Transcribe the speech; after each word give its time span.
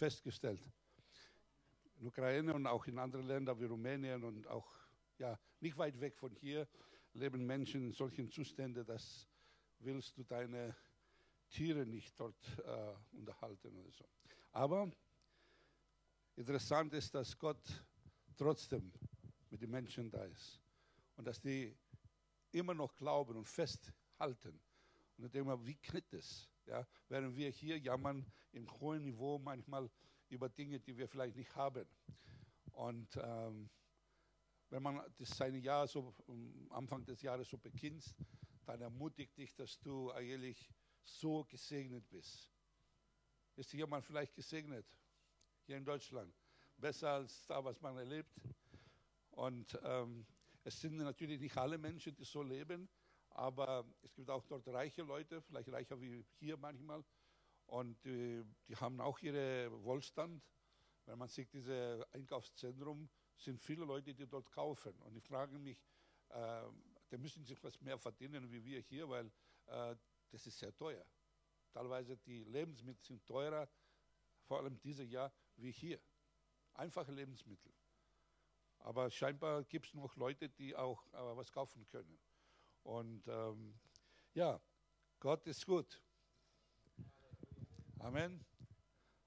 festgestellt. 0.00 0.62
In 1.98 2.06
Ukraine 2.06 2.54
und 2.54 2.66
auch 2.66 2.86
in 2.86 2.98
anderen 2.98 3.26
Ländern 3.26 3.60
wie 3.60 3.66
Rumänien 3.66 4.24
und 4.24 4.46
auch 4.46 4.66
ja, 5.18 5.38
nicht 5.60 5.76
weit 5.76 6.00
weg 6.00 6.16
von 6.16 6.34
hier 6.34 6.66
leben 7.12 7.44
Menschen 7.46 7.88
in 7.88 7.92
solchen 7.92 8.30
Zuständen, 8.30 8.86
dass 8.86 9.28
willst 9.80 10.16
du 10.16 10.24
deine 10.24 10.74
Tiere 11.50 11.84
nicht 11.84 12.18
dort 12.18 12.58
äh, 12.64 13.16
unterhalten 13.16 13.76
oder 13.76 13.92
so. 13.92 14.04
Aber 14.52 14.90
interessant 16.36 16.94
ist, 16.94 17.14
dass 17.14 17.38
Gott 17.38 17.84
trotzdem 18.36 18.90
mit 19.50 19.60
den 19.60 19.70
Menschen 19.70 20.10
da 20.10 20.24
ist 20.24 20.60
und 21.16 21.26
dass 21.26 21.40
die 21.40 21.76
immer 22.52 22.72
noch 22.72 22.96
glauben 22.96 23.36
und 23.36 23.48
festhalten. 23.48 24.60
Und 25.18 25.24
ich 25.26 25.30
denke 25.30 25.48
mal, 25.48 25.66
wie 25.66 25.76
kriegt 25.76 26.14
es? 26.14 26.48
Ja, 26.70 26.86
während 27.08 27.36
wir 27.36 27.50
hier 27.50 27.80
jammern 27.80 28.24
im 28.52 28.70
hohen 28.78 29.02
Niveau 29.02 29.40
manchmal 29.40 29.90
über 30.28 30.48
Dinge, 30.48 30.78
die 30.78 30.96
wir 30.96 31.08
vielleicht 31.08 31.34
nicht 31.34 31.52
haben. 31.56 31.84
Und 32.70 33.18
ähm, 33.20 33.68
wenn 34.68 34.80
man 34.80 35.02
das 35.16 35.30
seine 35.30 35.58
Jahr 35.58 35.88
so 35.88 36.14
am 36.28 36.70
Anfang 36.70 37.04
des 37.04 37.22
Jahres 37.22 37.50
so 37.50 37.58
beginnt, 37.58 38.14
dann 38.66 38.80
ermutigt 38.82 39.36
dich, 39.36 39.52
dass 39.56 39.80
du 39.80 40.12
eigentlich 40.12 40.72
so 41.02 41.42
gesegnet 41.42 42.08
bist. 42.08 42.48
Ist 43.56 43.72
jemand 43.72 44.04
vielleicht 44.04 44.36
gesegnet 44.36 44.86
hier 45.66 45.76
in 45.76 45.84
Deutschland? 45.84 46.32
Besser 46.76 47.14
als 47.14 47.48
da, 47.48 47.64
was 47.64 47.80
man 47.80 47.96
erlebt. 47.96 48.40
Und 49.32 49.76
ähm, 49.82 50.24
es 50.62 50.80
sind 50.80 50.98
natürlich 50.98 51.40
nicht 51.40 51.56
alle 51.56 51.78
Menschen, 51.78 52.14
die 52.14 52.24
so 52.24 52.44
leben, 52.44 52.88
aber 53.30 53.84
es 54.02 54.12
gibt 54.14 54.28
auch 54.30 54.44
dort 54.44 54.66
reiche 54.68 55.02
Leute, 55.02 55.40
vielleicht 55.42 55.68
reicher 55.70 56.00
wie 56.00 56.24
hier 56.38 56.56
manchmal. 56.56 57.04
Und 57.66 58.04
die, 58.04 58.44
die 58.68 58.76
haben 58.76 59.00
auch 59.00 59.18
ihren 59.20 59.72
Wohlstand. 59.84 60.42
Wenn 61.06 61.18
man 61.18 61.28
sieht, 61.28 61.52
dieses 61.52 62.02
Einkaufszentrum, 62.12 63.08
sind 63.36 63.60
viele 63.60 63.84
Leute, 63.84 64.14
die 64.14 64.26
dort 64.26 64.50
kaufen. 64.50 64.94
Und 65.00 65.16
ich 65.16 65.24
frage 65.24 65.58
mich, 65.58 65.78
äh, 66.28 66.62
die 67.10 67.18
müssen 67.18 67.44
sich 67.44 67.62
was 67.62 67.80
mehr 67.80 67.98
verdienen 67.98 68.50
wie 68.50 68.62
wir 68.64 68.80
hier, 68.80 69.08
weil 69.08 69.26
äh, 69.66 69.96
das 70.30 70.46
ist 70.46 70.58
sehr 70.58 70.74
teuer. 70.76 71.04
Teilweise 71.72 72.16
die 72.16 72.44
Lebensmittel 72.44 73.02
sind 73.02 73.24
teurer, 73.26 73.68
vor 74.42 74.58
allem 74.58 74.78
dieses 74.80 75.08
Jahr, 75.10 75.32
wie 75.56 75.70
hier. 75.70 76.00
Einfache 76.74 77.12
Lebensmittel. 77.12 77.72
Aber 78.80 79.10
scheinbar 79.10 79.64
gibt 79.64 79.86
es 79.86 79.94
noch 79.94 80.16
Leute, 80.16 80.48
die 80.48 80.74
auch 80.74 81.06
äh, 81.12 81.36
was 81.36 81.52
kaufen 81.52 81.86
können. 81.86 82.18
Und 82.82 83.26
ähm, 83.28 83.78
ja, 84.34 84.60
Gott 85.18 85.46
ist 85.46 85.66
gut. 85.66 86.02
Amen. 87.98 88.44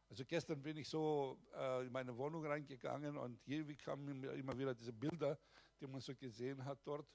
Also 0.10 0.26
gestern 0.26 0.62
bin 0.62 0.78
ich 0.78 0.88
so 0.90 1.40
äh, 1.56 1.86
in 1.86 1.92
meine 1.92 2.16
Wohnung 2.18 2.46
reingegangen 2.46 3.18
und 3.18 3.42
hier 3.46 3.66
kamen 3.78 4.24
immer 4.24 4.58
wieder 4.58 4.76
diese 4.76 4.94
Bilder, 4.94 5.40
die 5.80 5.88
man 5.88 6.02
so 6.02 6.16
gesehen 6.16 6.64
hat 6.64 6.80
dort. 6.84 7.08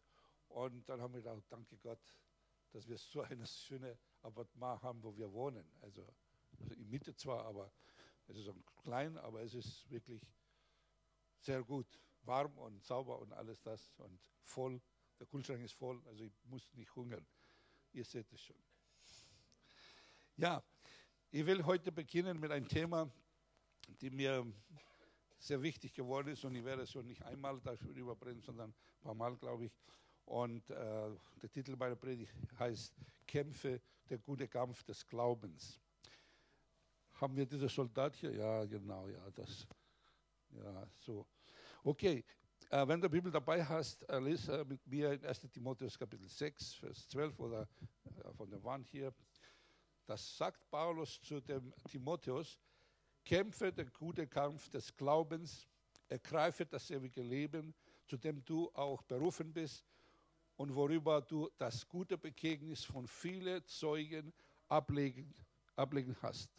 Und 0.49 0.89
dann 0.89 1.01
haben 1.01 1.15
wir 1.15 1.23
gedacht, 1.23 1.45
danke 1.49 1.77
Gott, 1.79 2.01
dass 2.73 2.89
wir 2.89 2.99
so 2.99 3.21
eine 3.23 3.47
schöne 3.47 3.99
Appartement 4.23 4.83
haben, 4.83 5.03
wo 5.03 5.17
wir 5.17 5.33
wohnen. 5.33 5.65
Also, 5.81 6.07
also 6.59 6.75
in 6.75 6.89
Mitte 6.89 7.15
zwar, 7.15 7.45
aber 7.45 7.73
es 8.27 8.37
ist 8.37 8.51
klein, 8.83 9.17
aber 9.19 9.43
es 9.43 9.55
ist 9.55 9.89
wirklich 9.91 10.23
sehr 11.39 11.63
gut, 11.63 12.01
warm 12.23 12.57
und 12.59 12.83
sauber 12.85 13.19
und 13.21 13.33
alles 13.33 13.61
das 13.63 13.95
und 13.99 14.21
voll. 14.43 14.81
Der 15.19 15.27
Kühlschrank 15.27 15.63
ist 15.63 15.75
voll, 15.75 16.01
also 16.07 16.25
ich 16.25 16.33
muss 16.45 16.73
nicht 16.75 16.95
hungern. 16.95 17.27
Ihr 17.93 18.05
seht 18.05 18.33
es 18.33 18.41
schon. 18.41 18.57
Ja, 20.37 20.63
ich 21.31 21.45
will 21.45 21.65
heute 21.65 21.91
beginnen 21.91 22.39
mit 22.39 22.51
einem 22.53 22.69
Thema, 22.69 23.11
das 24.01 24.11
mir 24.13 24.47
sehr 25.39 25.61
wichtig 25.63 25.93
geworden 25.93 26.29
ist 26.29 26.45
und 26.45 26.55
ich 26.55 26.65
werde 26.65 26.83
es 26.83 26.93
schon 26.93 27.07
nicht 27.07 27.23
einmal 27.23 27.61
darüber 27.61 28.15
bringen, 28.15 28.41
sondern 28.41 28.71
ein 28.71 29.01
paar 29.01 29.15
Mal, 29.15 29.37
glaube 29.37 29.67
ich. 29.67 29.73
Und 30.25 30.69
äh, 30.71 31.11
der 31.43 31.51
Titel 31.51 31.75
meiner 31.77 31.97
Predigt 31.97 32.33
heißt 32.59 32.95
Kämpfe, 33.27 33.81
der 34.09 34.19
gute 34.19 34.47
Kampf 34.47 34.83
des 34.85 35.07
Glaubens. 35.07 35.81
Haben 37.15 37.37
wir 37.37 37.47
diese 37.47 37.69
Soldat 37.69 38.15
hier? 38.17 38.33
Ja, 38.33 38.65
genau, 38.65 39.09
ja, 39.09 39.31
das. 39.31 39.67
Ja, 40.51 40.87
so. 40.99 41.27
Okay, 41.83 42.25
wenn 42.71 43.01
du 43.01 43.09
die 43.09 43.13
Bibel 43.13 43.33
dabei 43.33 43.65
hast, 43.65 44.07
äh, 44.11 44.19
lese 44.19 44.63
mit 44.67 44.87
mir 44.87 45.13
in 45.13 45.25
1. 45.25 45.41
Timotheus 45.51 45.99
Kapitel 45.99 46.29
6, 46.29 46.75
Vers 46.75 47.09
12 47.09 47.39
oder 47.39 47.67
äh, 48.05 48.33
von 48.35 48.51
der 48.51 48.63
Wand 48.63 48.87
hier. 48.89 49.15
Das 50.05 50.37
sagt 50.37 50.69
Paulus 50.71 51.19
zu 51.23 51.41
dem 51.41 51.73
Timotheus, 51.89 52.59
kämpfe 53.25 53.73
den 53.73 53.91
guten 53.93 54.29
Kampf 54.29 54.69
des 54.69 54.95
Glaubens, 54.95 55.67
ergreife 56.09 56.67
das 56.67 56.91
ewige 56.91 57.23
Leben, 57.23 57.75
zu 58.07 58.19
dem 58.19 58.45
du 58.45 58.71
auch 58.75 59.03
berufen 59.03 59.51
bist 59.51 59.87
und 60.57 60.75
worüber 60.75 61.23
du 61.23 61.49
das 61.57 61.89
gute 61.89 62.19
Bekenntnis 62.19 62.85
von 62.85 63.07
vielen 63.07 63.65
Zeugen 63.65 64.33
ablegen, 64.69 65.35
ablegen 65.75 66.15
hast. 66.21 66.51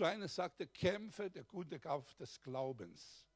Zu 0.00 0.06
einer 0.06 0.28
sagte, 0.28 0.66
kämpfe 0.66 1.30
der 1.30 1.44
gute 1.44 1.78
Kampf 1.78 2.14
des 2.14 2.40
Glaubens. 2.40 3.28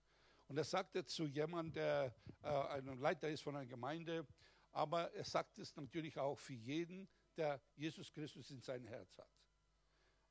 Und 0.49 0.57
er 0.57 0.65
sagte 0.65 1.05
zu 1.05 1.27
jemandem, 1.27 1.75
der 1.75 2.15
äh, 2.43 2.49
ein 2.49 2.87
Leiter 3.01 3.29
ist 3.29 3.43
von 3.43 3.55
einer 3.55 3.67
Gemeinde, 3.67 4.27
aber 4.73 5.13
er 5.13 5.25
sagt 5.25 5.59
es 5.59 5.77
natürlich 5.77 6.19
auch 6.19 6.39
für 6.39 6.55
jeden, 6.55 7.07
der 7.37 7.61
Jesus 7.77 8.11
Christus 8.11 8.51
in 8.51 8.63
sein 8.63 8.83
Herz 8.87 9.19
hat. 9.19 9.29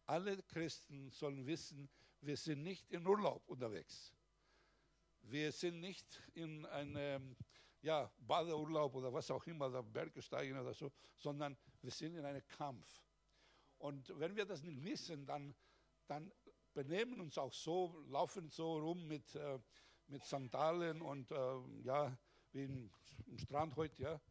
Alle 0.07 0.41
Christen 0.41 1.11
sollen 1.11 1.45
wissen, 1.45 1.87
wir 2.19 2.35
sind 2.35 2.63
nicht 2.63 2.89
in 2.89 3.05
Urlaub 3.05 3.47
unterwegs. 3.47 4.11
Wir 5.21 5.51
sind 5.51 5.81
nicht 5.81 6.19
in 6.33 6.65
einem 6.65 7.37
ja, 7.83 8.11
Badeurlaub 8.17 8.95
oder 8.95 9.13
was 9.13 9.29
auch 9.29 9.45
immer, 9.45 9.67
oder 9.67 9.83
Berge 9.83 10.19
steigen 10.19 10.57
oder 10.57 10.73
so, 10.73 10.91
sondern 11.15 11.55
wir 11.79 11.91
sind 11.91 12.15
in 12.15 12.25
einem 12.25 12.43
Kampf. 12.47 12.87
Und 13.77 14.17
wenn 14.17 14.35
wir 14.35 14.45
das 14.45 14.63
nicht 14.63 14.83
wissen, 14.83 15.27
dann, 15.27 15.53
dann 16.07 16.31
benehmen 16.73 17.19
uns 17.19 17.37
auch 17.37 17.53
so, 17.53 18.03
laufen 18.07 18.49
so 18.49 18.77
rum 18.77 19.07
mit, 19.07 19.35
äh, 19.35 19.59
mit 20.07 20.23
Sandalen 20.25 21.01
und 21.01 21.31
äh, 21.31 21.35
ja, 21.83 22.17
wie 22.51 22.65
im, 22.65 22.91
im 23.27 23.37
Strand 23.37 23.75
heute, 23.75 24.01
ja. 24.01 24.21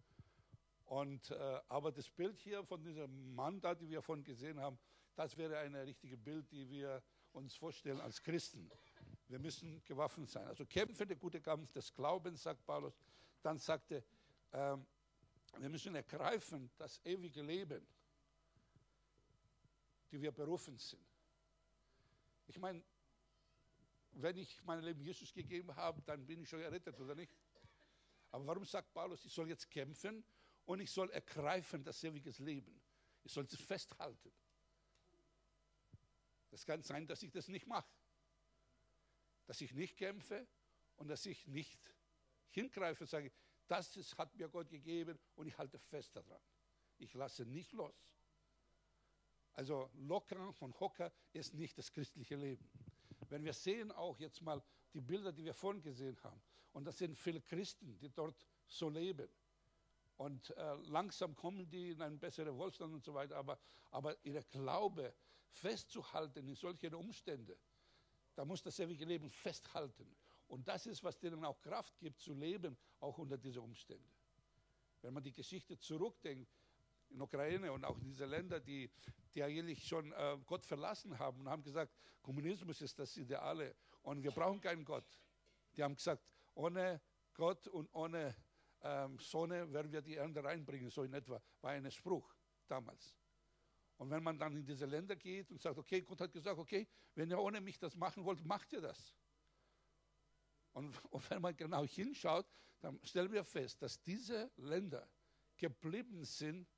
Und, 0.84 1.30
äh, 1.30 1.60
aber 1.68 1.90
das 1.90 2.10
Bild 2.10 2.38
hier 2.40 2.64
von 2.64 2.82
diesem 2.82 3.34
Mann 3.34 3.60
da, 3.60 3.74
die 3.74 3.88
wir 3.88 4.02
vorhin 4.02 4.24
gesehen 4.24 4.60
haben, 4.60 4.78
das 5.14 5.36
wäre 5.36 5.58
ein 5.58 5.74
richtiges 5.74 6.18
Bild, 6.22 6.50
die 6.50 6.68
wir 6.68 7.02
uns 7.32 7.54
vorstellen 7.54 8.00
als 8.00 8.22
Christen. 8.22 8.70
Wir 9.28 9.38
müssen 9.38 9.82
gewaffnet 9.84 10.28
sein. 10.28 10.46
Also 10.46 10.66
kämpfen 10.66 11.08
der 11.08 11.16
gute 11.16 11.40
Kampf 11.40 11.70
des 11.72 11.92
Glaubens, 11.94 12.42
sagt 12.42 12.64
Paulus. 12.66 12.94
Dann 13.40 13.58
sagte, 13.58 14.04
ähm, 14.52 14.86
wir 15.58 15.68
müssen 15.68 15.94
ergreifen 15.94 16.70
das 16.76 17.00
ewige 17.04 17.42
Leben, 17.42 17.86
die 20.10 20.20
wir 20.20 20.32
berufen 20.32 20.76
sind. 20.76 21.11
Ich 22.46 22.58
meine, 22.58 22.82
wenn 24.12 24.36
ich 24.36 24.62
mein 24.64 24.82
Leben 24.82 25.00
Jesus 25.00 25.32
gegeben 25.32 25.74
habe, 25.74 26.02
dann 26.02 26.26
bin 26.26 26.42
ich 26.42 26.48
schon 26.48 26.60
errettet, 26.60 26.98
oder 27.00 27.14
nicht? 27.14 27.32
Aber 28.30 28.46
warum 28.46 28.64
sagt 28.64 28.92
Paulus, 28.92 29.24
ich 29.24 29.32
soll 29.32 29.48
jetzt 29.48 29.70
kämpfen 29.70 30.24
und 30.64 30.80
ich 30.80 30.90
soll 30.90 31.10
ergreifen 31.10 31.82
das 31.84 32.02
ewige 32.04 32.30
Leben? 32.42 32.80
Ich 33.24 33.32
soll 33.32 33.44
es 33.44 33.56
festhalten. 33.56 34.32
Das 36.50 36.64
kann 36.66 36.82
sein, 36.82 37.06
dass 37.06 37.22
ich 37.22 37.30
das 37.30 37.48
nicht 37.48 37.66
mache 37.66 37.88
dass 39.46 39.60
ich 39.60 39.72
nicht 39.74 39.96
kämpfe 39.96 40.46
und 40.96 41.08
dass 41.08 41.26
ich 41.26 41.46
nicht 41.46 41.78
hingreife 42.50 43.04
und 43.04 43.08
sage, 43.08 43.32
das 43.66 43.96
ist, 43.96 44.16
hat 44.18 44.34
mir 44.34 44.48
Gott 44.48 44.68
gegeben 44.68 45.18
und 45.34 45.46
ich 45.46 45.56
halte 45.56 45.78
fest 45.78 46.14
daran. 46.16 46.40
Ich 46.98 47.14
lasse 47.14 47.44
nicht 47.44 47.72
los. 47.72 48.11
Also 49.54 49.90
locker 49.94 50.52
von 50.52 50.78
Hocker 50.80 51.12
ist 51.32 51.54
nicht 51.54 51.76
das 51.76 51.92
christliche 51.92 52.36
Leben. 52.36 52.68
Wenn 53.28 53.44
wir 53.44 53.52
sehen 53.52 53.92
auch 53.92 54.18
jetzt 54.18 54.40
mal 54.42 54.62
die 54.92 55.00
Bilder, 55.00 55.32
die 55.32 55.44
wir 55.44 55.54
vorhin 55.54 55.82
gesehen 55.82 56.18
haben, 56.22 56.40
und 56.72 56.84
das 56.84 56.98
sind 56.98 57.18
viele 57.18 57.40
Christen, 57.40 57.98
die 57.98 58.10
dort 58.10 58.46
so 58.66 58.88
leben. 58.88 59.28
Und 60.16 60.50
äh, 60.50 60.74
langsam 60.84 61.34
kommen 61.34 61.68
die 61.68 61.90
in 61.90 62.02
einen 62.02 62.18
besseren 62.18 62.56
Wohlstand 62.56 62.94
und 62.94 63.04
so 63.04 63.12
weiter, 63.12 63.36
aber, 63.36 63.58
aber 63.90 64.16
ihre 64.24 64.42
Glaube 64.44 65.14
festzuhalten 65.50 66.46
in 66.46 66.54
solchen 66.54 66.94
Umständen, 66.94 67.56
da 68.34 68.44
muss 68.44 68.62
das 68.62 68.78
ewige 68.78 69.04
Leben 69.04 69.30
festhalten. 69.30 70.16
Und 70.48 70.68
das 70.68 70.86
ist, 70.86 71.02
was 71.02 71.18
denen 71.18 71.44
auch 71.44 71.60
Kraft 71.60 71.98
gibt, 71.98 72.20
zu 72.20 72.32
leben, 72.34 72.76
auch 73.00 73.18
unter 73.18 73.36
diesen 73.36 73.62
Umständen. 73.62 74.10
Wenn 75.02 75.14
man 75.14 75.22
die 75.22 75.32
Geschichte 75.32 75.78
zurückdenkt, 75.78 76.50
in 77.12 77.20
Ukraine 77.20 77.72
und 77.72 77.84
auch 77.84 77.98
in 77.98 78.04
diese 78.04 78.26
Länder, 78.26 78.60
die, 78.60 78.90
die 79.34 79.42
eigentlich 79.42 79.86
schon 79.86 80.12
äh, 80.12 80.38
Gott 80.46 80.64
verlassen 80.64 81.18
haben 81.18 81.40
und 81.40 81.48
haben 81.48 81.62
gesagt, 81.62 81.92
Kommunismus 82.20 82.80
ist 82.80 82.98
das 82.98 83.16
Ideale 83.16 83.74
und 84.02 84.22
wir 84.22 84.30
brauchen 84.30 84.60
keinen 84.60 84.84
Gott. 84.84 85.06
Die 85.76 85.82
haben 85.82 85.94
gesagt, 85.94 86.24
ohne 86.54 87.00
Gott 87.34 87.66
und 87.68 87.88
ohne 87.94 88.34
ähm, 88.82 89.18
Sonne 89.18 89.72
werden 89.72 89.92
wir 89.92 90.02
die 90.02 90.16
Ernte 90.16 90.42
reinbringen, 90.42 90.90
so 90.90 91.02
in 91.02 91.14
etwa, 91.14 91.40
war 91.60 91.70
ein 91.70 91.90
Spruch 91.90 92.34
damals. 92.66 93.14
Und 93.96 94.10
wenn 94.10 94.22
man 94.22 94.38
dann 94.38 94.56
in 94.56 94.64
diese 94.64 94.86
Länder 94.86 95.16
geht 95.16 95.50
und 95.50 95.60
sagt, 95.60 95.78
okay, 95.78 96.02
Gott 96.02 96.20
hat 96.20 96.32
gesagt, 96.32 96.58
okay, 96.58 96.88
wenn 97.14 97.30
ihr 97.30 97.38
ohne 97.38 97.60
mich 97.60 97.78
das 97.78 97.94
machen 97.94 98.24
wollt, 98.24 98.44
macht 98.44 98.72
ihr 98.72 98.80
das. 98.80 99.14
Und, 100.72 100.92
und 101.10 101.30
wenn 101.30 101.42
man 101.42 101.56
genau 101.56 101.84
hinschaut, 101.84 102.46
dann 102.80 102.98
stellen 103.04 103.30
wir 103.30 103.44
fest, 103.44 103.80
dass 103.80 104.02
diese 104.02 104.50
Länder 104.56 105.08
geblieben 105.56 106.24
sind, 106.24 106.68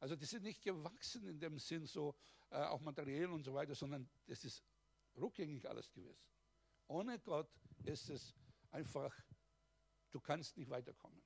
also 0.00 0.16
die 0.16 0.24
sind 0.24 0.42
nicht 0.42 0.62
gewachsen 0.62 1.26
in 1.26 1.38
dem 1.38 1.58
Sinn, 1.58 1.86
so 1.86 2.16
äh, 2.50 2.56
auch 2.56 2.80
materiell 2.80 3.30
und 3.30 3.44
so 3.44 3.54
weiter, 3.54 3.74
sondern 3.74 4.08
es 4.26 4.44
ist 4.44 4.64
rückgängig 5.16 5.68
alles 5.68 5.90
gewesen. 5.92 6.24
Ohne 6.88 7.18
Gott 7.20 7.50
ist 7.84 8.08
es 8.08 8.34
einfach, 8.70 9.14
du 10.10 10.20
kannst 10.20 10.56
nicht 10.56 10.70
weiterkommen. 10.70 11.22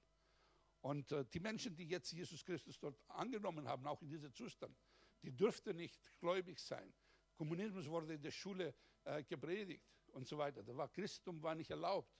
Und 0.80 1.12
äh, 1.12 1.24
die 1.24 1.40
Menschen, 1.40 1.74
die 1.76 1.86
jetzt 1.86 2.12
Jesus 2.12 2.44
Christus 2.44 2.78
dort 2.78 2.98
angenommen 3.08 3.66
haben, 3.66 3.86
auch 3.86 4.02
in 4.02 4.08
diesem 4.08 4.34
Zustand, 4.34 4.76
die 5.22 5.34
dürften 5.34 5.76
nicht 5.76 5.98
gläubig 6.18 6.58
sein. 6.58 6.92
Kommunismus 7.36 7.88
wurde 7.88 8.14
in 8.14 8.22
der 8.22 8.32
Schule 8.32 8.74
äh, 9.04 9.22
gepredigt 9.22 9.86
und 10.08 10.26
so 10.26 10.36
weiter. 10.36 10.62
Da 10.62 10.76
war 10.76 10.88
Christentum 10.88 11.42
war 11.42 11.54
nicht 11.54 11.70
erlaubt. 11.70 12.12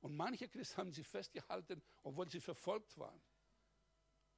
Und 0.00 0.16
manche 0.16 0.48
Christen 0.48 0.78
haben 0.78 0.92
sie 0.92 1.04
festgehalten, 1.04 1.82
obwohl 2.02 2.28
sie 2.28 2.40
verfolgt 2.40 2.98
waren. 2.98 3.22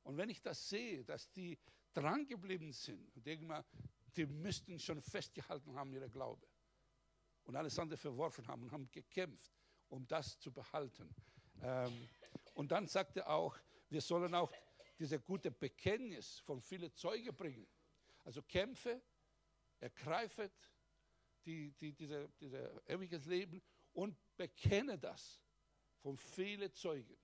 Und 0.05 0.17
wenn 0.17 0.29
ich 0.29 0.41
das 0.41 0.69
sehe, 0.69 1.05
dass 1.05 1.31
die 1.33 1.59
dran 1.93 2.27
geblieben 2.27 2.73
sind, 2.73 3.11
denke 3.17 3.45
mal, 3.45 3.65
die 4.17 4.27
müssten 4.27 4.79
schon 4.79 5.01
festgehalten 5.03 5.75
haben, 5.75 5.93
ihre 5.93 6.09
Glaube. 6.09 6.47
Und 7.45 7.57
alles 7.57 7.79
andere 7.79 7.99
verworfen 7.99 8.47
haben 8.47 8.63
und 8.63 8.73
haben 8.73 8.91
gekämpft, 8.91 9.53
um 9.89 10.07
das 10.07 10.39
zu 10.39 10.53
behalten. 10.53 11.15
Ähm, 11.63 12.09
und 12.55 12.71
dann 12.71 12.87
sagte 12.87 13.21
er 13.21 13.31
auch, 13.31 13.59
wir 13.89 14.01
sollen 14.01 14.35
auch 14.35 14.53
diese 14.99 15.21
gute 15.21 15.51
Bekenntnis 15.51 16.39
von 16.41 16.61
vielen 16.61 16.95
Zeugen 16.95 17.35
bringen. 17.35 17.67
Also 18.25 18.43
kämpfe, 18.43 19.03
ergreife 19.81 20.51
die, 21.45 21.73
die, 21.73 21.93
diese, 21.93 22.29
diese 22.41 22.83
ewiges 22.87 23.27
Leben 23.27 23.63
und 23.93 24.17
bekenne 24.37 24.99
das 24.99 25.43
von 25.99 26.17
vielen 26.17 26.73
Zeugen. 26.73 27.17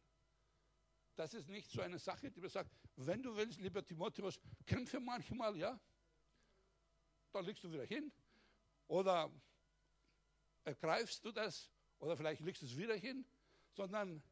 Das 1.21 1.35
ist 1.35 1.51
nicht 1.51 1.71
so 1.71 1.83
eine 1.83 1.99
Sache, 1.99 2.31
die 2.31 2.41
man 2.41 2.49
sagt, 2.49 2.71
wenn 2.97 3.23
du 3.23 3.37
willst, 3.37 3.61
lieber 3.61 3.85
Timotheus, 3.85 4.41
kämpfe 4.65 4.99
manchmal, 4.99 5.55
ja, 5.55 5.79
dann 7.31 7.45
legst 7.45 7.63
du 7.63 7.71
wieder 7.71 7.85
hin. 7.85 8.11
Oder 8.89 9.31
ergreifst 10.65 11.23
du 11.23 11.31
das, 11.31 11.71
oder 11.99 12.17
vielleicht 12.17 12.41
legst 12.41 12.63
du 12.63 12.67
es 12.67 12.75
wieder 12.75 12.95
hin, 12.95 13.27
sondern 13.69 14.23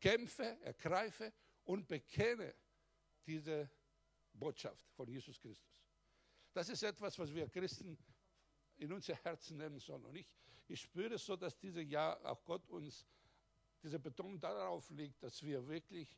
kämpfe, 0.00 0.58
ergreife 0.62 1.34
und 1.64 1.86
bekenne 1.86 2.54
diese 3.26 3.70
Botschaft 4.32 4.90
von 4.92 5.06
Jesus 5.06 5.38
Christus. 5.38 5.68
Das 6.54 6.70
ist 6.70 6.82
etwas, 6.82 7.18
was 7.18 7.34
wir 7.34 7.46
Christen 7.50 7.98
in 8.76 8.90
unser 8.90 9.16
Herzen 9.16 9.58
nehmen 9.58 9.78
sollen. 9.80 10.06
Und 10.06 10.16
ich, 10.16 10.32
ich 10.66 10.80
spüre 10.80 11.18
so, 11.18 11.36
dass 11.36 11.58
dieses 11.58 11.86
Jahr 11.86 12.24
auch 12.24 12.42
Gott 12.42 12.70
uns 12.70 13.04
diese 13.84 13.98
Betonung 13.98 14.40
darauf 14.40 14.88
legt, 14.90 15.22
dass 15.22 15.42
wir 15.42 15.68
wirklich 15.68 16.16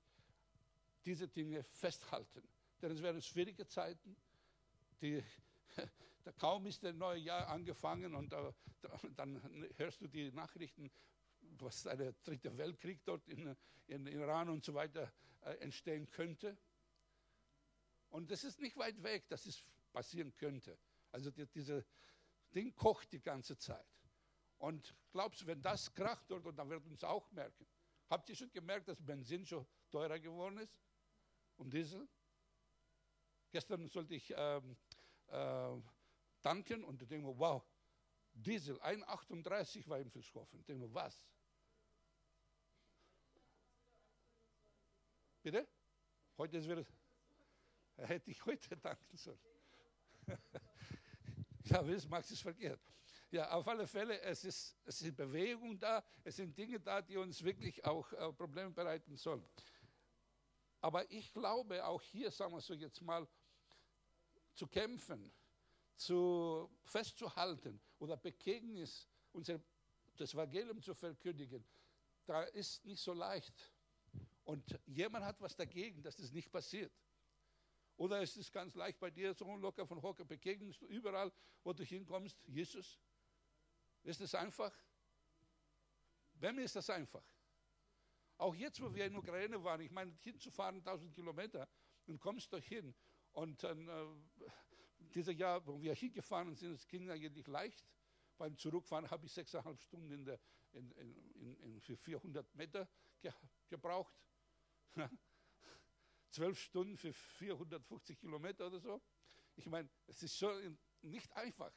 diese 1.04 1.26
Dinge 1.26 1.64
festhalten. 1.64 2.42
Denn 2.80 2.92
es 2.92 3.02
werden 3.02 3.20
schwierige 3.20 3.66
Zeiten. 3.66 4.16
Die, 5.00 5.22
da 6.24 6.32
kaum 6.32 6.66
ist 6.66 6.84
das 6.84 6.94
neue 6.94 7.18
Jahr 7.18 7.48
angefangen 7.48 8.14
und 8.14 8.32
da, 8.32 8.54
dann 9.16 9.40
hörst 9.76 10.00
du 10.00 10.06
die 10.06 10.30
Nachrichten, 10.30 10.90
was 11.58 11.82
der 11.82 12.12
dritte 12.22 12.56
Weltkrieg 12.56 13.00
dort 13.04 13.28
in, 13.28 13.56
in 13.88 14.06
Iran 14.06 14.48
und 14.48 14.64
so 14.64 14.72
weiter 14.72 15.12
äh, 15.42 15.54
entstehen 15.56 16.08
könnte. 16.10 16.56
Und 18.10 18.30
das 18.30 18.44
ist 18.44 18.60
nicht 18.60 18.76
weit 18.76 19.02
weg, 19.02 19.28
dass 19.28 19.44
es 19.46 19.64
passieren 19.92 20.32
könnte. 20.36 20.78
Also 21.10 21.32
die, 21.32 21.46
diese 21.46 21.84
Ding 22.54 22.74
kocht 22.76 23.12
die 23.12 23.20
ganze 23.20 23.58
Zeit. 23.58 23.86
Und 24.58 24.94
glaubst 25.12 25.42
du, 25.42 25.46
wenn 25.46 25.60
das 25.60 25.92
kracht 25.94 26.30
dort, 26.30 26.58
dann 26.58 26.70
wird 26.70 26.86
uns 26.86 27.04
auch 27.04 27.30
merken. 27.32 27.66
Habt 28.08 28.28
ihr 28.28 28.36
schon 28.36 28.50
gemerkt, 28.52 28.88
dass 28.88 29.04
Benzin 29.04 29.44
schon 29.44 29.66
teurer 29.90 30.18
geworden 30.18 30.58
ist? 30.58 30.80
Und 31.56 31.72
Diesel? 31.72 32.08
Gestern 33.50 33.86
sollte 33.88 34.14
ich 34.14 34.32
ähm, 34.36 34.76
äh, 35.28 35.76
tanken 36.42 36.84
und 36.84 37.02
ich 37.02 37.08
denke 37.08 37.26
mir, 37.26 37.38
wow, 37.38 37.64
Diesel, 38.32 38.78
1,38 38.80 39.88
war 39.88 39.98
im 39.98 40.10
Fischhofen. 40.10 40.60
Ich 40.60 40.66
denke 40.66 40.86
mir, 40.86 40.94
was? 40.94 41.24
Bitte? 45.42 45.66
Heute 46.36 46.58
ist 46.58 46.68
wieder, 46.68 46.84
hätte 47.96 48.30
ich 48.30 48.44
heute 48.44 48.78
tanken 48.78 49.16
sollen. 49.16 49.38
ja, 51.64 51.86
wie 51.86 52.08
macht 52.08 52.30
es 52.30 52.40
verkehrt. 52.40 52.80
Ja, 53.30 53.50
auf 53.50 53.66
alle 53.66 53.86
Fälle, 53.86 54.20
es 54.20 54.44
ist, 54.44 54.76
es 54.84 55.02
ist 55.02 55.16
Bewegung 55.16 55.78
da, 55.78 56.04
es 56.22 56.36
sind 56.36 56.56
Dinge 56.56 56.78
da, 56.78 57.02
die 57.02 57.16
uns 57.16 57.42
wirklich 57.42 57.84
auch 57.84 58.12
äh, 58.12 58.32
Probleme 58.32 58.70
bereiten 58.70 59.16
sollen. 59.16 59.44
Aber 60.80 61.10
ich 61.10 61.32
glaube, 61.32 61.84
auch 61.84 62.00
hier, 62.02 62.30
sagen 62.30 62.54
wir 62.54 62.60
so 62.60 62.74
jetzt 62.74 63.00
mal, 63.02 63.26
zu 64.54 64.66
kämpfen, 64.68 65.32
zu 65.96 66.70
festzuhalten 66.84 67.80
oder 67.98 68.16
Bekenntnis, 68.16 69.08
unser, 69.32 69.60
das 70.16 70.32
Evangelium 70.32 70.80
zu 70.80 70.94
verkündigen, 70.94 71.64
da 72.26 72.42
ist 72.42 72.84
nicht 72.84 73.02
so 73.02 73.12
leicht. 73.12 73.72
Und 74.44 74.78
jemand 74.86 75.24
hat 75.24 75.40
was 75.40 75.56
dagegen, 75.56 76.00
dass 76.02 76.16
das 76.16 76.30
nicht 76.30 76.52
passiert. 76.52 76.92
Oder 77.96 78.22
ist 78.22 78.36
es 78.36 78.52
ganz 78.52 78.74
leicht 78.74 79.00
bei 79.00 79.10
dir, 79.10 79.34
so 79.34 79.56
locker 79.56 79.86
von 79.86 80.00
Hocker 80.00 80.24
begegnest 80.24 80.80
du 80.82 80.86
überall, 80.86 81.32
wo 81.64 81.72
du 81.72 81.82
hinkommst, 81.82 82.36
Jesus? 82.46 83.00
Ist 84.06 84.20
es 84.20 84.36
einfach? 84.36 84.72
Bei 86.34 86.52
mir 86.52 86.62
ist 86.62 86.76
das 86.76 86.88
einfach. 86.90 87.24
Auch 88.38 88.54
jetzt, 88.54 88.80
wo 88.80 88.94
wir 88.94 89.06
in 89.06 89.16
Ukraine 89.16 89.62
waren, 89.64 89.80
ich 89.80 89.90
meine, 89.90 90.16
hinzufahren 90.20 90.76
1000 90.76 91.12
Kilometer, 91.12 91.68
dann 92.06 92.20
kommst 92.20 92.52
du 92.52 92.58
hin. 92.58 92.94
Und 93.32 93.64
dann, 93.64 93.88
äh, 93.88 94.06
dieses 95.12 95.36
Jahr, 95.36 95.66
wo 95.66 95.80
wir 95.82 95.92
hingefahren 95.92 96.54
sind, 96.54 96.74
es 96.74 96.86
ging 96.86 97.10
eigentlich 97.10 97.48
leicht. 97.48 97.84
Beim 98.38 98.56
Zurückfahren 98.56 99.10
habe 99.10 99.26
ich 99.26 99.32
sechseinhalb 99.32 99.80
Stunden 99.80 100.12
in 100.12 100.24
der, 100.24 100.38
in, 100.70 100.92
in, 100.92 101.56
in, 101.56 101.80
für 101.80 101.96
400 101.96 102.54
Meter 102.54 102.88
ge, 103.20 103.32
gebraucht. 103.68 104.14
Zwölf 106.30 106.60
Stunden 106.60 106.96
für 106.96 107.12
450 107.12 108.20
Kilometer 108.20 108.68
oder 108.68 108.78
so. 108.78 109.02
Ich 109.56 109.66
meine, 109.66 109.88
es 110.06 110.22
ist 110.22 110.38
schon 110.38 110.78
nicht 111.02 111.32
einfach 111.32 111.72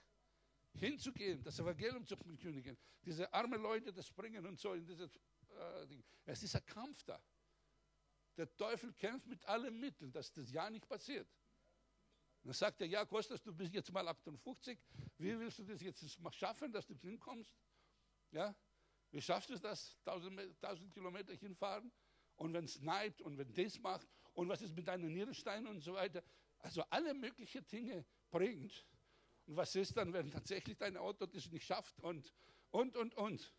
hinzugehen, 0.74 1.42
das 1.44 1.60
Evangelium 1.60 2.06
zu 2.06 2.16
verkündigen, 2.16 2.78
diese 3.04 3.32
armen 3.34 3.62
Leute 3.62 3.92
das 3.92 4.12
bringen 4.12 4.46
und 4.46 4.60
so 4.60 4.74
in 4.74 4.86
dieses 4.86 5.16
äh, 5.16 5.88
Ding. 5.88 6.04
Es 6.26 6.44
ist 6.44 6.56
ein 6.56 6.66
Kampf 6.66 7.04
da. 7.04 7.22
Der 8.38 8.56
Teufel 8.56 8.94
kämpft 8.94 9.28
mit 9.28 9.44
allen 9.46 9.80
Mitteln, 9.80 10.12
dass 10.12 10.32
das 10.32 10.52
ja 10.52 10.70
nicht 10.70 10.88
passiert. 10.88 11.28
Dann 12.44 12.54
sagt 12.54 12.80
er, 12.82 12.88
ja, 12.88 13.06
Kostas, 13.06 13.42
du 13.42 13.54
bist 13.54 13.74
jetzt 13.74 13.92
mal 13.92 14.08
58, 14.08 14.80
wie 15.18 15.38
willst 15.38 15.60
du 15.60 15.64
das 15.64 15.82
jetzt 15.82 16.18
schaffen, 16.32 16.72
dass 16.72 16.88
du 16.88 16.96
hinkommst? 16.96 17.54
Ja, 18.32 18.56
wie 19.12 19.22
schaffst 19.22 19.50
du 19.50 19.58
das, 19.58 19.98
1000, 20.06 20.40
1000 20.64 20.94
Kilometer 20.94 21.34
hinfahren? 21.34 21.92
Und 22.36 22.54
wenn 22.54 22.64
es 22.64 22.80
neigt 22.80 23.22
und 23.22 23.38
wenn 23.38 23.54
das 23.54 23.78
macht 23.80 24.08
und 24.34 24.48
was 24.48 24.62
ist 24.62 24.74
mit 24.74 24.88
deinen 24.88 25.12
Nierensteinen 25.12 25.68
und 25.68 25.82
so 25.82 25.94
weiter. 25.94 26.24
Also 26.60 26.84
alle 26.90 27.14
möglichen 27.14 27.68
Dinge 27.68 28.06
bringt. 28.32 28.86
Und 29.50 29.58
was 29.58 29.76
ist 29.76 29.98
dann, 29.98 30.14
wenn 30.14 30.30
tatsächlich 30.30 30.78
dein 30.78 30.96
Auto 30.96 31.26
das 31.26 31.50
nicht 31.50 31.66
schafft 31.66 32.00
und, 32.02 32.32
und, 32.70 32.96
und, 32.96 33.16
und. 33.16 33.52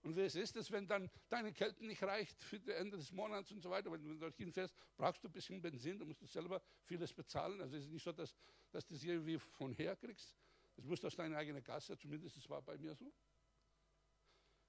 Und 0.00 0.16
wie 0.16 0.22
ist 0.22 0.56
es, 0.56 0.70
wenn 0.70 0.86
dann 0.86 1.10
deine 1.28 1.52
Kälte 1.52 1.84
nicht 1.84 2.02
reicht 2.02 2.42
für 2.42 2.58
das 2.58 2.74
Ende 2.76 2.96
des 2.96 3.12
Monats 3.12 3.52
und 3.52 3.60
so 3.60 3.68
weiter? 3.68 3.92
Wenn 3.92 4.02
du 4.02 4.14
dorthin 4.14 4.50
fährst, 4.50 4.74
brauchst 4.96 5.22
du 5.22 5.28
ein 5.28 5.32
bisschen 5.32 5.60
Benzin, 5.60 5.98
du 5.98 6.06
musst 6.06 6.22
du 6.22 6.26
selber 6.26 6.62
vieles 6.84 7.12
bezahlen. 7.12 7.60
Also 7.60 7.76
es 7.76 7.84
ist 7.84 7.90
nicht 7.90 8.02
so, 8.02 8.12
dass, 8.12 8.34
dass 8.70 8.86
du 8.86 8.94
das 8.94 9.04
irgendwie 9.04 9.38
von 9.38 9.74
her 9.74 9.94
kriegst. 9.96 10.34
Das 10.76 10.86
musst 10.86 11.02
du 11.02 11.08
aus 11.08 11.14
deiner 11.14 11.36
eigenen 11.36 11.62
Kasse, 11.62 11.98
zumindest 11.98 12.38
das 12.38 12.48
war 12.48 12.62
bei 12.62 12.78
mir 12.78 12.94
so. 12.94 13.12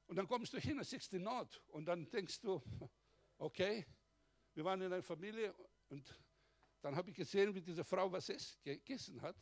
Und 0.08 0.18
dann 0.18 0.28
kommst 0.28 0.52
du 0.52 0.60
hin, 0.60 0.84
siehst 0.84 1.10
die 1.14 1.20
Not 1.20 1.64
und 1.68 1.86
dann 1.86 2.10
denkst 2.10 2.42
du, 2.42 2.62
okay, 3.38 3.86
wir 4.54 4.66
waren 4.66 4.82
in 4.82 4.92
einer 4.92 5.02
Familie 5.02 5.56
und 5.88 6.14
dann 6.82 6.98
habe 6.98 7.12
ich 7.12 7.16
gesehen, 7.16 7.56
wie 7.56 7.62
diese 7.62 7.86
Frau 7.86 8.12
was 8.12 8.28
gegessen 8.62 9.22
hat. 9.22 9.38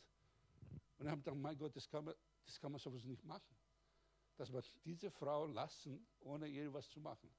Und 0.98 1.06
ich 1.06 1.10
habe 1.10 1.22
gedacht, 1.22 1.36
mein 1.36 1.56
Gott, 1.56 1.74
das 1.74 1.88
kann, 1.88 2.04
man, 2.04 2.14
das 2.44 2.60
kann 2.60 2.72
man 2.72 2.80
sowas 2.80 3.04
nicht 3.04 3.24
machen. 3.24 3.56
Dass 4.36 4.52
wir 4.52 4.62
diese 4.84 5.10
Frau 5.10 5.46
lassen, 5.46 6.06
ohne 6.20 6.48
irgendwas 6.48 6.88
zu 6.88 7.00
machen. 7.00 7.34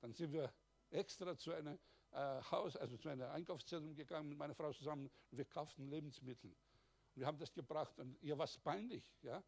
Dann 0.00 0.12
sind 0.12 0.32
wir 0.32 0.52
extra 0.90 1.36
zu 1.36 1.52
einem 1.52 1.78
äh, 2.12 2.42
Haus, 2.50 2.76
also 2.76 2.96
zu 2.96 3.08
einer 3.08 3.30
Einkaufszentrum 3.32 3.94
gegangen 3.94 4.28
mit 4.28 4.38
meiner 4.38 4.54
Frau 4.54 4.72
zusammen 4.72 5.10
und 5.30 5.38
wir 5.38 5.44
kauften 5.44 5.88
Lebensmittel. 5.88 6.50
Und 6.50 7.20
wir 7.20 7.26
haben 7.26 7.38
das 7.38 7.52
gebracht 7.52 7.98
und 7.98 8.20
ihr 8.22 8.36
war 8.38 8.44
es 8.44 8.58
peinlich, 8.58 9.04
ja. 9.22 9.42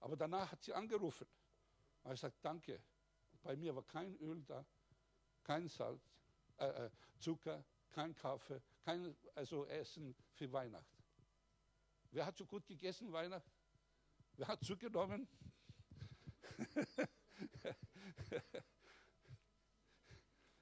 Aber 0.00 0.16
danach 0.16 0.52
hat 0.52 0.62
sie 0.62 0.74
angerufen. 0.74 1.26
Und 2.02 2.12
ich 2.12 2.20
sagte, 2.20 2.38
danke. 2.42 2.82
Bei 3.42 3.56
mir 3.56 3.74
war 3.74 3.84
kein 3.84 4.16
Öl 4.16 4.42
da, 4.44 4.66
kein 5.44 5.68
Salz, 5.68 6.02
äh, 6.58 6.66
äh, 6.66 6.90
Zucker, 7.18 7.64
kein 7.90 8.14
Kaffee, 8.14 8.60
kein 8.82 9.16
also 9.34 9.64
Essen 9.66 10.14
für 10.32 10.52
Weihnachten. 10.52 10.95
Wer 12.10 12.26
hat 12.26 12.36
so 12.36 12.46
gut 12.46 12.66
gegessen 12.66 13.12
Weihnachten? 13.12 13.50
Wer 14.34 14.48
hat 14.48 14.64
zugenommen? 14.64 15.28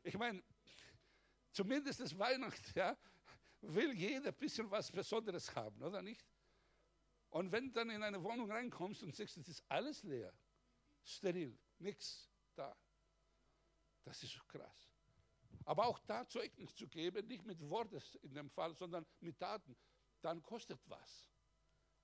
ich 0.02 0.16
meine, 0.16 0.42
zumindest 1.52 2.00
das 2.00 2.18
Weihnachten, 2.18 2.78
ja, 2.78 2.96
will 3.60 3.92
jeder 3.94 4.28
ein 4.28 4.34
bisschen 4.34 4.70
was 4.70 4.90
Besonderes 4.90 5.54
haben, 5.54 5.82
oder 5.82 6.02
nicht? 6.02 6.24
Und 7.30 7.50
wenn 7.52 7.66
du 7.66 7.72
dann 7.72 7.90
in 7.90 8.02
eine 8.02 8.22
Wohnung 8.22 8.50
reinkommst 8.50 9.02
und 9.02 9.14
siehst, 9.14 9.36
es 9.36 9.48
ist 9.48 9.64
alles 9.68 10.02
leer, 10.04 10.32
steril, 11.02 11.58
nichts 11.78 12.30
da, 12.54 12.76
das 14.04 14.22
ist 14.22 14.38
krass. 14.48 14.90
Aber 15.64 15.86
auch 15.86 15.98
da 16.00 16.28
Zeugnis 16.28 16.74
zu 16.74 16.86
geben, 16.86 17.26
nicht 17.26 17.44
mit 17.44 17.60
Worten 17.68 18.00
in 18.22 18.34
dem 18.34 18.50
Fall, 18.50 18.74
sondern 18.74 19.06
mit 19.20 19.38
Taten, 19.38 19.76
dann 20.20 20.42
kostet 20.42 20.78
was. 20.86 21.33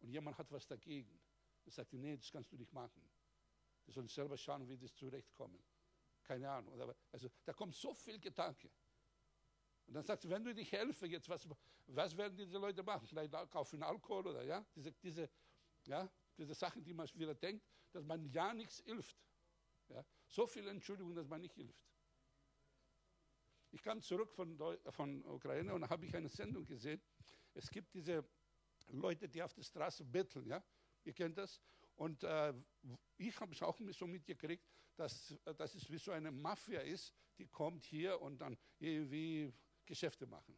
Und 0.01 0.11
jemand 0.11 0.37
hat 0.39 0.51
was 0.51 0.67
dagegen. 0.67 1.21
Er 1.65 1.73
sagt, 1.73 1.93
nee, 1.93 2.17
das 2.17 2.31
kannst 2.31 2.53
du 2.53 2.57
nicht 2.57 2.73
machen. 2.73 3.03
Du 3.85 3.93
sollst 3.93 4.15
selber 4.15 4.37
schauen, 4.37 4.67
wie 4.69 4.77
das 4.77 4.95
zurechtkommen. 4.95 5.63
Keine 6.23 6.51
Ahnung. 6.51 6.95
Also 7.13 7.29
da 7.45 7.53
kommt 7.53 7.75
so 7.75 7.95
viel 7.95 8.19
Gedanke. 8.19 8.71
Und 9.87 9.95
dann 9.95 10.05
sagt 10.05 10.23
sie, 10.23 10.31
wenn 10.31 10.45
du 10.45 10.55
dich 10.55 10.71
helfe 10.71 11.07
jetzt, 11.07 11.29
was, 11.29 11.49
was 11.87 12.17
werden 12.17 12.37
diese 12.37 12.59
Leute 12.59 12.83
machen? 12.83 13.07
Vielleicht 13.07 13.33
kaufen 13.51 13.83
Alkohol 13.83 14.29
oder 14.29 14.45
ja, 14.45 14.65
diese, 14.75 14.93
diese, 14.93 15.29
ja, 15.87 16.09
diese 16.37 16.55
Sachen, 16.55 16.85
die 16.85 16.95
man 16.95 17.09
wieder 17.15 17.35
denkt, 17.35 17.67
dass 17.91 18.05
man 18.05 18.25
ja 18.27 18.55
nichts 18.55 18.81
hilft. 18.85 19.17
Ja? 19.89 20.05
So 20.29 20.47
viel 20.47 20.69
Entschuldigung, 20.69 21.15
dass 21.15 21.27
man 21.27 21.41
nicht 21.41 21.55
hilft. 21.55 21.85
Ich 23.73 23.83
kam 23.83 24.01
zurück 24.01 24.33
von, 24.33 24.59
von 24.91 25.25
Ukraine 25.27 25.75
und 25.75 25.89
habe 25.89 26.07
ich 26.07 26.15
eine 26.15 26.29
Sendung 26.29 26.65
gesehen. 26.65 27.01
Es 27.55 27.71
gibt 27.71 27.95
diese 27.95 28.25
Leute, 28.93 29.29
die 29.29 29.43
auf 29.43 29.53
der 29.55 29.63
Straße 29.63 30.05
betteln, 30.05 30.47
ja, 30.47 30.63
ihr 31.05 31.13
kennt 31.13 31.39
das. 31.39 31.61
Und 31.97 32.23
äh, 32.25 32.55
ich 33.17 33.39
habe 33.41 33.53
es 33.53 33.63
auch 33.63 33.79
so 33.91 34.07
mitgekriegt, 34.07 34.65
dass, 34.97 35.35
dass 35.57 35.75
es 35.75 35.91
wie 35.91 35.99
so 35.99 36.13
eine 36.13 36.31
Mafia 36.31 36.81
ist, 36.81 37.15
die 37.39 37.47
kommt 37.47 37.85
hier 37.85 38.21
und 38.21 38.39
dann 38.39 38.57
irgendwie 38.79 39.53
Geschäfte 39.87 40.27
machen. 40.27 40.57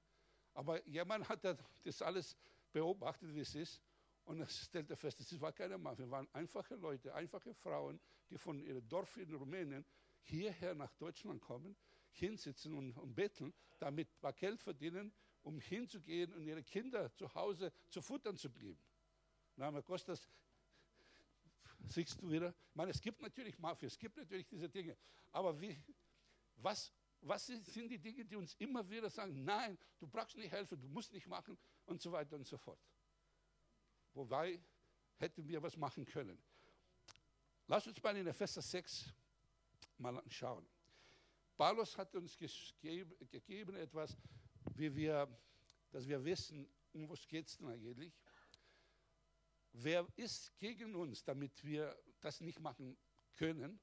Aber 0.54 0.86
jemand 0.86 1.28
hat 1.28 1.44
das 1.44 2.02
alles 2.02 2.36
beobachtet, 2.72 3.34
wie 3.34 3.40
es 3.40 3.54
ist, 3.54 3.82
und 4.24 4.40
er 4.40 4.46
stellte 4.46 4.94
fest, 4.96 5.20
es 5.20 5.40
war 5.40 5.52
keine 5.52 5.78
Mafia, 5.78 6.04
es 6.04 6.10
waren 6.10 6.28
einfache 6.32 6.76
Leute, 6.76 7.12
einfache 7.14 7.54
Frauen, 7.54 8.00
die 8.30 8.38
von 8.38 8.60
ihrem 8.60 8.86
Dorf 8.88 9.16
in 9.16 9.34
Rumänien 9.34 9.84
hierher 10.20 10.74
nach 10.74 10.92
Deutschland 10.94 11.40
kommen, 11.40 11.76
hinsitzen 12.12 12.74
und, 12.74 12.96
und 12.98 13.14
betteln, 13.14 13.52
damit 13.78 14.08
ein 14.08 14.20
paar 14.20 14.32
Geld 14.32 14.60
verdienen, 14.60 15.12
um 15.42 15.58
hinzugehen 15.58 16.32
und 16.32 16.44
ihre 16.44 16.62
Kinder 16.62 17.12
zu 17.14 17.32
Hause 17.34 17.72
zu 17.88 18.00
futtern 18.00 18.36
zu 18.36 18.50
geben. 18.50 18.80
Na, 19.56 19.70
mir 19.70 19.82
kostet 19.82 20.10
das, 20.10 20.28
siehst 21.88 22.20
du 22.20 22.30
wieder? 22.30 22.54
Ich 22.70 22.74
meine, 22.74 22.90
es 22.90 23.00
gibt 23.00 23.20
natürlich 23.20 23.58
Mafia, 23.58 23.86
es 23.86 23.98
gibt 23.98 24.16
natürlich 24.16 24.46
diese 24.46 24.68
Dinge, 24.68 24.96
aber 25.30 25.60
wie, 25.60 25.76
was, 26.56 26.92
was 27.20 27.46
sind 27.46 27.66
die 27.90 27.98
Dinge, 27.98 28.24
die 28.24 28.36
uns 28.36 28.54
immer 28.54 28.88
wieder 28.88 29.10
sagen, 29.10 29.44
nein, 29.44 29.78
du 29.98 30.06
brauchst 30.06 30.36
nicht 30.36 30.52
helfen, 30.52 30.80
du 30.80 30.88
musst 30.88 31.12
nicht 31.12 31.26
machen 31.26 31.58
und 31.86 32.00
so 32.00 32.12
weiter 32.12 32.36
und 32.36 32.46
so 32.46 32.56
fort. 32.56 32.80
Wobei 34.14 34.60
hätten 35.16 35.46
wir 35.46 35.62
was 35.62 35.76
machen 35.76 36.04
können. 36.04 36.42
Lass 37.66 37.86
uns 37.86 38.02
mal 38.02 38.16
in 38.16 38.26
Epheser 38.26 38.60
6 38.60 39.12
mal 39.98 40.18
anschauen. 40.18 40.66
Paulus 41.56 41.96
hat 41.96 42.14
uns 42.14 42.36
gegeben 42.36 43.76
etwas, 43.76 44.16
wie 44.74 44.94
wir, 44.94 45.28
dass 45.90 46.06
wir 46.06 46.24
wissen, 46.24 46.68
um 46.92 47.08
was 47.08 47.26
geht 47.26 47.48
es 47.48 47.56
denn 47.56 47.68
eigentlich? 47.68 48.12
Wer 49.72 50.06
ist 50.16 50.56
gegen 50.58 50.94
uns, 50.94 51.24
damit 51.24 51.64
wir 51.64 51.96
das 52.20 52.40
nicht 52.40 52.60
machen 52.60 52.96
können? 53.34 53.80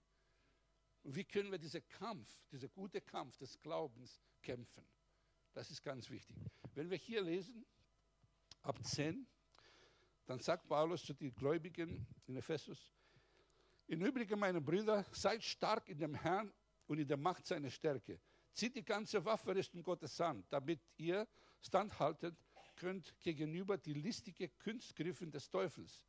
Und 1.04 1.16
wie 1.16 1.24
können 1.24 1.52
wir 1.52 1.58
diesen 1.58 1.88
Kampf, 1.88 2.30
diesen 2.52 2.72
guten 2.72 3.04
Kampf 3.06 3.38
des 3.38 3.60
Glaubens 3.60 4.22
kämpfen? 4.42 4.86
Das 5.54 5.72
ist 5.72 5.82
ganz 5.82 6.10
wichtig. 6.10 6.38
Wenn 6.76 6.90
wir 6.90 6.98
hier 6.98 7.22
lesen, 7.22 7.66
ab 8.62 8.78
10, 8.84 9.26
dann 10.26 10.40
sagt 10.40 10.68
Paulus 10.68 11.04
zu 11.04 11.14
den 11.14 11.34
Gläubigen 11.34 12.06
in 12.28 12.36
Ephesus, 12.36 12.92
im 13.88 14.06
Übrigen, 14.06 14.38
meine 14.38 14.62
Brüder, 14.62 15.04
seid 15.12 15.44
stark 15.44 15.90
in 15.90 15.98
dem 15.98 16.14
Herrn 16.14 16.54
und 16.86 17.00
in 17.00 17.08
der 17.08 17.18
Macht 17.18 17.48
seiner 17.48 17.72
Stärke. 17.72 18.20
Zieht 18.54 18.76
die 18.76 18.84
ganze 18.84 19.24
Waffenrüstung 19.24 19.84
Gottes 19.84 20.20
an, 20.22 20.44
damit 20.50 20.80
ihr 20.98 21.28
standhalten 21.62 22.36
könnt 22.76 23.14
gegenüber 23.20 23.78
die 23.78 23.94
listige 23.94 24.50
Kunstgriffen 24.50 25.32
des 25.32 25.50
Teufels. 25.50 26.06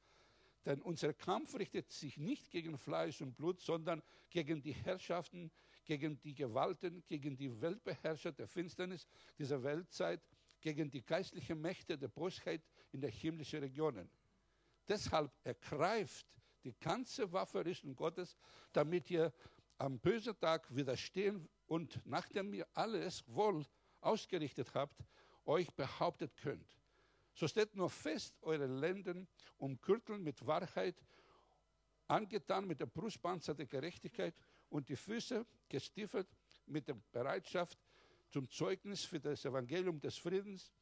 Denn 0.65 0.83
unser 0.83 1.15
Kampf 1.15 1.55
richtet 1.55 1.91
sich 1.91 2.19
nicht 2.19 2.51
gegen 2.51 2.77
Fleisch 2.77 3.21
und 3.23 3.35
Blut, 3.35 3.61
sondern 3.61 4.03
gegen 4.29 4.61
die 4.61 4.73
Herrschaften, 4.73 5.51
gegen 5.85 6.21
die 6.21 6.35
Gewalten, 6.35 7.03
gegen 7.07 7.37
die 7.37 7.61
Weltbeherrscher 7.61 8.33
der 8.33 8.47
Finsternis 8.47 9.07
dieser 9.39 9.63
Weltzeit, 9.63 10.21
gegen 10.61 10.91
die 10.91 11.03
geistlichen 11.03 11.61
Mächte 11.61 11.97
der 11.97 12.09
Bosheit 12.09 12.63
in 12.93 13.01
der 13.01 13.11
himmlischen 13.11 13.61
Regionen. 13.61 14.11
Deshalb 14.87 15.33
ergreift 15.45 16.27
die 16.63 16.75
ganze 16.79 17.33
Waffenrüstung 17.33 17.97
Gottes, 17.97 18.37
damit 18.73 19.11
ihr 19.11 19.33
am 19.79 19.99
bösen 19.99 20.39
Tag 20.39 20.75
widerstehen 20.75 21.49
und 21.71 22.05
nachdem 22.05 22.53
ihr 22.53 22.67
alles 22.75 23.23
wohl 23.29 23.65
ausgerichtet 24.01 24.75
habt, 24.75 25.05
euch 25.45 25.73
behauptet 25.73 26.37
könnt. 26.37 26.67
So 27.33 27.47
steht 27.47 27.77
nur 27.77 27.89
fest 27.89 28.37
eure 28.43 28.67
Lenden 28.67 29.29
umgürteln 29.57 30.21
mit 30.21 30.45
Wahrheit, 30.45 30.97
angetan 32.09 32.67
mit 32.67 32.81
der 32.81 32.87
Brustpanzer 32.87 33.55
der 33.55 33.67
Gerechtigkeit 33.67 34.35
und 34.69 34.89
die 34.89 34.97
Füße 34.97 35.47
gestiefelt 35.69 36.27
mit 36.67 36.89
der 36.89 36.95
Bereitschaft 37.13 37.79
zum 38.31 38.51
Zeugnis 38.51 39.05
für 39.05 39.21
das 39.21 39.45
Evangelium 39.45 40.01
des 40.01 40.19
Friedens. 40.19 40.73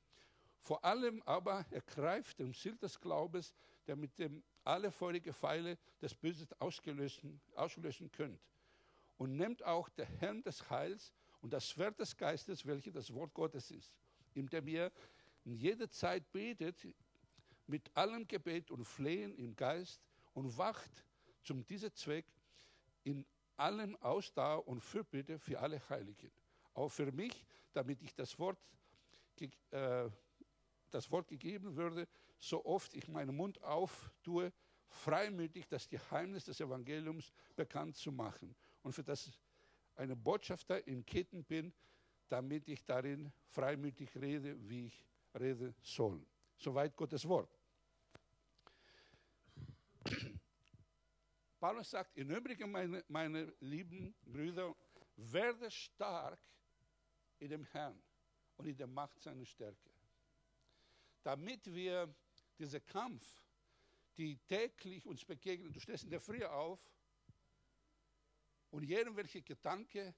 Vor 0.62 0.82
allem 0.82 1.22
aber 1.26 1.66
ergreift 1.70 2.38
den 2.38 2.54
Schild 2.54 2.82
des 2.82 2.98
Glaubens, 2.98 3.52
der 3.86 3.94
mit 3.94 4.18
dem 4.18 4.42
alle 4.64 4.90
feurige 4.90 5.34
Pfeile 5.34 5.76
des 6.00 6.14
Bösen 6.14 6.48
auslöschen 6.58 8.10
könnt. 8.10 8.40
Und 9.18 9.36
nehmt 9.36 9.62
auch 9.64 9.88
der 9.90 10.06
Helm 10.06 10.42
des 10.42 10.70
Heils 10.70 11.12
und 11.40 11.52
das 11.52 11.68
Schwert 11.68 11.98
des 11.98 12.16
Geistes, 12.16 12.64
welches 12.64 12.94
das 12.94 13.12
Wort 13.12 13.34
Gottes 13.34 13.70
ist, 13.70 13.92
indem 14.34 14.66
ihr 14.68 14.90
in 15.44 15.54
jeder 15.54 15.90
Zeit 15.90 16.30
betet, 16.32 16.86
mit 17.66 17.94
allem 17.96 18.26
Gebet 18.26 18.70
und 18.70 18.84
Flehen 18.84 19.34
im 19.34 19.54
Geist 19.54 20.00
und 20.34 20.56
wacht 20.56 21.04
zum 21.42 21.66
diesem 21.66 21.92
Zweck 21.94 22.26
in 23.04 23.26
allem 23.56 23.96
Ausdauer 23.96 24.66
und 24.66 24.80
Fürbitte 24.80 25.38
für 25.38 25.58
alle 25.58 25.80
Heiligen. 25.88 26.30
Auch 26.74 26.88
für 26.88 27.10
mich, 27.12 27.44
damit 27.72 28.00
ich 28.02 28.14
das 28.14 28.38
Wort, 28.38 28.58
äh, 29.70 30.08
das 30.90 31.10
Wort 31.10 31.28
gegeben 31.28 31.76
würde, 31.76 32.06
so 32.38 32.64
oft 32.64 32.94
ich 32.94 33.08
meinen 33.08 33.34
Mund 33.34 33.62
auftue, 33.62 34.52
freimütig 34.88 35.66
das 35.68 35.88
Geheimnis 35.88 36.44
des 36.44 36.60
Evangeliums 36.60 37.32
bekannt 37.56 37.96
zu 37.96 38.12
machen 38.12 38.54
und 38.88 38.94
für 38.94 39.04
das 39.04 39.30
eine 39.96 40.16
Botschafter 40.16 40.86
in 40.86 41.04
Ketten 41.04 41.44
bin, 41.44 41.74
damit 42.26 42.66
ich 42.68 42.82
darin 42.86 43.30
freimütig 43.48 44.16
rede, 44.16 44.56
wie 44.66 44.86
ich 44.86 45.04
reden 45.38 45.74
soll. 45.82 46.26
Soweit 46.56 46.96
Gottes 46.96 47.28
Wort. 47.28 47.54
Paulus 51.60 51.90
sagt, 51.90 52.16
im 52.16 52.30
Übrigen, 52.30 52.70
meine, 52.70 53.04
meine 53.08 53.54
lieben 53.60 54.14
Brüder, 54.22 54.74
werde 55.16 55.70
stark 55.70 56.40
in 57.40 57.50
dem 57.50 57.64
Herrn 57.64 58.02
und 58.56 58.68
in 58.68 58.76
der 58.78 58.86
Macht 58.86 59.20
seiner 59.20 59.44
Stärke. 59.44 59.90
Damit 61.22 61.66
wir 61.74 62.14
diesen 62.58 62.86
Kampf, 62.86 63.44
die 64.16 64.38
täglich 64.46 65.04
uns 65.04 65.26
begegnen, 65.26 65.74
du 65.74 65.78
stehst 65.78 66.04
in 66.04 66.10
der 66.10 66.22
Früh 66.22 66.42
auf 66.42 66.80
und 68.70 68.84
irgendwelche 68.84 69.42
Gedanken, 69.42 70.14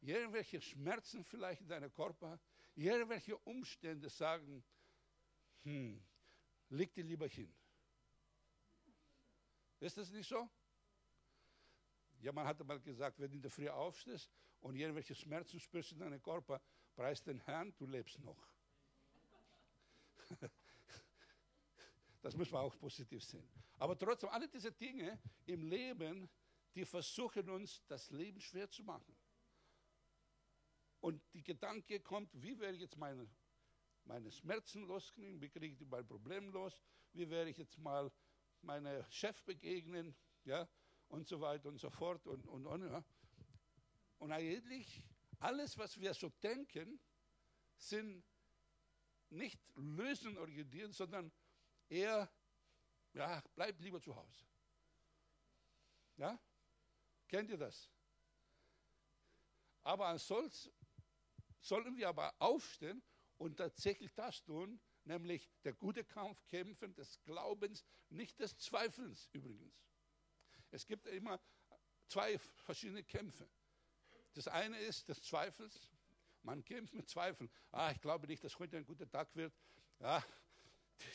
irgendwelche 0.00 0.60
Schmerzen 0.60 1.24
vielleicht 1.24 1.60
in 1.60 1.68
deinem 1.68 1.92
Körper, 1.92 2.38
irgendwelche 2.74 3.36
Umstände 3.38 4.08
sagen, 4.08 4.64
hm, 5.62 6.02
leg 6.70 6.92
dir 6.94 7.04
lieber 7.04 7.28
hin. 7.28 7.52
Ist 9.80 9.96
das 9.96 10.10
nicht 10.10 10.28
so? 10.28 10.48
Jemand 12.20 12.46
hat 12.46 12.64
mal 12.64 12.80
gesagt, 12.80 13.18
wenn 13.18 13.30
du 13.30 13.36
in 13.36 13.42
der 13.42 13.50
Früh 13.50 13.68
aufstehst 13.68 14.30
und 14.60 14.76
irgendwelche 14.76 15.14
Schmerzen 15.14 15.58
spürst 15.58 15.92
in 15.92 15.98
deinem 15.98 16.22
Körper, 16.22 16.60
preis 16.94 17.22
den 17.22 17.38
Herrn, 17.40 17.74
du 17.76 17.86
lebst 17.86 18.20
noch. 18.20 18.48
das 22.22 22.36
muss 22.36 22.50
man 22.50 22.62
auch 22.62 22.78
positiv 22.78 23.24
sehen. 23.24 23.48
Aber 23.78 23.98
trotzdem, 23.98 24.30
alle 24.30 24.48
diese 24.48 24.70
Dinge 24.70 25.18
im 25.46 25.64
Leben, 25.64 26.30
die 26.74 26.84
versuchen 26.84 27.50
uns 27.50 27.84
das 27.86 28.10
Leben 28.10 28.40
schwer 28.40 28.70
zu 28.70 28.82
machen. 28.82 29.16
Und 31.00 31.22
die 31.34 31.42
Gedanke 31.42 32.00
kommt, 32.00 32.30
wie 32.40 32.58
wäre 32.58 32.74
jetzt 32.74 32.96
mein 32.96 33.28
meine 34.04 34.30
Schmerzen 34.30 34.82
loskriegen? 34.86 35.40
Wie 35.40 35.48
kriege 35.48 35.74
ich 35.74 35.88
mein 35.88 36.06
Problem 36.06 36.50
los? 36.50 36.80
Wie 37.12 37.28
werde 37.28 37.50
ich 37.50 37.58
jetzt 37.58 37.78
mal 37.78 38.10
meinem 38.62 39.04
Chef 39.10 39.42
begegnen? 39.44 40.14
Ja, 40.44 40.68
und 41.08 41.28
so 41.28 41.40
weiter 41.40 41.68
und 41.68 41.78
so 41.78 41.90
fort. 41.90 42.26
Und, 42.26 42.46
und, 42.46 42.66
und, 42.66 42.90
ja. 42.90 43.04
und 44.18 44.32
eigentlich 44.32 45.02
alles, 45.38 45.76
was 45.78 46.00
wir 46.00 46.14
so 46.14 46.30
denken, 46.42 47.00
sind 47.76 48.24
nicht 49.30 49.60
lösenorientiert, 49.74 50.94
sondern 50.94 51.32
eher, 51.88 52.30
ja, 53.12 53.42
bleib 53.54 53.80
lieber 53.80 54.00
zu 54.00 54.14
Hause. 54.14 54.44
Ja? 56.16 56.38
Kennt 57.32 57.48
ihr 57.48 57.56
das? 57.56 57.90
Aber 59.84 60.18
solch 60.18 60.70
sollen 61.60 61.96
wir 61.96 62.10
aber 62.10 62.34
aufstehen 62.38 63.02
und 63.38 63.56
tatsächlich 63.56 64.12
das 64.12 64.44
tun, 64.44 64.78
nämlich 65.04 65.50
der 65.64 65.72
gute 65.72 66.04
Kampf 66.04 66.44
kämpfen 66.44 66.94
des 66.94 67.22
Glaubens, 67.24 67.86
nicht 68.10 68.38
des 68.38 68.58
Zweifelns 68.58 69.30
übrigens. 69.32 69.74
Es 70.72 70.86
gibt 70.86 71.06
immer 71.06 71.40
zwei 72.06 72.38
verschiedene 72.38 73.02
Kämpfe. 73.02 73.48
Das 74.34 74.46
eine 74.46 74.78
ist 74.80 75.08
des 75.08 75.22
Zweifels. 75.22 75.88
Man 76.42 76.62
kämpft 76.62 76.92
mit 76.92 77.08
Zweifeln. 77.08 77.50
Ah, 77.70 77.92
ich 77.92 78.00
glaube 78.02 78.26
nicht, 78.26 78.44
dass 78.44 78.58
heute 78.58 78.76
ein 78.76 78.84
guter 78.84 79.08
Tag 79.08 79.34
wird. 79.34 79.54
Ja, 80.00 80.22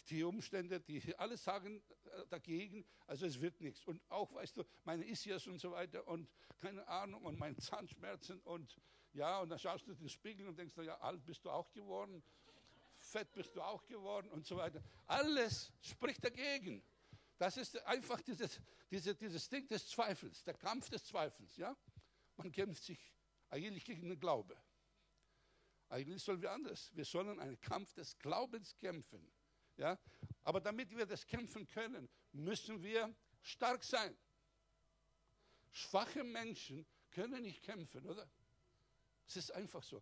die 0.10 0.24
Umstände, 0.24 0.80
die 0.80 1.16
alle 1.18 1.38
sagen 1.38 1.82
äh, 2.06 2.26
dagegen, 2.30 2.86
also 3.06 3.26
es 3.26 3.40
wird 3.42 3.60
nichts. 3.62 3.84
Und 3.86 4.02
auch, 4.10 4.34
weißt 4.34 4.58
du, 4.58 4.64
meine 4.84 5.06
Ischias 5.06 5.48
und 5.48 5.60
so 5.60 5.72
weiter 5.72 6.08
und 6.08 6.30
keine 6.60 6.88
Ahnung 6.88 7.24
und 7.24 7.38
meine 7.38 7.58
Zahnschmerzen 7.58 8.40
und 8.42 8.80
ja, 9.14 9.40
und 9.40 9.50
dann 9.50 9.60
schaust 9.60 9.88
du 9.88 9.92
in 9.92 9.98
den 9.98 10.10
Spiegel 10.10 10.48
und 10.48 10.58
denkst, 10.60 10.76
ja, 10.78 11.00
alt 11.00 11.26
bist 11.26 11.44
du 11.44 11.50
auch 11.50 11.72
geworden, 11.72 12.22
fett 12.98 13.34
bist 13.34 13.56
du 13.56 13.62
auch 13.62 13.86
geworden 13.86 14.30
und 14.30 14.46
so 14.46 14.58
weiter. 14.58 14.84
Alles 15.08 15.72
spricht 15.82 16.24
dagegen. 16.24 16.84
Das 17.38 17.58
ist 17.58 17.78
einfach 17.86 18.22
dieses, 18.22 18.60
diese, 18.90 19.16
dieses 19.16 19.50
Ding 19.50 19.68
des 19.68 19.88
Zweifels, 19.88 20.44
der 20.44 20.56
Kampf 20.56 20.90
des 20.90 21.06
Zweifels. 21.06 21.56
Ja? 21.58 21.76
Man 22.36 22.52
kämpft 22.52 22.84
sich 22.84 23.00
eigentlich 23.50 23.86
gegen 23.86 24.10
den 24.10 24.20
Glaube. 24.20 24.58
Eigentlich 25.90 26.22
sollen 26.22 26.42
wir 26.42 26.52
anders. 26.52 26.92
Wir 26.94 27.06
sollen 27.06 27.40
einen 27.40 27.60
Kampf 27.60 27.94
des 27.94 28.18
Glaubens 28.18 28.76
kämpfen. 28.78 29.32
Ja? 29.78 29.98
Aber 30.44 30.60
damit 30.60 30.96
wir 30.96 31.06
das 31.06 31.26
kämpfen 31.26 31.68
können, 31.68 32.10
müssen 32.32 32.82
wir 32.84 33.14
stark 33.42 33.84
sein. 33.84 34.16
Schwache 35.72 36.24
Menschen 36.24 36.86
können 37.12 37.44
nicht 37.44 37.64
kämpfen, 37.64 38.06
oder? 38.06 38.30
Es 39.28 39.36
ist 39.36 39.52
einfach 39.52 39.84
so. 39.84 40.02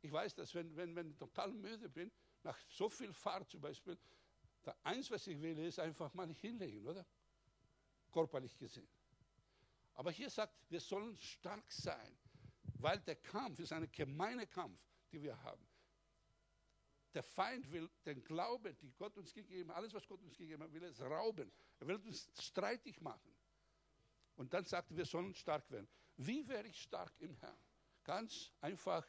Ich 0.00 0.12
weiß, 0.12 0.34
dass 0.34 0.54
wenn, 0.54 0.74
wenn, 0.76 0.94
wenn 0.94 1.10
ich 1.10 1.16
total 1.16 1.52
müde 1.52 1.88
bin, 1.88 2.10
nach 2.42 2.58
so 2.68 2.88
viel 2.88 3.12
Fahrt 3.12 3.50
zum 3.50 3.60
Beispiel, 3.60 3.98
da 4.62 4.74
eins, 4.84 5.10
was 5.10 5.26
ich 5.26 5.40
will, 5.40 5.58
ist 5.58 5.78
einfach 5.78 6.12
mal 6.14 6.32
hinlegen, 6.32 6.86
oder? 6.86 7.04
Körperlich 8.10 8.56
gesehen. 8.56 8.88
Aber 9.94 10.10
hier 10.12 10.30
sagt, 10.30 10.54
wir 10.68 10.80
sollen 10.80 11.16
stark 11.16 11.70
sein, 11.72 12.16
weil 12.74 13.00
der 13.00 13.16
Kampf 13.16 13.58
ist 13.58 13.72
ein 13.72 13.90
gemeiner 13.90 14.46
Kampf, 14.46 14.80
den 15.12 15.22
wir 15.22 15.42
haben. 15.42 15.67
Der 17.14 17.22
Feind 17.22 17.70
will 17.72 17.88
den 18.04 18.22
Glauben, 18.22 18.76
die 18.80 18.92
Gott 18.92 19.16
uns 19.16 19.32
gegeben 19.32 19.70
hat, 19.70 19.78
alles, 19.78 19.94
was 19.94 20.06
Gott 20.06 20.22
uns 20.22 20.36
gegeben 20.36 20.62
hat, 20.62 20.72
will 20.72 20.84
es 20.84 21.00
rauben. 21.00 21.50
Er 21.80 21.86
will 21.86 21.96
uns 21.96 22.28
streitig 22.38 23.00
machen. 23.00 23.34
Und 24.36 24.52
dann 24.52 24.64
sagt 24.64 24.90
er, 24.90 24.96
wir 24.96 25.06
sollen 25.06 25.34
stark 25.34 25.68
werden. 25.70 25.88
Wie 26.16 26.46
werde 26.46 26.68
ich 26.68 26.80
stark 26.80 27.12
im 27.18 27.34
Herrn? 27.36 27.58
Ganz 28.04 28.52
einfach 28.60 29.06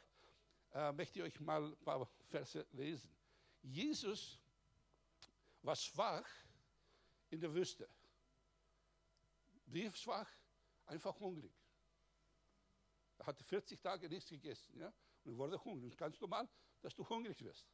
äh, 0.72 0.92
möchte 0.92 1.18
ich 1.18 1.24
euch 1.24 1.40
mal 1.40 1.64
ein 1.64 1.76
paar 1.84 2.06
Verse 2.26 2.66
lesen. 2.72 3.10
Jesus 3.62 4.38
war 5.62 5.76
schwach 5.76 6.28
in 7.28 7.40
der 7.40 7.52
Wüste. 7.54 7.88
Wie 9.66 9.90
schwach? 9.92 10.28
Einfach 10.86 11.18
hungrig. 11.20 11.52
Er 13.18 13.26
hatte 13.26 13.44
40 13.44 13.80
Tage 13.80 14.08
nichts 14.08 14.30
gegessen 14.30 14.78
ja? 14.78 14.92
und 15.24 15.36
wurde 15.36 15.62
hungrig. 15.62 15.96
Ganz 15.96 16.20
normal, 16.20 16.48
dass 16.80 16.94
du 16.94 17.08
hungrig 17.08 17.40
wirst. 17.42 17.68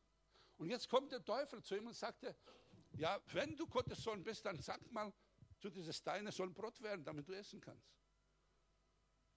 Und 0.56 0.70
jetzt 0.70 0.88
kommt 0.88 1.12
der 1.12 1.24
Teufel 1.24 1.62
zu 1.62 1.76
ihm 1.76 1.86
und 1.86 1.94
sagte, 1.94 2.34
ja, 2.96 3.20
wenn 3.32 3.56
du 3.56 3.66
Gottes 3.66 4.02
Sohn 4.02 4.22
bist, 4.22 4.44
dann 4.46 4.58
sag 4.60 4.80
mal 4.90 5.12
zu 5.58 5.70
diesen 5.70 5.92
Steinen 5.92 6.32
sollen 6.32 6.54
Brot 6.54 6.80
werden, 6.82 7.04
damit 7.04 7.28
du 7.28 7.32
essen 7.32 7.60
kannst. 7.60 7.94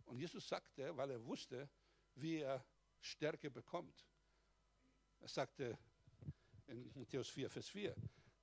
Und 0.05 0.19
Jesus 0.19 0.47
sagte, 0.47 0.95
weil 0.95 1.11
er 1.11 1.25
wusste, 1.25 1.69
wie 2.15 2.37
er 2.37 2.65
Stärke 2.99 3.51
bekommt. 3.51 4.05
Er 5.19 5.27
sagte 5.27 5.77
in 6.67 6.91
Matthäus 6.95 7.29
4, 7.29 7.49
Vers 7.49 7.69
4, 7.69 7.95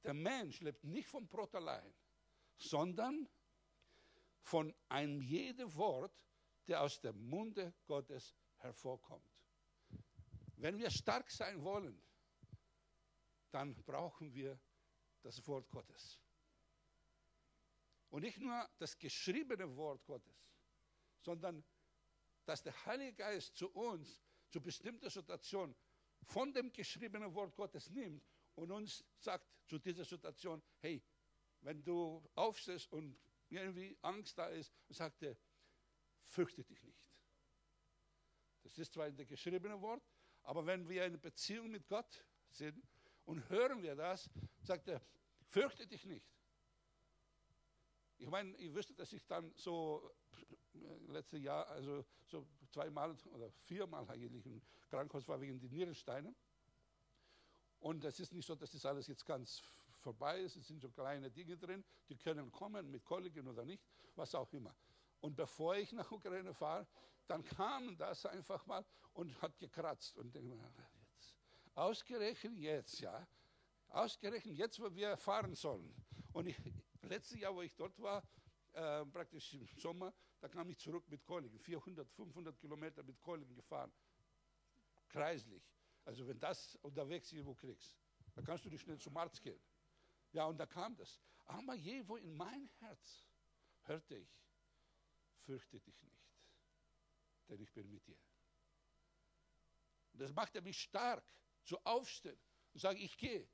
der 0.03 0.15
Mensch 0.15 0.61
lebt 0.61 0.85
nicht 0.85 1.09
vom 1.09 1.27
Brot 1.27 1.55
allein, 1.55 1.93
sondern 2.57 3.29
von 4.41 4.73
einem 4.89 5.21
jeden 5.21 5.75
Wort, 5.75 6.13
der 6.69 6.83
aus 6.83 7.01
dem 7.01 7.29
Munde 7.29 7.75
Gottes 7.87 8.35
hervorkommt. 8.59 9.29
Wenn 10.57 10.79
wir 10.79 10.91
stark 10.91 11.31
sein 11.31 11.63
wollen, 11.63 12.01
dann 13.57 13.75
brauchen 13.85 14.35
wir 14.35 14.61
das 15.23 15.47
Wort 15.47 15.71
Gottes. 15.71 16.21
Und 18.11 18.21
nicht 18.21 18.39
nur 18.39 18.69
das 18.77 18.99
geschriebene 18.99 19.75
Wort 19.77 20.05
Gottes, 20.05 20.47
sondern 21.23 21.65
dass 22.45 22.63
der 22.63 22.75
Heilige 22.85 23.15
Geist 23.15 23.57
zu 23.57 23.71
uns, 23.71 24.23
zu 24.51 24.61
bestimmter 24.61 25.09
Situation, 25.09 25.75
von 26.23 26.53
dem 26.53 26.71
geschriebenen 26.71 27.35
Wort 27.35 27.57
Gottes 27.57 27.89
nimmt 27.89 28.23
und 28.57 28.71
uns 28.71 29.03
sagt 29.19 29.49
zu 29.67 29.79
dieser 29.79 30.05
Situation, 30.05 30.63
hey, 30.81 31.03
wenn 31.63 31.83
du 31.83 32.29
aufstehst 32.35 32.93
und 32.93 33.19
irgendwie 33.49 33.97
Angst 34.03 34.37
da 34.37 34.49
ist, 34.49 34.71
sagt 34.91 35.23
er, 35.23 35.35
fürchte 36.27 36.63
dich 36.63 36.83
nicht. 36.83 37.11
Das 38.65 38.77
ist 38.77 38.93
zwar 38.93 39.07
in 39.07 39.17
der 39.17 39.25
geschriebenen 39.25 39.81
Wort, 39.81 40.03
aber 40.43 40.67
wenn 40.67 40.87
wir 40.91 41.07
in 41.07 41.19
Beziehung 41.19 41.71
mit 41.71 41.89
Gott 41.89 42.23
sind 42.51 42.85
und 43.27 43.49
hören 43.51 43.83
wir 43.83 43.95
das, 43.95 44.31
sagt 44.63 44.89
er, 44.89 45.01
fürchte 45.51 45.87
dich 45.87 46.05
nicht. 46.07 46.27
Ich 48.19 48.29
meine, 48.29 48.57
ich 48.57 48.73
wüsste, 48.73 48.95
dass 48.95 49.13
ich 49.13 49.27
dann 49.27 49.53
so 49.57 50.11
äh, 50.75 51.13
letztes 51.13 51.43
Jahr, 51.43 51.69
also 51.69 52.05
so 52.25 52.47
zweimal 52.71 53.15
oder 53.27 53.51
viermal 53.51 54.09
eigentlich 54.09 54.47
im 54.47 54.63
Krankenhaus 54.89 55.29
war 55.29 55.41
wegen 55.41 55.61
den 55.61 55.71
Nierensteinen. 55.71 56.35
Und 57.81 58.05
es 58.05 58.19
ist 58.21 58.33
nicht 58.33 58.47
so, 58.47 58.55
dass 58.55 58.71
das 58.71 58.87
alles 58.87 59.07
jetzt 59.07 59.27
ganz 59.27 59.63
vorbei 59.97 60.41
ist. 60.41 60.57
Es 60.57 60.67
sind 60.67 60.81
so 60.81 60.89
kleine 60.91 61.31
Dinge 61.31 61.59
drin, 61.59 61.85
die 62.09 62.17
können 62.17 62.51
kommen 62.51 62.91
mit 62.91 63.05
Koliken 63.05 63.47
oder 63.49 63.65
nicht, 63.65 63.85
was 64.15 64.35
auch 64.35 64.53
immer. 64.53 64.75
Und 65.21 65.37
bevor 65.37 65.77
ich 65.77 65.93
nach 65.93 66.11
Ukraine 66.11 66.55
fahre, 66.55 66.87
dann 67.27 67.45
kam 67.45 67.97
das 67.97 68.25
einfach 68.25 68.65
mal 68.67 68.85
und 69.13 69.41
hat 69.43 69.59
gekratzt. 69.59 70.17
Und 70.17 70.35
denke 70.35 70.57
ausgerechnet 71.77 72.59
jetzt, 72.59 73.01
ja, 73.01 73.27
ausgerechnet 73.89 74.57
jetzt, 74.57 74.81
wo 74.81 74.93
wir 74.95 75.17
fahren 75.17 75.55
sollen. 75.55 75.95
Und 76.33 76.47
ich, 76.47 76.57
letztes 77.03 77.39
Jahr, 77.39 77.55
wo 77.55 77.63
ich 77.63 77.75
dort 77.77 77.99
war, 78.01 78.27
äh, 78.73 79.05
praktisch 79.07 79.55
im 79.55 79.67
Sommer, 79.79 80.13
da 80.41 80.49
kam 80.49 80.69
ich 80.71 80.79
zurück 80.79 81.09
mit 81.09 81.25
Koliken, 81.25 81.59
400, 81.59 82.11
500 82.11 82.59
Kilometer 82.59 83.03
mit 83.03 83.21
Koliken 83.21 83.55
gefahren, 83.55 83.93
kreislich. 85.09 85.63
Also 86.05 86.27
wenn 86.27 86.39
das 86.39 86.77
unterwegs 86.77 87.33
irgendwo 87.33 87.55
kriegst, 87.55 87.97
dann 88.35 88.45
kannst 88.45 88.65
du 88.65 88.71
nicht 88.71 88.83
schnell 88.83 88.99
zum 88.99 89.17
Arzt 89.17 89.43
gehen. 89.43 89.61
Ja, 90.33 90.47
und 90.47 90.59
da 90.59 90.67
kam 90.67 90.97
das. 90.97 91.21
Aber 91.47 91.75
je, 91.75 92.07
wo 92.07 92.17
in 92.17 92.35
mein 92.37 92.69
Herz 92.81 93.25
hörte 93.83 94.17
ich, 94.17 94.45
fürchte 95.45 95.81
dich 95.81 96.03
nicht, 96.03 96.29
denn 97.49 97.61
ich 97.61 97.73
bin 97.73 97.89
mit 97.91 98.07
dir. 98.07 98.19
Das 100.13 100.33
machte 100.33 100.61
mich 100.63 100.81
stark, 100.81 101.25
zu 101.67 101.79
aufstehen 101.85 102.39
und 102.73 102.81
sagen, 102.81 102.99
ich 102.99 103.17
gehe. 103.19 103.49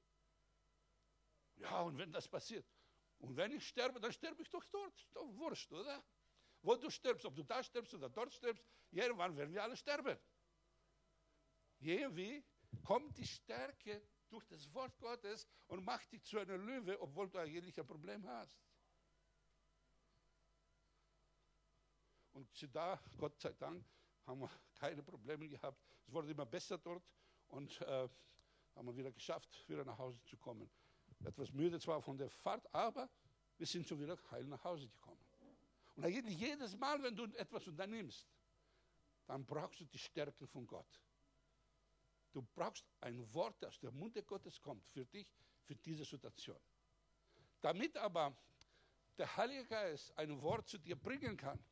Ja, 1.57 1.83
und 1.83 1.99
wenn 1.99 2.13
das 2.13 2.29
passiert, 2.29 2.67
und 3.19 3.37
wenn 3.37 3.53
ich 3.53 3.67
sterbe, 3.67 4.01
dann 4.01 4.13
sterbe 4.13 4.43
ich 4.43 4.51
doch 4.51 4.65
dort. 4.65 5.09
Doch 5.15 5.27
wurscht, 5.37 5.73
oder? 5.73 6.05
Wo 6.63 6.75
du 6.75 6.91
stirbst, 6.91 7.25
ob 7.25 7.35
du 7.35 7.45
da 7.45 7.63
stirbst 7.63 7.95
oder 7.95 8.09
dort 8.09 8.33
stirbst, 8.33 8.65
irgendwann 8.91 9.37
werden 9.37 9.55
wir 9.55 9.63
alle 9.63 9.77
sterben. 9.77 10.19
Irgendwie 11.79 12.45
kommt 12.85 13.17
die 13.17 13.27
Stärke 13.27 14.03
durch 14.29 14.45
das 14.47 14.73
Wort 14.75 14.99
Gottes 14.99 15.47
und 15.69 15.85
macht 15.85 16.11
dich 16.13 16.25
zu 16.25 16.39
einer 16.39 16.57
Löwe, 16.57 17.01
obwohl 17.01 17.29
du 17.29 17.39
eigentlich 17.39 17.79
ein 17.79 17.87
Problem 17.87 18.27
hast. 18.27 18.57
Und 22.33 22.75
da, 22.75 23.01
Gott 23.19 23.39
sei 23.41 23.53
Dank, 23.53 23.85
haben 24.27 24.41
wir 24.41 24.51
keine 24.75 25.03
Probleme 25.03 25.49
gehabt. 25.49 25.81
Es 26.07 26.13
wurde 26.13 26.31
immer 26.31 26.47
besser 26.47 26.79
dort 26.79 27.05
und 27.53 27.81
äh, 27.83 28.09
haben 28.75 28.87
wir 28.87 28.97
wieder 28.97 29.13
geschafft, 29.13 29.65
wieder 29.69 29.85
nach 29.85 29.99
Hause 29.99 30.21
zu 30.25 30.37
kommen 30.37 30.71
etwas 31.27 31.53
müde 31.53 31.79
zwar 31.81 32.01
von 32.03 32.17
der 32.17 32.31
Fahrt, 32.31 32.73
aber 32.75 33.09
wir 33.57 33.67
sind 33.67 33.87
schon 33.87 34.01
wieder 34.01 34.19
heil 34.31 34.45
nach 34.45 34.63
Hause 34.65 34.89
gekommen. 34.89 35.21
Und 35.97 36.09
jedes 36.09 36.77
Mal, 36.77 37.03
wenn 37.03 37.15
du 37.15 37.25
etwas 37.37 37.67
unternimmst, 37.69 38.27
dann 39.27 39.45
brauchst 39.45 39.81
du 39.81 39.85
die 39.85 39.99
Stärke 39.99 40.47
von 40.47 40.67
Gott. 40.67 41.01
Du 42.33 42.43
brauchst 42.55 42.85
ein 43.01 43.33
Wort, 43.35 43.63
das 43.63 43.75
aus 43.75 43.81
dem 43.81 43.99
Munde 43.99 44.23
Gottes 44.23 44.61
kommt 44.61 44.87
für 44.89 45.05
dich, 45.05 45.29
für 45.65 45.77
diese 45.77 46.05
Situation. 46.05 46.59
Damit 47.61 47.97
aber 47.97 48.35
der 49.19 49.37
Heilige 49.37 49.67
Geist 49.67 50.17
ein 50.17 50.41
Wort 50.41 50.67
zu 50.67 50.79
dir 50.79 50.97
bringen 50.97 51.37
kann, 51.37 51.63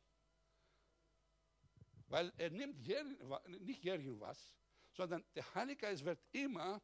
weil 2.07 2.31
er 2.37 2.51
nimmt 2.51 2.77
nicht 3.61 3.83
irgendwas, 3.83 4.53
sondern 4.93 5.23
der 5.35 5.53
Heilige 5.55 5.81
Geist 5.81 6.05
wird 6.05 6.23
immer 6.31 6.81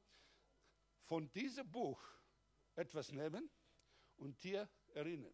von 1.04 1.32
diesem 1.32 1.70
Buch 1.70 2.02
etwas 2.76 3.12
nehmen 3.12 3.50
und 4.17 4.41
dir 4.43 4.70
erinnern. 4.93 5.34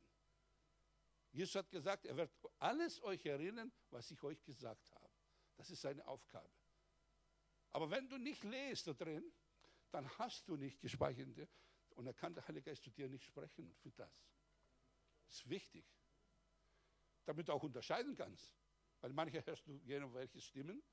Jesus 1.32 1.56
hat 1.56 1.72
gesagt, 1.72 2.06
er 2.06 2.16
wird 2.16 2.32
alles 2.60 3.02
euch 3.02 3.26
erinnern, 3.26 3.72
was 3.90 4.10
ich 4.12 4.22
euch 4.24 4.44
gesagt 4.44 4.92
habe. 4.92 5.10
Das 5.56 5.70
ist 5.70 5.82
seine 5.82 6.06
Aufgabe. 6.08 6.50
Aber 7.72 7.90
wenn 7.90 8.08
du 8.08 8.18
nicht 8.18 8.44
lest 8.44 8.88
da 8.88 8.94
drin, 8.94 9.34
dann 9.92 10.08
hast 10.20 10.48
du 10.48 10.56
nicht 10.56 10.80
gespeichert. 10.80 11.50
Und 11.92 12.06
dann 12.06 12.16
kann 12.16 12.34
der 12.34 12.48
Heilige 12.48 12.70
Geist 12.70 12.84
zu 12.84 12.92
dir 12.92 13.10
nicht 13.10 13.24
sprechen 13.24 13.74
für 13.76 13.92
das. 13.92 14.12
Das 15.26 15.36
ist 15.36 15.50
wichtig. 15.50 15.86
Damit 17.26 17.48
du 17.48 17.54
auch 17.54 17.64
unterscheiden 17.64 18.16
kannst. 18.16 18.56
Weil 19.02 19.14
manche 19.14 19.44
hörst 19.46 19.68
du 19.68 19.80
welche 20.14 20.40
Stimmen, 20.40 20.84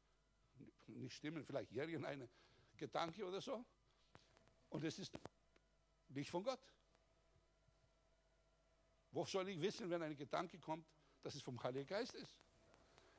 nicht 0.86 1.14
Stimmen, 1.14 1.44
vielleicht 1.44 1.72
irgendeine 1.72 2.28
Gedanke 2.76 3.24
oder 3.24 3.40
so. 3.40 3.64
Und 4.68 4.84
es 4.84 4.98
ist 4.98 5.18
nicht 6.08 6.30
von 6.30 6.42
Gott. 6.42 6.60
Wo 9.12 9.24
soll 9.24 9.48
ich 9.48 9.60
wissen, 9.60 9.90
wenn 9.90 10.02
ein 10.02 10.16
Gedanke 10.16 10.58
kommt, 10.58 10.86
dass 11.22 11.34
es 11.34 11.42
vom 11.42 11.60
Heiligen 11.62 11.86
Geist 11.86 12.14
ist? 12.14 12.36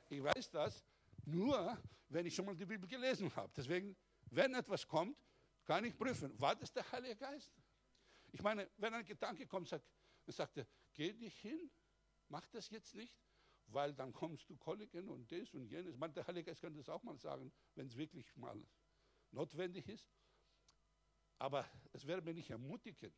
Ich 0.08 0.22
weiß 0.22 0.50
das 0.50 0.84
nur, 1.24 1.78
wenn 2.08 2.26
ich 2.26 2.34
schon 2.34 2.46
mal 2.46 2.56
die 2.56 2.66
Bibel 2.66 2.88
gelesen 2.88 3.34
habe. 3.36 3.52
Deswegen, 3.56 3.96
wenn 4.30 4.54
etwas 4.54 4.86
kommt, 4.86 5.16
kann 5.64 5.84
ich 5.84 5.96
prüfen, 5.96 6.38
war 6.40 6.56
das 6.56 6.72
der 6.72 6.90
Heilige 6.90 7.16
Geist? 7.16 7.52
Ich 8.32 8.42
meine, 8.42 8.68
wenn 8.78 8.94
ein 8.94 9.04
Gedanke 9.04 9.46
kommt, 9.46 9.68
sagt, 9.68 9.84
dann 10.24 10.34
sagt 10.34 10.56
er, 10.56 10.66
geh 10.94 11.12
nicht 11.12 11.38
hin, 11.38 11.70
mach 12.28 12.46
das 12.46 12.70
jetzt 12.70 12.94
nicht, 12.94 13.14
weil 13.72 13.94
dann 13.94 14.12
kommst 14.12 14.48
du 14.48 14.56
Kollegen 14.56 15.08
und 15.08 15.30
das 15.30 15.52
und 15.54 15.66
jenes. 15.66 15.96
Man, 15.96 16.12
der 16.12 16.26
Heilige 16.26 16.50
Geist 16.50 16.60
kann 16.60 16.74
das 16.74 16.88
auch 16.88 17.02
mal 17.02 17.16
sagen, 17.18 17.52
wenn 17.74 17.86
es 17.86 17.96
wirklich 17.96 18.34
mal 18.36 18.60
notwendig 19.30 19.88
ist. 19.88 20.08
Aber 21.38 21.68
es 21.92 22.06
wäre 22.06 22.22
mir 22.22 22.34
nicht 22.34 22.50
ermutigen. 22.50 23.12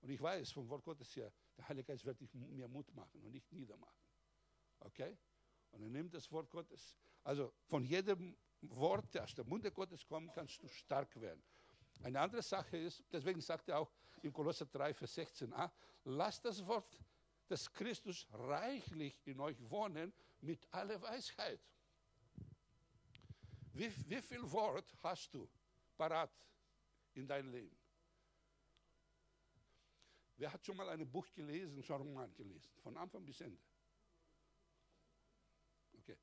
Und 0.00 0.10
ich 0.10 0.20
weiß 0.20 0.52
vom 0.52 0.68
Wort 0.68 0.84
Gottes 0.84 1.14
her, 1.16 1.32
der 1.56 1.68
Heilige 1.68 1.86
Geist 1.86 2.04
wird 2.06 2.20
mir 2.34 2.68
Mut 2.68 2.92
machen 2.94 3.22
und 3.22 3.32
nicht 3.32 3.52
niedermachen. 3.52 4.00
Okay? 4.80 5.18
Und 5.72 5.82
er 5.82 5.90
nimmt 5.90 6.14
das 6.14 6.30
Wort 6.32 6.50
Gottes. 6.50 6.96
Also 7.22 7.52
von 7.66 7.84
jedem 7.84 8.36
Wort, 8.62 9.14
der 9.14 9.24
aus 9.24 9.34
dem 9.34 9.48
Munde 9.48 9.70
Gottes 9.70 10.06
kommt, 10.06 10.32
kannst 10.32 10.62
du 10.62 10.68
stark 10.68 11.20
werden. 11.20 11.42
Eine 12.02 12.20
andere 12.20 12.42
Sache 12.42 12.78
ist, 12.78 13.04
deswegen 13.12 13.40
sagt 13.40 13.68
er 13.68 13.78
auch 13.78 13.92
in 14.22 14.32
Kolosser 14.32 14.66
3, 14.66 14.94
Vers 14.94 15.18
16a, 15.18 15.70
lasst 16.04 16.44
das 16.44 16.66
Wort 16.66 16.98
des 17.50 17.70
Christus 17.72 18.26
reichlich 18.32 19.20
in 19.26 19.40
euch 19.40 19.58
wohnen 19.68 20.12
mit 20.40 20.66
aller 20.72 21.00
Weisheit. 21.02 21.60
Wie, 23.72 23.92
wie 24.08 24.22
viel 24.22 24.50
Wort 24.50 24.96
hast 25.02 25.32
du 25.34 25.48
parat 25.96 26.30
in 27.14 27.26
deinem 27.26 27.50
Leben? 27.50 27.76
Wer 30.36 30.52
hat 30.52 30.64
schon 30.64 30.76
mal 30.76 30.88
ein 30.88 31.10
Buch 31.10 31.30
gelesen, 31.34 31.82
schon 31.82 32.00
Roman 32.00 32.34
gelesen, 32.34 32.70
von 32.82 32.96
Anfang 32.96 33.24
bis 33.26 33.40
Ende? 33.40 33.62
Okay. 35.98 36.16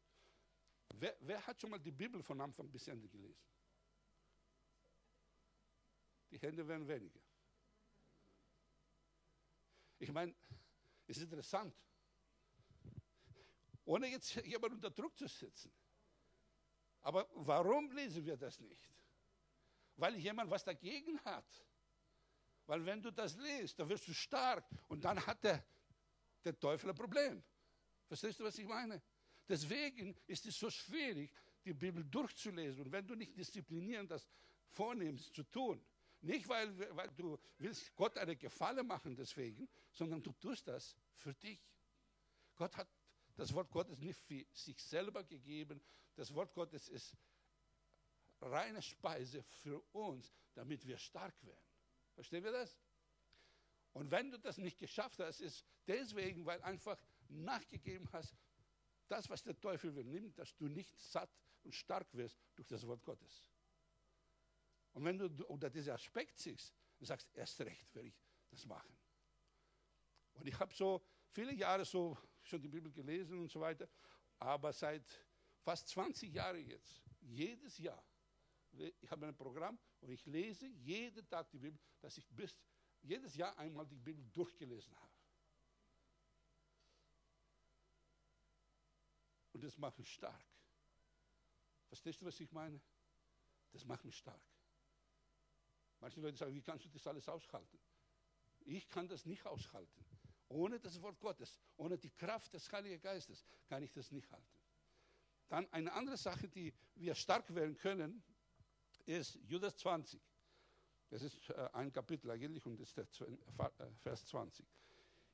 Wer, 0.96 1.16
wer 1.20 1.46
hat 1.46 1.62
schon 1.62 1.70
mal 1.70 1.80
die 1.80 1.92
Bibel 1.92 2.24
von 2.24 2.42
Anfang 2.42 2.68
bis 2.72 2.88
Ende 2.88 3.08
gelesen? 3.08 3.40
Die 6.32 6.40
Hände 6.40 6.68
werden 6.68 6.88
weniger. 6.88 7.20
Ich 10.00 10.12
meine, 10.12 10.34
es 11.08 11.17
ist 11.17 11.24
interessant, 11.24 11.74
ohne 13.86 14.08
jetzt 14.08 14.36
jemanden 14.46 14.76
unter 14.76 14.91
Druck 14.91 15.17
zu 15.17 15.28
setzen. 15.28 15.72
Aber 17.02 17.28
warum 17.34 17.89
lesen 17.91 18.26
wir 18.26 18.36
das 18.36 18.60
nicht? 18.60 18.89
Weil 19.96 20.17
jemand 20.17 20.52
was 20.52 20.63
dagegen 20.63 21.20
hat. 21.24 21.65
Weil 22.65 22.86
wenn 22.86 23.02
du 23.02 23.12
das 23.12 23.38
liest, 23.38 23.80
dann 23.80 23.88
wirst 23.88 24.08
du 24.10 24.13
stark 24.13 24.65
und 24.89 25.06
dann 25.06 25.26
hat 25.26 25.41
der, 25.43 25.63
der 26.43 26.60
Teufel 26.60 26.89
ein 26.89 26.96
Problem. 26.96 27.41
Verstehst 28.06 28.39
du, 28.39 28.43
was 28.43 28.58
ich 28.58 28.67
meine? 28.67 29.02
Deswegen 29.48 30.15
ist 30.28 30.46
es 30.46 30.60
so 30.60 30.70
schwierig, 30.70 31.32
die 31.63 31.74
Bibel 31.74 32.04
durchzulesen. 32.04 32.84
Und 32.84 32.91
wenn 32.91 33.08
du 33.08 33.15
nicht 33.15 33.38
disziplinieren 33.38 34.08
das 34.08 34.28
vornimmst 34.72 35.34
zu 35.34 35.43
tun, 35.43 35.82
nicht 36.21 36.47
weil, 36.49 36.95
weil 36.95 37.10
du 37.12 37.38
willst 37.58 37.95
Gott 37.95 38.17
eine 38.17 38.36
Gefallen 38.36 38.88
machen 38.88 39.15
deswegen, 39.15 39.69
sondern 39.91 40.21
du 40.23 40.32
tust 40.34 40.67
das 40.67 40.95
für 41.13 41.34
dich. 41.34 41.62
Gott 42.56 42.75
hat 42.75 42.88
das 43.36 43.53
Wort 43.53 43.71
Gottes 43.71 43.99
nicht 43.99 44.17
für 44.19 44.45
sich 44.51 44.84
selber 44.84 45.23
gegeben. 45.23 45.82
Das 46.15 46.34
Wort 46.34 46.53
Gottes 46.53 46.89
ist 46.89 47.15
reine 48.41 48.82
Speise 48.82 49.43
für 49.43 49.80
uns, 49.91 50.34
damit 50.53 50.86
wir 50.86 50.97
stark 50.97 51.36
werden. 51.45 51.65
Verstehen 52.13 52.43
wir 52.43 52.51
das? 52.51 52.80
Und 53.93 54.12
wenn 54.12 54.32
du 54.32 54.39
das 54.39 54.58
nicht 54.58 54.77
geschafft 54.80 55.19
hast, 55.19 55.39
ist 55.39 55.65
deswegen, 55.88 56.45
weil 56.45 56.62
einfach 56.63 56.99
nachgegeben 57.30 58.08
hast, 58.12 58.36
das, 59.08 59.30
was 59.30 59.43
der 59.43 59.60
Teufel 59.60 59.95
will, 59.95 60.03
nimmt, 60.03 60.38
dass 60.38 60.56
du 60.56 60.67
nicht 60.67 60.99
satt 60.99 61.30
und 61.63 61.73
stark 61.73 62.13
wirst 62.13 62.39
durch 62.56 62.67
das 62.67 62.86
Wort 62.86 63.03
Gottes. 63.03 63.47
Und 64.97 65.05
wenn 65.05 65.19
du 65.19 65.45
unter 65.45 65.69
diesem 65.69 65.93
Aspekt 65.93 66.39
siehst, 66.39 66.73
und 66.97 67.05
sagst, 67.05 67.29
erst 67.36 67.62
recht 67.62 67.93
werde 67.93 68.07
ich 68.07 68.19
das 68.49 68.65
machen. 68.65 68.97
Und 70.33 70.47
ich 70.47 70.57
habe 70.57 70.73
so 70.73 71.05
viele 71.29 71.53
Jahre 71.53 71.86
so 71.86 72.17
schon 72.41 72.60
die 72.60 72.67
Bibel 72.67 72.91
gelesen 72.91 73.38
und 73.38 73.51
so 73.51 73.60
weiter, 73.60 73.88
aber 74.39 74.73
seit 74.73 75.05
fast 75.60 75.88
20 75.89 76.33
Jahren 76.33 76.65
jetzt, 76.65 76.99
jedes 77.21 77.77
Jahr, 77.77 78.03
ich 78.71 79.12
habe 79.12 79.27
ein 79.27 79.36
Programm 79.36 79.77
und 80.01 80.10
ich 80.10 80.25
lese 80.25 80.65
jeden 80.65 81.29
Tag 81.29 81.47
die 81.51 81.60
Bibel, 81.60 81.79
dass 81.99 82.17
ich 82.17 82.27
bis 82.29 82.57
jedes 83.03 83.36
Jahr 83.36 83.55
einmal 83.60 83.86
die 83.86 83.99
Bibel 83.99 84.25
durchgelesen 84.33 84.95
habe. 84.99 85.13
Und 89.53 89.63
das 89.63 89.77
macht 89.77 89.99
mich 89.99 90.12
stark. 90.12 90.43
Verstehst 91.86 92.19
du, 92.19 92.25
was 92.25 92.39
ich 92.39 92.51
meine? 92.51 92.81
Das 93.71 93.86
macht 93.86 94.03
mich 94.03 94.17
stark. 94.17 94.41
Manche 95.99 96.19
Leute 96.21 96.38
sagen, 96.38 96.53
wie 96.53 96.62
kannst 96.62 96.86
du 96.86 96.89
das 96.89 97.05
alles 97.07 97.27
aushalten? 97.27 97.79
Ich 98.65 98.88
kann 98.89 99.07
das 99.07 99.25
nicht 99.25 99.45
aushalten. 99.45 100.05
Ohne 100.49 100.79
das 100.79 101.01
Wort 101.01 101.19
Gottes, 101.19 101.60
ohne 101.77 101.97
die 101.97 102.10
Kraft 102.10 102.53
des 102.53 102.71
Heiligen 102.71 103.01
Geistes 103.01 103.43
kann 103.67 103.83
ich 103.83 103.91
das 103.91 104.12
nicht 104.12 104.31
halten. 104.31 104.47
Dann 105.49 105.71
eine 105.71 105.91
andere 105.93 106.17
Sache, 106.17 106.47
die 106.47 106.73
wir 106.95 107.15
stark 107.15 107.53
werden 107.53 107.77
können, 107.77 108.23
ist 109.05 109.36
Judas 109.45 109.77
20. 109.77 110.21
Das 111.10 111.21
ist 111.21 111.49
äh, 111.49 111.69
ein 111.73 111.91
Kapitel 111.91 112.29
eigentlich 112.31 112.65
und 112.65 112.77
das 112.79 112.89
ist 112.89 112.97
der 112.97 113.27
äh, 113.27 113.91
Vers 113.99 114.25
20. 114.25 114.65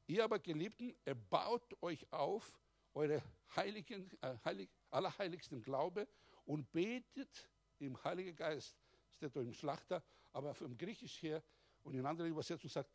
Ihr 0.08 0.24
aber 0.24 0.40
Geliebten, 0.40 0.96
erbaut 1.06 1.76
euch 1.82 2.12
auf 2.12 2.60
eure 2.94 3.24
heiligen, 3.56 4.10
äh, 4.22 4.38
heilig, 4.46 4.70
allerheiligsten 4.92 5.62
Glaube 5.62 6.08
und 6.46 6.72
betet 6.72 7.50
im 7.80 8.02
Heiligen 8.04 8.36
Geist. 8.36 8.78
Steht 9.10 9.36
im 9.36 9.54
Schlachter, 9.54 10.04
aber 10.34 10.60
im 10.62 10.78
Griechisch 10.78 11.22
her 11.22 11.42
und 11.84 11.96
in 11.96 12.06
anderer 12.06 12.28
Übersetzung 12.28 12.70
sagt, 12.70 12.90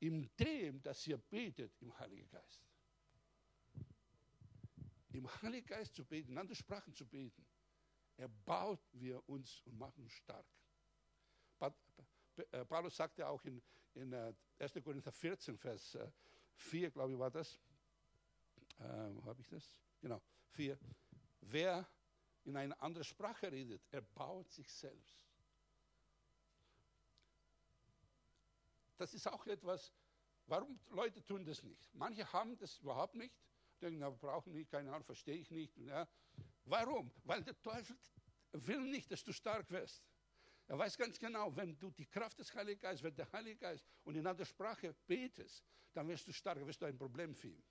in 0.00 0.28
dem, 0.38 0.82
dass 0.82 1.06
ihr 1.06 1.18
betet 1.18 1.72
im 1.80 1.96
Heiligen 1.98 2.28
Geist. 2.28 2.66
Im 5.12 5.28
Heiligen 5.42 5.66
Geist 5.66 5.94
zu 5.94 6.04
beten, 6.04 6.32
in 6.32 6.38
anderen 6.38 6.56
Sprachen 6.56 6.94
zu 6.94 7.06
beten, 7.06 7.46
erbaut 8.16 8.80
wir 8.92 9.26
uns 9.28 9.62
und 9.64 9.78
machen 9.78 10.02
uns 10.02 10.12
stark. 10.12 10.46
Äh, 12.50 12.64
Paulus 12.66 12.96
sagte 12.96 13.26
auch 13.26 13.42
in, 13.44 13.62
in 13.94 14.12
1. 14.14 14.36
Äh, 14.58 14.80
Korinther 14.82 15.12
14, 15.12 15.56
Vers 15.56 15.96
4, 16.54 16.88
äh, 16.88 16.90
glaube 16.90 17.12
ich, 17.12 17.18
war 17.18 17.30
das. 17.30 17.58
Äh, 18.78 18.84
wo 19.14 19.24
habe 19.24 19.40
ich 19.40 19.48
das? 19.48 19.70
Genau, 20.00 20.20
4. 20.50 20.78
Wer 21.40 21.86
in 22.44 22.56
eine 22.56 22.78
andere 22.80 23.04
Sprache 23.04 23.50
redet, 23.50 23.82
erbaut 23.90 24.50
sich 24.50 24.70
selbst. 24.70 25.25
Das 28.96 29.12
ist 29.14 29.26
auch 29.28 29.46
etwas, 29.46 29.92
warum 30.46 30.78
Leute 30.90 31.24
tun 31.24 31.44
das 31.44 31.62
nicht. 31.62 31.94
Manche 31.94 32.30
haben 32.32 32.56
das 32.56 32.78
überhaupt 32.78 33.14
nicht, 33.14 33.34
denken, 33.80 33.98
na, 34.00 34.10
brauchen 34.10 34.52
nicht, 34.52 34.70
keine 34.70 34.90
Ahnung, 34.90 35.04
verstehe 35.04 35.36
ich 35.36 35.50
nicht. 35.50 35.76
Ja. 35.76 36.08
Warum? 36.64 37.12
Weil 37.24 37.42
der 37.42 37.60
Teufel 37.60 37.96
will 38.52 38.80
nicht, 38.80 39.10
dass 39.10 39.22
du 39.22 39.32
stark 39.32 39.70
wirst. 39.70 40.02
Er 40.68 40.78
weiß 40.78 40.96
ganz 40.96 41.18
genau, 41.18 41.54
wenn 41.54 41.78
du 41.78 41.90
die 41.90 42.06
Kraft 42.06 42.38
des 42.38 42.52
Heiligen 42.54 42.80
Geistes, 42.80 43.04
wenn 43.04 43.14
der 43.14 43.30
Heilige 43.32 43.56
Geist 43.56 43.84
und 44.04 44.16
in 44.16 44.26
anderer 44.26 44.46
Sprache 44.46 44.94
betest, 45.06 45.64
dann 45.92 46.08
wirst 46.08 46.26
du 46.26 46.32
stark, 46.32 46.64
wirst 46.66 46.82
du 46.82 46.86
ein 46.86 46.98
Problem 46.98 47.34
für 47.34 47.48
ihn. 47.48 47.64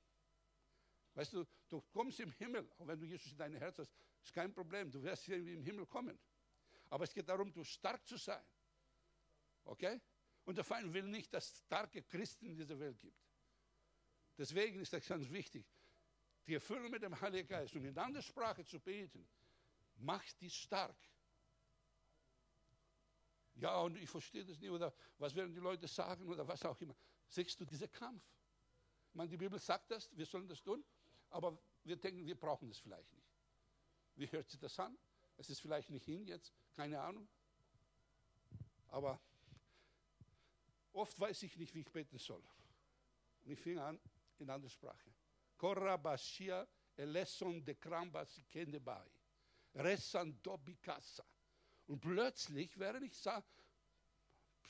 Weißt 1.14 1.34
du, 1.34 1.46
du 1.70 1.82
kommst 1.92 2.20
im 2.20 2.32
Himmel, 2.32 2.70
auch 2.78 2.88
wenn 2.88 3.00
du 3.00 3.06
Jesus 3.06 3.32
in 3.32 3.38
dein 3.38 3.56
Herz 3.56 3.80
hast, 3.80 3.94
ist 4.22 4.34
kein 4.34 4.54
Problem, 4.54 4.92
du 4.92 5.02
wirst 5.04 5.28
irgendwie 5.28 5.54
im 5.54 5.64
Himmel 5.64 5.86
kommen. 5.86 6.18
Aber 6.90 7.04
es 7.04 7.14
geht 7.14 7.28
darum, 7.28 7.52
du 7.52 7.64
stark 7.64 8.06
zu 8.06 8.18
sein. 8.18 8.44
Okay? 9.64 10.00
Und 10.46 10.56
der 10.56 10.64
Feind 10.64 10.94
will 10.94 11.04
nicht, 11.04 11.34
dass 11.34 11.52
es 11.52 11.60
starke 11.60 12.04
Christen 12.04 12.46
in 12.46 12.56
dieser 12.56 12.80
Welt 12.80 13.00
gibt. 13.00 13.20
Deswegen 14.38 14.80
ist 14.80 14.94
das 14.94 15.06
ganz 15.08 15.30
wichtig. 15.30 15.66
Die 16.46 16.54
Erfüllung 16.54 16.92
mit 16.92 17.02
dem 17.02 17.20
Heiligen 17.20 17.48
Geist 17.48 17.76
und 17.76 17.84
in 17.84 17.98
anderer 17.98 18.22
Sprache 18.22 18.64
zu 18.64 18.80
beten, 18.80 19.28
macht 19.98 20.40
dich 20.42 20.56
stark. 20.56 20.96
Ja, 23.56 23.80
und 23.80 23.98
ich 23.98 24.10
verstehe 24.10 24.46
das 24.46 24.60
nicht, 24.60 24.70
oder 24.70 24.94
was 25.18 25.34
werden 25.34 25.54
die 25.54 25.62
Leute 25.62 25.88
sagen, 25.88 26.28
oder 26.28 26.48
was 26.48 26.64
auch 26.66 26.80
immer. 26.82 26.96
Siehst 27.28 27.60
du 27.60 27.66
diesen 27.66 27.92
Kampf? 27.92 28.22
Ich 29.10 29.16
meine, 29.16 29.30
die 29.30 29.38
Bibel 29.38 29.58
sagt 29.58 29.90
das, 29.92 30.10
wir 30.16 30.26
sollen 30.26 30.48
das 30.48 30.62
tun, 30.62 30.84
aber 31.30 31.58
wir 31.84 31.96
denken, 31.96 32.26
wir 32.26 32.36
brauchen 32.38 32.68
das 32.68 32.78
vielleicht 32.78 33.12
nicht. 33.14 33.28
Wie 34.16 34.32
hört 34.32 34.50
sich 34.50 34.60
das 34.60 34.78
an? 34.78 34.96
Es 35.38 35.50
ist 35.50 35.62
vielleicht 35.62 35.90
nicht 35.90 36.06
hin 36.06 36.26
jetzt, 36.28 36.54
keine 36.74 37.02
Ahnung. 37.02 37.28
Aber 38.90 39.20
oft 40.96 41.20
weiß 41.20 41.44
ich 41.44 41.58
nicht, 41.58 41.74
wie 41.74 41.82
ich 41.82 41.92
beten 41.92 42.18
soll. 42.18 42.44
Und 43.44 43.52
ich 43.52 43.60
fing 43.60 43.78
an 43.78 44.00
in 44.40 44.50
anderer 44.50 44.70
Sprache. 44.70 45.14
Korabashia 45.58 46.68
eleson 46.98 47.64
de 47.64 47.76
krambas 47.76 48.42
kende 48.50 48.80
bai. 48.80 49.10
Resan 49.76 50.40
dobikasa. 50.42 51.26
Und 51.88 52.00
plötzlich, 52.00 52.78
während 52.80 53.06
ich 53.06 53.18
sah, 53.18 53.44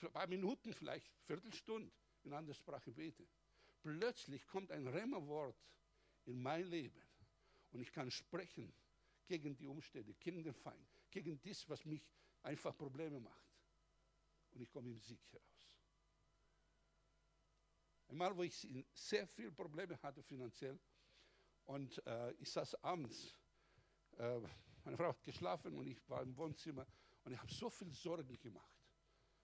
ein 0.02 0.12
paar 0.12 0.28
Minuten, 0.28 0.74
vielleicht 0.74 1.08
Viertelstunde 1.26 1.92
in 2.24 2.34
anderer 2.34 2.56
Sprache 2.56 2.92
bete, 2.92 3.26
plötzlich 3.82 4.46
kommt 4.48 4.72
ein 4.72 4.88
Rämmerwort 4.88 5.56
in 6.26 6.42
mein 6.42 6.66
Leben 6.66 7.02
und 7.72 7.82
ich 7.82 7.92
kann 7.92 8.12
sprechen 8.12 8.74
gegen 9.28 9.56
die 9.56 9.68
Umstände, 9.68 10.14
gegen 10.16 10.44
den 10.44 10.54
Feind, 10.54 10.88
gegen 11.10 11.40
das, 11.42 11.68
was 11.70 11.86
mich 11.86 12.06
einfach 12.44 12.76
Probleme 12.76 13.20
macht. 13.20 13.46
Und 14.52 14.62
ich 14.62 14.72
komme 14.72 14.90
im 14.90 15.00
Sieg 15.00 15.22
heraus. 15.32 15.75
Einmal, 18.16 18.38
wo 18.38 18.44
ich 18.44 18.66
sehr 18.94 19.28
viele 19.28 19.52
Probleme 19.52 20.02
hatte 20.02 20.24
finanziell 20.24 20.80
und 21.66 22.02
äh, 22.08 22.32
ich 22.36 22.50
saß 22.50 22.76
abends, 22.82 23.36
äh, 24.18 24.40
meine 24.86 24.96
Frau 24.96 25.10
hat 25.10 25.22
geschlafen 25.22 25.78
und 25.78 25.86
ich 25.86 26.10
war 26.10 26.22
im 26.22 26.34
Wohnzimmer 26.38 26.88
und 27.26 27.34
ich 27.34 27.38
habe 27.38 27.52
so 27.52 27.70
viel 27.70 27.92
Sorgen 27.92 28.40
gemacht. 28.40 28.72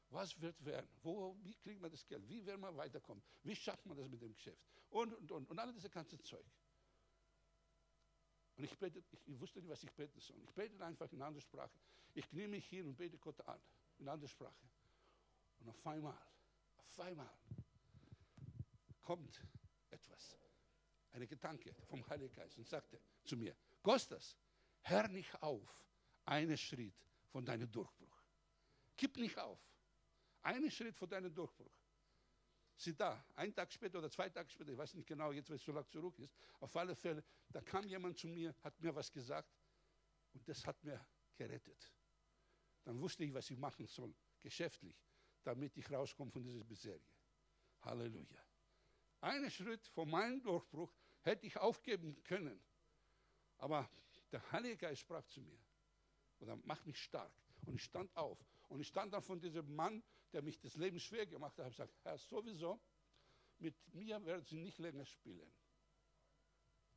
Was 0.10 0.40
wird 0.40 0.64
werden? 0.64 0.90
Wo, 1.04 1.38
wie 1.44 1.54
kriegt 1.56 1.82
man 1.82 1.92
das 1.92 2.08
Geld? 2.08 2.26
Wie 2.30 2.46
werden 2.46 2.62
wir 2.62 2.74
weiterkommen? 2.78 3.22
Wie 3.44 3.58
schafft 3.58 3.86
man 3.86 3.98
das 3.98 4.08
mit 4.08 4.22
dem 4.22 4.34
Geschäft? 4.34 4.64
Und, 4.90 5.16
und, 5.16 5.30
und, 5.34 5.50
und 5.50 5.60
all 5.60 5.74
dieses 5.74 5.92
ganze 5.92 6.18
Zeug. 6.22 6.46
Und 8.56 8.64
ich, 8.64 8.80
bete, 8.80 9.04
ich, 9.12 9.28
ich, 9.28 9.38
wusste 9.38 9.60
nicht, 9.60 9.70
was 9.70 9.84
ich 9.84 9.92
beten 9.92 10.22
soll. 10.22 10.42
Ich 10.44 10.54
bete 10.54 10.82
einfach 10.86 11.12
in 11.12 11.22
anderer 11.22 11.42
Sprache. 11.42 11.78
Ich 12.14 12.26
knie 12.30 12.48
mich 12.48 12.66
hin 12.70 12.88
und 12.88 12.96
bete 12.96 13.18
Gott 13.18 13.46
an, 13.46 13.62
in 13.98 14.08
anderer 14.08 14.30
Sprache. 14.30 14.70
Und 15.60 15.68
auf 15.68 15.86
einmal, 15.86 16.18
auf 16.78 17.00
einmal 17.02 17.30
kommt 19.12 19.44
etwas, 19.90 20.38
eine 21.12 21.28
Gedanke 21.28 21.76
vom 21.90 22.08
Heiligen 22.08 22.34
Geist 22.34 22.58
und 22.58 22.66
sagte 22.66 22.98
zu 23.26 23.36
mir, 23.36 23.54
Kostas, 23.82 24.38
hör 24.84 25.06
nicht 25.10 25.34
auf, 25.44 25.70
einen 26.24 26.58
Schritt 26.58 26.96
von 27.28 27.44
deinem 27.44 27.70
Durchbruch. 27.70 28.24
Gib 28.96 29.18
nicht 29.18 29.38
auf. 29.38 29.60
Einen 30.44 30.72
Schritt 30.72 30.96
von 30.96 31.10
deinem 31.10 31.34
Durchbruch. 31.34 31.78
Sie 32.78 32.96
da, 32.96 33.22
einen 33.36 33.54
Tag 33.54 33.74
später 33.74 33.98
oder 33.98 34.10
zwei 34.10 34.30
Tage 34.30 34.50
später, 34.50 34.72
ich 34.72 34.78
weiß 34.78 34.94
nicht 34.94 35.08
genau, 35.10 35.34
jetzt, 35.34 35.50
weil 35.50 35.58
es 35.58 35.64
so 35.66 35.74
lange 35.74 35.90
zurück 35.90 36.18
ist, 36.18 36.34
auf 36.62 36.74
alle 36.78 36.96
Fälle, 36.96 37.22
da 37.50 37.60
kam 37.60 37.86
jemand 37.90 38.18
zu 38.18 38.30
mir, 38.30 38.56
hat 38.64 38.80
mir 38.80 38.96
was 38.96 39.12
gesagt 39.12 39.54
und 40.32 40.48
das 40.48 40.66
hat 40.66 40.82
mir 40.86 41.06
gerettet. 41.36 41.92
Dann 42.86 42.98
wusste 43.02 43.26
ich, 43.26 43.34
was 43.34 43.50
ich 43.50 43.58
machen 43.58 43.86
soll, 43.88 44.16
geschäftlich, 44.40 44.96
damit 45.44 45.76
ich 45.76 45.92
rauskomme 45.92 46.32
von 46.32 46.42
dieser 46.42 46.64
Miserie. 46.64 47.12
Halleluja. 47.82 48.51
Einen 49.22 49.52
Schritt 49.52 49.86
von 49.88 50.10
meinem 50.10 50.42
Durchbruch 50.42 50.92
hätte 51.22 51.46
ich 51.46 51.58
aufgeben 51.58 52.22
können. 52.24 52.60
Aber 53.58 53.88
der 54.32 54.52
Heilige 54.52 54.78
Geist 54.78 55.02
sprach 55.02 55.24
zu 55.26 55.42
mir. 55.42 55.60
Oder 56.40 56.56
macht 56.64 56.86
mich 56.88 56.98
stark. 56.98 57.32
Und 57.66 57.76
ich 57.76 57.84
stand 57.84 58.16
auf. 58.18 58.40
Und 58.68 58.80
ich 58.82 58.88
stand 58.88 59.14
dann 59.14 59.22
von 59.22 59.40
diesem 59.40 59.76
Mann, 59.76 60.04
der 60.34 60.42
mich 60.42 60.60
das 60.60 60.76
Leben 60.76 61.00
schwer 61.00 61.28
gemacht 61.28 61.58
hat, 61.60 61.66
und 61.66 61.72
gesagt, 61.72 61.94
Herr, 62.04 62.18
sowieso, 62.18 62.80
mit 63.60 63.76
mir 63.94 64.24
werden 64.26 64.44
Sie 64.44 64.58
nicht 64.58 64.80
länger 64.80 65.06
spielen. 65.06 65.52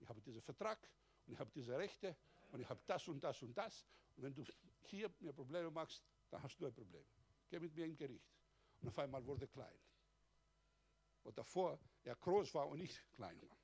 Ich 0.01 0.09
habe 0.09 0.21
diesen 0.23 0.41
Vertrag 0.41 0.79
und 1.27 1.35
ich 1.35 1.39
habe 1.39 1.51
diese 1.51 1.77
Rechte 1.77 2.17
und 2.53 2.61
ich 2.61 2.69
habe 2.69 2.81
das 2.87 3.07
und 3.09 3.23
das 3.23 3.43
und 3.43 3.57
das. 3.57 3.87
Und 4.17 4.23
wenn 4.23 4.35
du 4.35 4.45
hier 4.85 5.13
mir 5.21 5.33
Probleme 5.35 5.71
machst, 5.71 6.03
dann 6.31 6.43
hast 6.43 6.59
du 6.59 6.67
ein 6.67 6.73
Problem. 6.73 7.05
Geh 7.51 7.59
mit 7.59 7.75
mir 7.75 7.85
im 7.85 7.97
Gericht. 7.97 8.33
Und 8.81 8.89
auf 8.89 8.99
einmal 8.99 9.25
wurde 9.27 9.45
er 9.45 9.49
klein. 9.49 9.79
Und 11.23 11.37
davor 11.37 11.79
er 12.05 12.17
groß 12.17 12.55
war 12.55 12.69
und 12.69 12.81
ich 12.81 12.99
klein 13.13 13.41
war. 13.43 13.57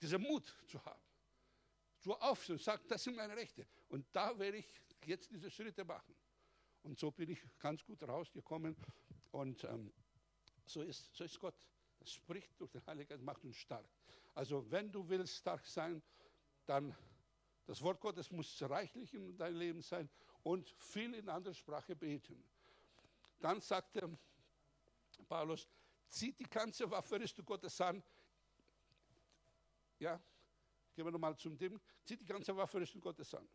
Dieser 0.00 0.18
Mut 0.18 0.56
zu 0.66 0.82
haben 0.84 1.02
so 2.00 2.18
auf 2.18 2.48
und 2.48 2.60
sagt, 2.60 2.90
das 2.90 3.02
sind 3.02 3.16
meine 3.16 3.36
Rechte. 3.36 3.66
Und 3.88 4.06
da 4.12 4.38
werde 4.38 4.58
ich 4.58 4.66
jetzt 5.04 5.30
diese 5.30 5.50
Schritte 5.50 5.84
machen. 5.84 6.14
Und 6.82 6.98
so 6.98 7.10
bin 7.10 7.30
ich 7.30 7.40
ganz 7.58 7.84
gut 7.84 8.02
rausgekommen. 8.02 8.76
Und 9.32 9.64
ähm, 9.64 9.92
so, 10.64 10.82
ist, 10.82 11.14
so 11.14 11.24
ist 11.24 11.38
Gott. 11.38 11.54
Das 11.98 12.12
spricht 12.12 12.58
durch 12.60 12.70
den 12.70 12.86
Heiligen 12.86 13.08
Geist, 13.08 13.22
macht 13.22 13.44
uns 13.44 13.56
stark. 13.56 13.86
Also 14.34 14.70
wenn 14.70 14.92
du 14.92 15.08
willst 15.08 15.36
stark 15.36 15.66
sein, 15.66 16.02
dann 16.66 16.96
das 17.66 17.82
Wort 17.82 18.00
Gottes 18.00 18.30
muss 18.30 18.62
reichlich 18.62 19.12
in 19.12 19.36
deinem 19.36 19.58
Leben 19.58 19.82
sein 19.82 20.08
und 20.42 20.70
viel 20.78 21.12
in 21.14 21.28
anderer 21.28 21.54
Sprache 21.54 21.96
beten. 21.96 22.42
Dann 23.40 23.60
sagte 23.60 24.16
Paulus, 25.28 25.68
zieht 26.08 26.38
die 26.38 26.48
ganze 26.48 26.90
Waffe 26.90 27.18
du 27.18 27.42
Gottes 27.42 27.80
an. 27.80 28.02
Ja, 29.98 30.20
Gehen 30.98 31.06
wir 31.06 31.12
nochmal 31.12 31.36
zum 31.36 31.56
Dem. 31.56 31.80
Zieht 32.04 32.20
die 32.22 32.26
ganze 32.26 32.56
Waffenrüstung 32.56 33.00
Gottes 33.00 33.32
an. 33.32 33.48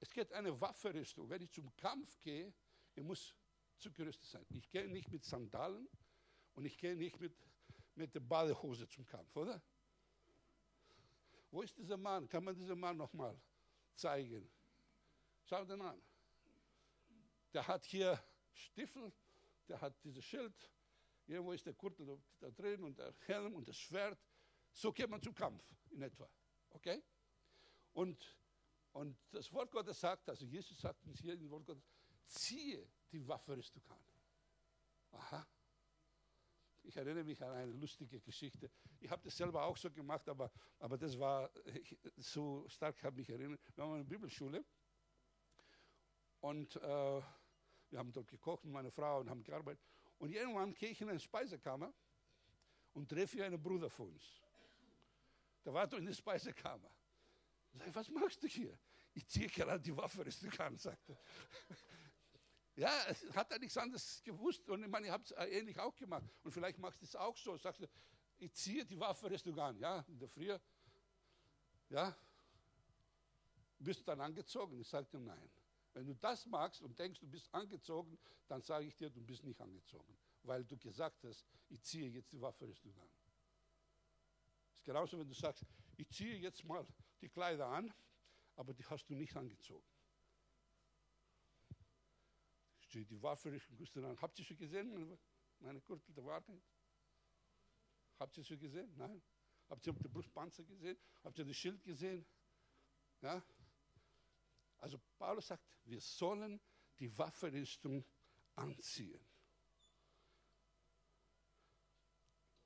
Es 0.00 0.10
geht 0.10 0.30
eine 0.34 0.60
Waffenrüstung. 0.60 1.26
Wenn 1.30 1.40
ich 1.40 1.50
zum 1.50 1.74
Kampf 1.76 2.20
gehe, 2.20 2.52
ich 2.94 3.02
muss 3.02 3.34
zugerüstet 3.78 4.28
sein. 4.28 4.44
Ich 4.50 4.68
gehe 4.68 4.86
nicht 4.86 5.10
mit 5.10 5.24
Sandalen 5.24 5.88
und 6.56 6.66
ich 6.66 6.76
gehe 6.76 6.94
nicht 6.94 7.18
mit, 7.18 7.32
mit 7.94 8.14
der 8.14 8.20
Badehose 8.20 8.86
zum 8.86 9.06
Kampf, 9.06 9.34
oder? 9.34 9.62
Wo 11.50 11.62
ist 11.62 11.78
dieser 11.78 11.96
Mann? 11.96 12.28
Kann 12.28 12.44
man 12.44 12.54
diesen 12.54 12.78
Mann 12.78 12.98
nochmal 12.98 13.34
zeigen? 13.94 14.46
Schau 15.46 15.64
den 15.64 15.80
an. 15.80 16.02
Der 17.52 17.66
hat 17.66 17.84
hier 17.84 18.22
Stiefel, 18.52 19.12
der 19.68 19.80
hat 19.80 20.02
dieses 20.04 20.24
Schild, 20.24 20.70
Irgendwo 21.30 21.52
ist 21.52 21.64
der 21.64 21.74
Gürtel 21.74 22.20
da 22.40 22.50
drin 22.50 22.82
und 22.82 22.98
der 22.98 23.14
Helm 23.26 23.54
und 23.54 23.68
das 23.68 23.76
Schwert. 23.76 24.18
So 24.72 24.92
geht 24.92 25.08
man 25.08 25.22
zum 25.22 25.32
Kampf 25.32 25.64
in 25.90 26.02
etwa. 26.02 26.28
Okay? 26.70 27.04
Und, 27.92 28.36
und 28.92 29.16
das 29.30 29.52
Wort 29.52 29.70
Gottes 29.70 30.00
sagt, 30.00 30.28
also 30.28 30.44
Jesus 30.44 30.80
sagt 30.80 31.06
uns 31.06 31.20
hier 31.20 31.34
im 31.34 31.48
Wort 31.48 31.66
Gottes, 31.66 31.88
ziehe 32.26 32.84
die 33.12 33.26
Waffe 33.28 33.56
Rüstung 33.56 33.82
an. 33.90 34.04
Aha. 35.12 35.46
Ich 36.82 36.96
erinnere 36.96 37.22
mich 37.22 37.40
an 37.44 37.52
eine 37.52 37.72
lustige 37.72 38.20
Geschichte. 38.20 38.68
Ich 38.98 39.08
habe 39.08 39.22
das 39.22 39.36
selber 39.36 39.62
auch 39.62 39.76
so 39.76 39.88
gemacht, 39.88 40.28
aber, 40.28 40.50
aber 40.80 40.98
das 40.98 41.16
war 41.16 41.48
so 42.16 42.66
stark, 42.68 43.00
habe 43.04 43.16
mich 43.16 43.30
erinnert. 43.30 43.60
Wir 43.76 43.84
waren 43.84 44.00
in 44.00 44.08
der 44.08 44.16
Bibelschule 44.16 44.64
und 46.40 46.74
äh, 46.74 47.22
wir 47.90 47.98
haben 47.98 48.12
dort 48.12 48.28
gekocht 48.28 48.64
mit 48.64 48.72
meiner 48.72 48.90
Frau 48.90 49.20
und 49.20 49.28
haben 49.28 49.42
gearbeitet. 49.42 49.82
Und 50.18 50.30
irgendwann 50.30 50.74
gehe 50.74 50.90
ich 50.90 51.00
in 51.00 51.08
eine 51.08 51.20
Speisekammer 51.20 51.92
und 52.92 53.08
treffe 53.08 53.44
einen 53.44 53.60
Bruder 53.60 53.90
von 53.90 54.08
uns. 54.08 54.40
Der 55.64 55.74
war 55.74 55.92
in 55.92 56.06
der 56.06 56.14
Speisekammer. 56.14 56.90
Ich 57.72 57.78
sage, 57.80 57.94
was 57.94 58.08
machst 58.08 58.42
du 58.42 58.46
hier? 58.46 58.78
Ich 59.14 59.26
ziehe 59.26 59.48
gerade 59.48 59.80
die 59.80 59.96
Waffe, 59.96 60.24
das 60.24 60.38
du 60.40 60.48
kannst, 60.48 60.84
sagte. 60.84 61.16
Ja, 62.76 62.90
hat 63.34 63.50
er 63.52 63.58
nichts 63.58 63.76
anderes 63.76 64.22
gewusst. 64.22 64.66
Und 64.70 64.82
ich 64.82 64.88
meine, 64.88 65.06
ich 65.06 65.12
habe 65.12 65.22
es 65.22 65.32
ähnlich 65.32 65.78
auch 65.78 65.94
gemacht. 65.94 66.24
Und 66.42 66.50
vielleicht 66.50 66.78
machst 66.78 67.02
du 67.02 67.04
es 67.04 67.14
auch 67.14 67.36
so. 67.36 67.54
Sagst 67.58 67.82
du, 67.82 67.86
ich 68.38 68.54
ziehe 68.54 68.86
die 68.86 68.98
Waffe 68.98 69.26
an. 69.58 69.78
Ja, 69.78 70.02
in 70.08 70.18
der 70.18 70.28
Früh. 70.30 70.56
Ja. 71.90 72.16
Bist 73.78 74.00
du 74.00 74.04
dann 74.04 74.22
angezogen? 74.22 74.80
Ich 74.80 74.88
sagte, 74.88 75.18
nein. 75.18 75.50
Wenn 75.92 76.06
du 76.06 76.14
das 76.14 76.46
magst 76.46 76.82
und 76.82 76.98
denkst, 76.98 77.20
du 77.20 77.26
bist 77.26 77.52
angezogen, 77.52 78.18
dann 78.46 78.62
sage 78.62 78.86
ich 78.86 78.96
dir, 78.96 79.10
du 79.10 79.20
bist 79.20 79.44
nicht 79.44 79.60
angezogen, 79.60 80.16
weil 80.42 80.64
du 80.64 80.76
gesagt 80.76 81.24
hast, 81.24 81.44
ich 81.68 81.82
ziehe 81.82 82.08
jetzt 82.08 82.32
die 82.32 82.40
Waffenrüstung 82.40 82.96
an. 82.98 83.08
Es 84.72 84.78
ist 84.78 84.84
genauso, 84.84 85.18
wenn 85.18 85.28
du 85.28 85.34
sagst, 85.34 85.64
ich 85.96 86.08
ziehe 86.10 86.36
jetzt 86.36 86.64
mal 86.64 86.86
die 87.20 87.28
Kleider 87.28 87.66
an, 87.66 87.92
aber 88.54 88.72
die 88.72 88.84
hast 88.86 89.06
du 89.06 89.14
nicht 89.14 89.36
angezogen. 89.36 89.84
Ich 92.80 92.88
ziehe 92.88 93.04
die 93.04 93.20
Waffenrüstung 93.20 94.04
an. 94.04 94.20
Habt 94.20 94.38
ihr 94.38 94.44
schon 94.44 94.56
gesehen, 94.56 95.18
meine 95.58 95.80
Gürtel 95.80 96.14
der 96.14 96.24
Wahrheit? 96.24 96.62
Habt 98.18 98.36
ihr 98.36 98.44
schon 98.44 98.58
gesehen? 98.58 98.92
Nein. 98.96 99.22
Habt 99.68 99.86
ihr 99.86 99.92
den 99.92 100.12
Brustpanzer 100.12 100.64
gesehen? 100.64 100.98
Habt 101.22 101.38
ihr 101.38 101.44
das 101.44 101.56
Schild 101.56 101.82
gesehen? 101.82 102.26
Ja? 103.22 103.42
Also 104.80 104.98
Paulus 105.18 105.46
sagt, 105.46 105.64
wir 105.84 106.00
sollen 106.00 106.60
die 106.98 107.16
Waffenrüstung 107.16 108.04
anziehen. 108.56 109.24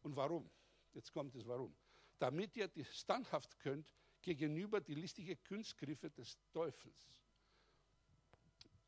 Und 0.03 0.17
warum? 0.17 0.51
Jetzt 0.93 1.13
kommt 1.13 1.35
es 1.35 1.47
warum. 1.47 1.77
Damit 2.19 2.57
ihr 2.57 2.69
die 2.69 2.85
standhaft 2.85 3.59
könnt 3.59 3.93
gegenüber 4.23 4.81
die 4.81 4.95
listige 4.95 5.37
Kunstgriffe 5.37 6.11
des 6.11 6.39
Teufels. 6.53 7.21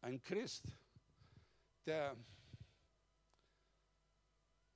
Ein 0.00 0.20
Christ, 0.22 0.64
der, 1.84 2.16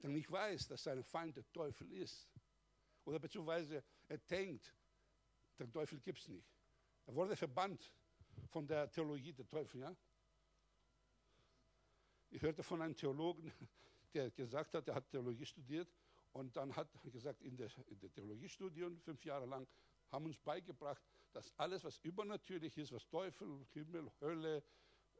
der 0.02 0.10
nicht 0.10 0.30
weiß, 0.30 0.66
dass 0.68 0.82
sein 0.82 1.04
Feind 1.04 1.36
der 1.36 1.50
Teufel 1.52 1.92
ist, 1.92 2.28
oder 3.04 3.18
beziehungsweise 3.18 3.84
er 4.08 4.18
denkt, 4.18 4.74
der 5.58 5.70
Teufel 5.70 6.00
gibt 6.00 6.18
es 6.18 6.28
nicht. 6.28 6.48
Er 7.06 7.14
wurde 7.14 7.36
verbannt 7.36 7.92
von 8.48 8.66
der 8.66 8.90
Theologie 8.90 9.32
der 9.32 9.46
Teufel. 9.46 9.80
Ja? 9.80 9.96
Ich 12.30 12.42
hörte 12.42 12.62
von 12.62 12.80
einem 12.82 12.96
Theologen, 12.96 13.52
der 14.14 14.30
gesagt 14.30 14.74
hat, 14.74 14.88
er 14.88 14.94
hat 14.94 15.08
Theologie 15.08 15.46
studiert 15.46 15.92
und 16.32 16.56
dann 16.56 16.74
hat 16.74 16.88
er 17.04 17.10
gesagt, 17.10 17.42
in 17.42 17.56
der, 17.56 17.70
in 17.88 17.98
der 17.98 18.12
Theologiestudium, 18.12 18.98
fünf 19.00 19.24
Jahre 19.24 19.46
lang, 19.46 19.66
haben 20.10 20.26
uns 20.26 20.38
beigebracht, 20.38 21.02
dass 21.32 21.52
alles, 21.56 21.84
was 21.84 21.98
übernatürlich 21.98 22.76
ist, 22.78 22.92
was 22.92 23.06
Teufel, 23.08 23.66
Himmel, 23.72 24.10
Hölle, 24.20 24.62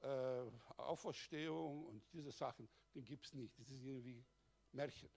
äh, 0.02 0.50
Auferstehung 0.76 1.86
und 1.86 2.02
diese 2.12 2.32
Sachen, 2.32 2.68
den 2.94 3.04
gibt 3.04 3.26
es 3.26 3.34
nicht. 3.34 3.58
Das 3.58 3.68
ist 3.68 3.84
irgendwie 3.84 4.24
Märchen. 4.72 5.10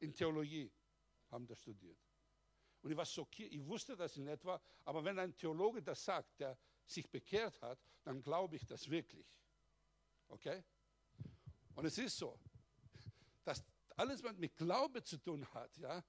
In 0.00 0.14
Theologie 0.14 0.70
haben 1.30 1.46
das 1.46 1.60
studiert. 1.60 1.98
Und 2.82 2.90
ich 2.90 2.96
war 2.96 3.06
schockiert, 3.06 3.52
ich 3.52 3.64
wusste 3.64 3.96
das 3.96 4.16
in 4.16 4.26
etwa, 4.26 4.60
aber 4.84 5.04
wenn 5.04 5.18
ein 5.18 5.36
Theologe 5.36 5.82
das 5.82 6.04
sagt, 6.04 6.40
der 6.40 6.58
sich 6.86 7.10
bekehrt 7.10 7.60
hat, 7.62 7.78
dann 8.04 8.22
glaube 8.22 8.56
ich 8.56 8.66
das 8.66 8.88
wirklich. 8.88 9.26
Okay? 10.28 10.62
Und 11.74 11.84
es 11.84 11.98
ist 11.98 12.16
so, 12.16 12.38
dass 13.44 13.64
alles, 13.96 14.22
was 14.22 14.36
mit 14.36 14.56
Glaube 14.56 15.02
zu 15.02 15.18
tun 15.18 15.46
hat, 15.54 15.76
ja, 15.78 16.04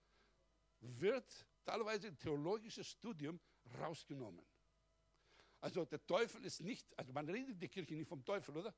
wird 0.80 1.48
teilweise 1.64 2.08
im 2.08 2.18
theologischen 2.18 2.84
Studium 2.84 3.40
rausgenommen. 3.80 4.46
Also 5.62 5.86
der 5.86 6.06
Teufel 6.06 6.44
ist 6.44 6.62
nicht, 6.62 6.98
also 6.98 7.14
man 7.14 7.30
redet 7.30 7.62
der 7.62 7.70
Kirche 7.70 7.96
nicht 7.96 8.08
vom 8.08 8.24
Teufel, 8.26 8.58
oder? 8.58 8.76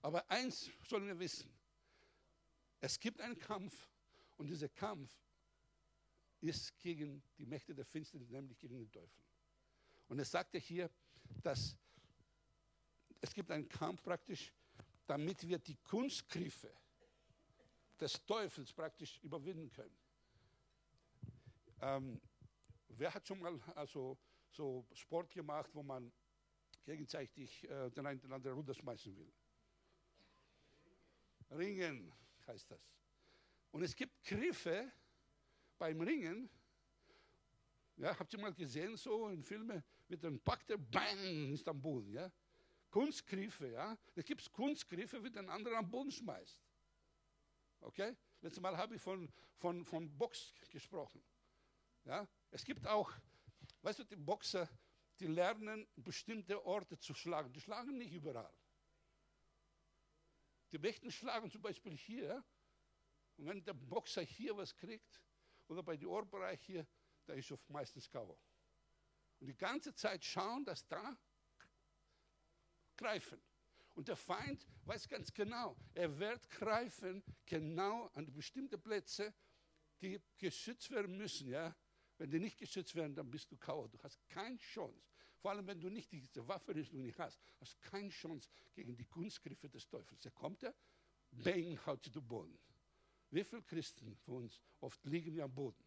Aber 0.00 0.28
eins 0.30 0.70
sollen 0.88 1.06
wir 1.06 1.18
wissen, 1.18 1.52
es 2.80 2.98
gibt 2.98 3.20
einen 3.20 3.38
Kampf 3.38 3.88
und 4.36 4.48
dieser 4.48 4.68
Kampf 4.68 5.14
ist 6.40 6.76
gegen 6.78 7.22
die 7.38 7.46
Mächte 7.46 7.74
der 7.74 7.84
Finsternis, 7.84 8.30
nämlich 8.30 8.58
gegen 8.58 8.78
den 8.78 8.90
Teufel. 8.90 9.21
Und 10.12 10.18
es 10.18 10.30
sagt 10.30 10.52
ja 10.52 10.60
hier, 10.60 10.90
dass 11.42 11.74
es 13.22 13.32
gibt 13.32 13.50
einen 13.50 13.66
Kampf 13.66 14.02
praktisch, 14.02 14.52
damit 15.06 15.48
wir 15.48 15.58
die 15.58 15.76
Kunstgriffe 15.76 16.70
des 17.98 18.22
Teufels 18.26 18.74
praktisch 18.74 19.18
überwinden 19.22 19.70
können. 19.70 19.96
Ähm, 21.80 22.20
wer 22.88 23.14
hat 23.14 23.26
schon 23.26 23.40
mal 23.40 23.58
also, 23.74 24.18
so 24.50 24.86
Sport 24.92 25.30
gemacht, 25.30 25.70
wo 25.72 25.82
man 25.82 26.12
gegenseitig 26.84 27.66
äh, 27.70 27.88
den 27.88 28.04
einen 28.04 28.20
den 28.20 28.34
anderen 28.34 28.56
runterschmeißen 28.56 29.16
will? 29.16 29.32
Ringen 31.52 32.12
heißt 32.46 32.70
das. 32.70 32.82
Und 33.70 33.82
es 33.82 33.96
gibt 33.96 34.22
Griffe 34.24 34.92
beim 35.78 36.02
Ringen. 36.02 36.50
Ja, 37.96 38.18
habt 38.18 38.30
ihr 38.34 38.40
mal 38.40 38.52
gesehen, 38.52 38.94
so 38.98 39.28
in 39.30 39.42
Filmen, 39.42 39.82
mit 40.12 40.26
einem 40.26 40.38
Pack 40.40 40.66
der 40.66 40.76
Bang 40.76 41.52
ist 41.54 41.66
am 41.66 41.80
Boden. 41.80 42.12
Ja? 42.12 42.30
Kunstgriffe, 42.90 43.68
ja. 43.68 43.96
Da 44.14 44.20
gibt 44.20 44.42
es 44.42 44.52
Kunstgriffe, 44.52 45.24
wie 45.24 45.30
den 45.30 45.48
anderen 45.48 45.78
am 45.78 45.90
Boden 45.90 46.10
schmeißt. 46.10 46.60
Okay? 47.80 48.14
Letztes 48.42 48.60
Mal 48.60 48.76
habe 48.76 48.96
ich 48.96 49.00
von, 49.00 49.32
von, 49.56 49.86
von 49.86 50.14
Box 50.18 50.52
gesprochen. 50.70 51.24
Ja? 52.04 52.28
Es 52.50 52.62
gibt 52.62 52.86
auch, 52.86 53.10
weißt 53.80 54.00
du, 54.00 54.04
die 54.04 54.16
Boxer, 54.16 54.68
die 55.18 55.28
lernen, 55.28 55.88
bestimmte 55.96 56.62
Orte 56.66 56.98
zu 56.98 57.14
schlagen. 57.14 57.50
Die 57.50 57.60
schlagen 57.62 57.96
nicht 57.96 58.12
überall. 58.12 58.54
Die 60.72 60.78
Mächten 60.78 61.10
schlagen 61.10 61.50
zum 61.50 61.62
Beispiel 61.62 61.96
hier. 61.96 62.44
Und 63.38 63.46
wenn 63.46 63.64
der 63.64 63.72
Boxer 63.72 64.22
hier 64.22 64.54
was 64.58 64.76
kriegt, 64.76 65.22
oder 65.68 65.82
bei 65.82 65.96
den 65.96 66.08
Ohrbereich 66.08 66.60
hier, 66.60 66.86
da 67.24 67.32
ist 67.32 67.50
meistens 67.68 68.10
K.O. 68.10 68.38
Und 69.42 69.48
die 69.48 69.56
ganze 69.56 69.92
Zeit 69.92 70.24
schauen, 70.24 70.64
dass 70.64 70.86
da 70.86 71.18
greifen. 72.96 73.42
Und 73.96 74.06
der 74.06 74.14
Feind 74.14 74.64
weiß 74.84 75.08
ganz 75.08 75.34
genau, 75.34 75.76
er 75.94 76.16
wird 76.16 76.48
greifen 76.48 77.24
genau 77.44 78.06
an 78.14 78.32
bestimmte 78.32 78.78
Plätze, 78.78 79.34
die 80.00 80.22
geschützt 80.38 80.92
werden 80.92 81.18
müssen. 81.18 81.48
Ja? 81.48 81.74
Wenn 82.18 82.30
die 82.30 82.38
nicht 82.38 82.56
geschützt 82.56 82.94
werden, 82.94 83.16
dann 83.16 83.28
bist 83.32 83.50
du 83.50 83.56
Kauer. 83.56 83.88
Du 83.88 84.00
hast 84.04 84.24
keine 84.28 84.58
Chance. 84.58 85.10
Vor 85.40 85.50
allem, 85.50 85.66
wenn 85.66 85.80
du 85.80 85.90
nicht 85.90 86.12
diese 86.12 86.46
Waffenrüstung 86.46 87.02
nicht 87.02 87.18
hast, 87.18 87.40
hast 87.58 87.74
du 87.74 87.90
keine 87.90 88.10
Chance 88.10 88.48
gegen 88.74 88.96
die 88.96 89.06
Kunstgriffe 89.06 89.68
des 89.68 89.88
Teufels. 89.88 90.22
Da 90.22 90.30
kommt 90.30 90.62
er, 90.62 90.72
bang, 91.32 91.84
haut 91.84 92.04
zu 92.04 92.22
Boden. 92.22 92.56
Wie 93.30 93.42
viele 93.42 93.62
Christen 93.62 94.14
von 94.18 94.44
uns, 94.44 94.62
oft 94.78 95.04
liegen 95.04 95.34
wir 95.34 95.42
am 95.42 95.52
Boden. 95.52 95.82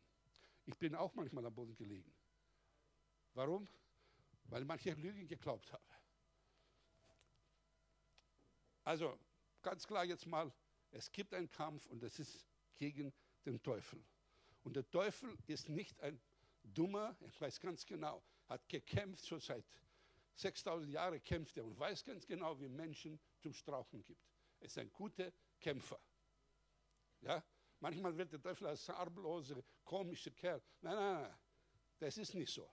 Ich 0.66 0.78
bin 0.78 0.94
auch 0.94 1.14
manchmal 1.14 1.46
am 1.46 1.56
Boden 1.56 1.78
gelegen. 1.78 2.14
Warum? 3.36 3.68
Weil 4.46 4.64
manche 4.66 4.94
Lügen 4.94 5.28
geglaubt 5.28 5.72
haben. 5.72 5.84
Also 8.84 9.20
ganz 9.62 9.86
klar 9.86 10.06
jetzt 10.06 10.26
mal, 10.26 10.52
es 10.92 11.12
gibt 11.12 11.34
einen 11.34 11.50
Kampf 11.50 11.86
und 11.88 12.02
das 12.02 12.18
ist 12.20 12.48
gegen 12.76 13.14
den 13.46 13.62
Teufel. 13.62 14.04
Und 14.64 14.76
der 14.76 14.90
Teufel 14.90 15.38
ist 15.48 15.70
nicht 15.70 16.00
ein 16.00 16.20
dummer, 16.64 17.16
ich 17.28 17.40
weiß 17.40 17.60
ganz 17.60 17.86
genau, 17.86 18.24
hat 18.48 18.68
gekämpft 18.70 19.28
schon 19.28 19.40
seit 19.40 19.66
6000 20.36 20.92
Jahren 20.92 21.24
kämpft 21.24 21.58
er 21.58 21.66
und 21.66 21.78
weiß 21.78 22.04
ganz 22.04 22.26
genau, 22.26 22.60
wie 22.60 22.70
Menschen 22.70 23.20
zum 23.40 23.54
Strauchen 23.54 24.04
gibt. 24.04 24.22
Er 24.60 24.68
ist 24.68 24.78
ein 24.78 24.92
guter 24.92 25.32
Kämpfer. 25.60 26.00
Ja? 27.22 27.44
Manchmal 27.80 28.16
wird 28.18 28.32
der 28.32 28.42
Teufel 28.42 28.68
als 28.68 28.88
harmloser, 28.90 29.62
komischer 29.84 30.32
Kerl. 30.32 30.62
Nein, 30.82 30.96
nein, 30.96 31.22
nein, 31.24 31.38
das 32.00 32.18
ist 32.18 32.34
nicht 32.34 32.52
so. 32.52 32.70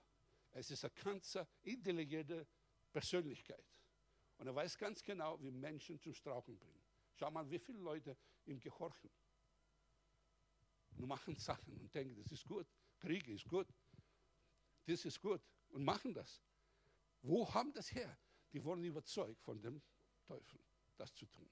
Es 0.53 0.69
ist 0.69 0.85
eine 0.85 0.93
ganz 1.03 1.37
intelligente 1.63 2.47
Persönlichkeit. 2.91 3.65
Und 4.37 4.47
er 4.47 4.55
weiß 4.55 4.77
ganz 4.77 5.03
genau, 5.03 5.41
wie 5.41 5.51
Menschen 5.51 5.99
zum 5.99 6.13
Strauchen 6.13 6.57
bringen. 6.57 6.83
Schau 7.15 7.31
mal, 7.31 7.49
wie 7.49 7.59
viele 7.59 7.79
Leute 7.79 8.17
ihm 8.45 8.59
gehorchen. 8.59 9.09
Und 10.95 11.07
machen 11.07 11.35
Sachen 11.35 11.75
und 11.79 11.93
denken, 11.93 12.15
das 12.15 12.31
ist 12.31 12.45
gut. 12.45 12.67
Krieg 12.99 13.27
ist 13.27 13.47
gut. 13.47 13.67
Das 14.85 15.05
ist 15.05 15.19
gut. 15.19 15.41
Und 15.69 15.83
machen 15.83 16.13
das. 16.13 16.41
Wo 17.23 17.51
haben 17.53 17.73
das 17.73 17.91
her? 17.91 18.17
Die 18.51 18.63
wurden 18.63 18.83
überzeugt 18.83 19.41
von 19.41 19.59
dem 19.59 19.81
Teufel, 20.23 20.59
das 20.97 21.13
zu 21.15 21.25
tun. 21.25 21.49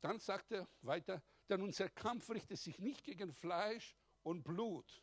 Dann 0.00 0.18
sagt 0.20 0.52
er 0.52 0.68
weiter, 0.82 1.22
denn 1.48 1.62
unser 1.62 1.88
Kampf 1.88 2.30
richtet 2.30 2.58
sich 2.58 2.78
nicht 2.78 3.02
gegen 3.02 3.32
Fleisch 3.32 3.96
und 4.22 4.44
Blut. 4.44 5.02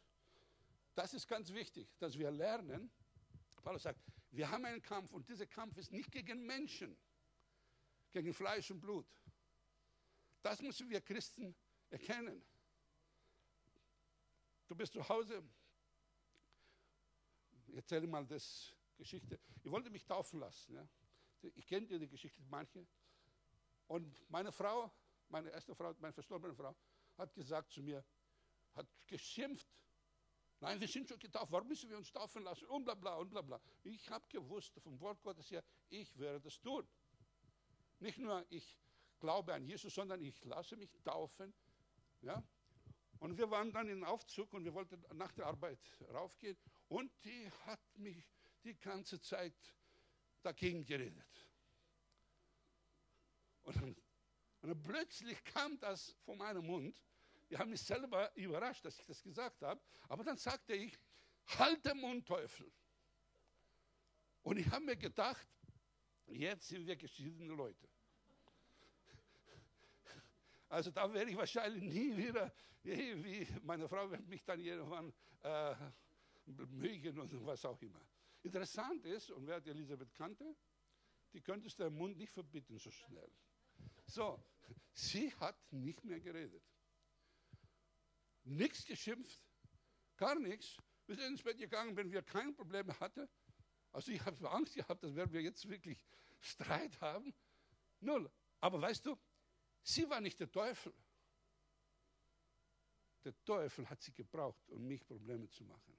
Das 0.98 1.14
ist 1.14 1.28
ganz 1.28 1.54
wichtig, 1.54 1.96
dass 2.00 2.18
wir 2.18 2.32
lernen. 2.32 2.90
Paulus 3.62 3.84
sagt, 3.84 4.02
wir 4.32 4.50
haben 4.50 4.66
einen 4.66 4.82
Kampf 4.82 5.14
und 5.14 5.30
dieser 5.30 5.46
Kampf 5.46 5.78
ist 5.78 5.92
nicht 5.92 6.12
gegen 6.12 6.44
Menschen, 6.44 6.98
gegen 8.10 8.34
Fleisch 8.34 8.72
und 8.72 8.82
Blut. 8.82 9.06
Das 10.42 10.60
müssen 10.60 10.90
wir 10.90 11.00
Christen 11.02 11.56
erkennen. 11.92 12.44
Du 14.68 14.76
bist 14.76 14.94
zu 14.94 15.08
Hause, 15.08 15.44
ich 17.68 17.76
erzähle 17.76 18.08
mal 18.08 18.26
das 18.26 18.74
Geschichte. 18.98 19.40
Ich 19.62 19.70
wollte 19.70 19.92
mich 19.92 20.04
taufen 20.04 20.40
lassen. 20.40 20.74
Ja. 20.74 20.90
Ich 21.54 21.68
kenne 21.68 21.86
die 21.86 22.08
Geschichte 22.08 22.42
manche. 22.50 22.88
Und 23.86 24.28
meine 24.32 24.52
Frau, 24.52 24.92
meine 25.30 25.52
erste 25.52 25.76
Frau, 25.76 25.94
meine 26.00 26.14
verstorbene 26.14 26.56
Frau, 26.56 26.76
hat 27.20 27.36
gesagt 27.36 27.72
zu 27.72 27.84
mir, 27.84 28.04
hat 28.74 28.88
geschimpft 29.06 29.68
Nein, 30.60 30.80
wir 30.80 30.88
sind 30.88 31.08
schon 31.08 31.20
getauft, 31.20 31.52
warum 31.52 31.68
müssen 31.68 31.90
wir 31.90 31.98
uns 31.98 32.12
taufen 32.12 32.44
lassen? 32.44 32.66
Und 32.66 32.84
bla 32.84 32.96
bla 32.96 33.16
und 33.16 33.30
bla 33.30 33.42
bla. 33.42 33.62
Ich 33.84 34.10
habe 34.10 34.26
gewusst 34.28 34.80
vom 34.82 35.00
Wort 35.00 35.22
Gottes 35.22 35.52
her, 35.52 35.64
ich 35.90 36.18
werde 36.18 36.42
das 36.42 36.60
tun. 36.60 36.88
Nicht 38.00 38.18
nur 38.18 38.46
ich 38.50 38.78
glaube 39.20 39.54
an 39.54 39.66
Jesus, 39.66 39.94
sondern 39.94 40.22
ich 40.22 40.44
lasse 40.46 40.76
mich 40.76 40.92
taufen. 41.04 41.54
Ja? 42.22 42.44
Und 43.20 43.38
wir 43.38 43.50
waren 43.50 43.72
dann 43.72 43.88
in 43.88 44.04
Aufzug 44.04 44.54
und 44.54 44.64
wir 44.64 44.74
wollten 44.74 45.04
nach 45.14 45.32
der 45.34 45.48
Arbeit 45.48 45.80
raufgehen 46.14 46.58
und 46.88 47.12
die 47.24 47.52
hat 47.66 47.82
mich 47.98 48.26
die 48.64 48.76
ganze 48.76 49.20
Zeit 49.22 49.56
dagegen 50.42 50.86
geredet. 50.86 51.50
Und 53.64 53.76
dann, 53.76 53.96
und 54.62 54.70
dann 54.70 54.82
plötzlich 54.82 55.44
kam 55.46 55.80
das 55.80 56.12
von 56.26 56.38
meinem 56.38 56.66
Mund, 56.66 57.02
ich 57.50 57.58
habe 57.58 57.70
mich 57.70 57.82
selber 57.82 58.36
überrascht, 58.36 58.84
dass 58.86 59.00
ich 59.00 59.06
das 59.06 59.22
gesagt 59.22 59.62
habe. 59.62 59.82
Aber 60.10 60.24
dann 60.24 60.38
sagte 60.38 60.74
ich, 60.74 60.98
halt 61.58 61.86
den 61.86 61.98
Mund, 62.00 62.28
Teufel. 62.28 62.72
Und 64.42 64.58
ich 64.58 64.70
habe 64.70 64.86
mir 64.86 64.98
gedacht, 64.98 65.48
jetzt 66.28 66.68
sind 66.68 66.86
wir 66.86 66.96
geschiedene 66.96 67.54
Leute. 67.54 67.88
Also 70.70 70.92
da 70.92 71.12
werde 71.14 71.32
ich 71.32 71.38
wahrscheinlich 71.38 71.84
nie 71.84 72.16
wieder, 72.18 72.54
wie 72.84 73.48
meine 73.64 73.88
Frau 73.88 74.10
wird 74.12 74.28
mich 74.28 74.44
dann 74.44 74.60
irgendwann 74.60 75.14
äh, 75.42 75.76
mögen 76.46 77.20
und 77.20 77.46
was 77.46 77.64
auch 77.66 77.82
immer. 77.82 78.02
Interessant 78.44 79.06
ist, 79.06 79.32
und 79.32 79.48
wer 79.48 79.62
die 79.62 79.70
Elisabeth 79.70 80.14
kannte, 80.14 80.56
die 81.34 81.42
könntest 81.42 81.80
du 81.80 81.84
den 81.84 81.94
Mund 81.94 82.18
nicht 82.18 82.32
verbieten 82.32 82.78
so 82.78 82.92
schnell. 82.92 83.32
So, 84.06 84.44
sie 84.92 85.34
hat 85.36 85.72
nicht 85.72 86.04
mehr 86.04 86.20
geredet. 86.20 86.64
Nichts 88.48 88.86
geschimpft, 88.86 89.42
gar 90.16 90.36
nichts. 90.40 90.78
Wir 91.06 91.16
sind 91.16 91.28
ins 91.28 91.44
Bett 91.44 91.58
gegangen, 91.58 91.96
wenn 91.96 92.12
wir 92.12 92.22
kein 92.22 92.54
Problem 92.56 92.88
hatten. 93.00 93.28
Also 93.92 94.12
ich 94.12 94.24
habe 94.26 94.50
Angst 94.50 94.76
gehabt, 94.76 95.04
dass 95.04 95.16
wir 95.16 95.42
jetzt 95.42 95.68
wirklich 95.68 96.06
Streit 96.40 97.00
haben. 97.02 97.34
Null. 98.00 98.32
Aber 98.60 98.82
weißt 98.82 99.06
du, 99.06 99.18
sie 99.84 100.10
war 100.10 100.22
nicht 100.22 100.40
der 100.40 100.52
Teufel. 100.52 100.94
Der 103.24 103.34
Teufel 103.44 103.90
hat 103.90 104.02
sie 104.02 104.14
gebraucht, 104.14 104.70
um 104.70 104.88
mich 104.88 105.06
Probleme 105.06 105.50
zu 105.50 105.66
machen. 105.66 105.98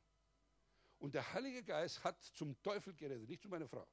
Und 0.99 1.15
der 1.15 1.33
Heilige 1.33 1.63
Geist 1.63 2.03
hat 2.03 2.23
zum 2.23 2.61
Teufel 2.63 2.95
geredet, 2.95 3.29
nicht 3.29 3.43
zu 3.43 3.49
meiner 3.49 3.69
Frau. 3.69 3.87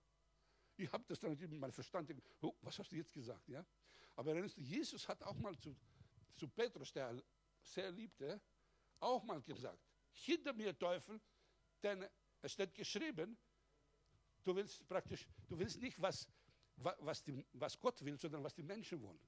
Ich 0.78 0.92
habe 0.92 1.04
das 1.08 1.20
dann 1.20 1.32
natürlich 1.32 1.52
mit 1.52 1.60
meinem 1.60 1.74
Verstand, 1.74 2.14
oh, 2.42 2.56
was 2.62 2.80
hast 2.80 2.92
du 2.92 2.96
jetzt 2.96 3.14
gesagt? 3.14 3.48
Ja? 3.50 3.66
Aber 4.16 4.32
erinnerst 4.32 4.58
du, 4.58 4.62
Jesus 4.62 5.08
hat 5.08 5.22
auch 5.24 5.36
mal 5.36 5.58
zu, 5.58 5.76
zu 6.36 6.48
Petrus, 6.48 6.92
der 6.94 7.08
sehr 7.66 7.92
liebte, 7.92 8.42
auch 9.00 9.24
mal 9.24 9.42
gesagt, 9.42 9.80
hinter 10.12 10.54
mir 10.54 10.78
Teufel, 10.78 11.20
denn 11.84 12.08
es 12.42 12.54
steht 12.54 12.74
geschrieben, 12.74 13.38
du 14.44 14.56
willst 14.56 14.88
praktisch, 14.88 15.28
du 15.48 15.58
willst 15.58 15.82
nicht, 15.82 16.02
was, 16.02 16.28
was, 16.76 17.24
die, 17.24 17.46
was 17.54 17.78
Gott 17.80 18.04
will, 18.04 18.18
sondern 18.18 18.44
was 18.44 18.54
die 18.54 18.64
Menschen 18.64 19.02
wollen. 19.02 19.20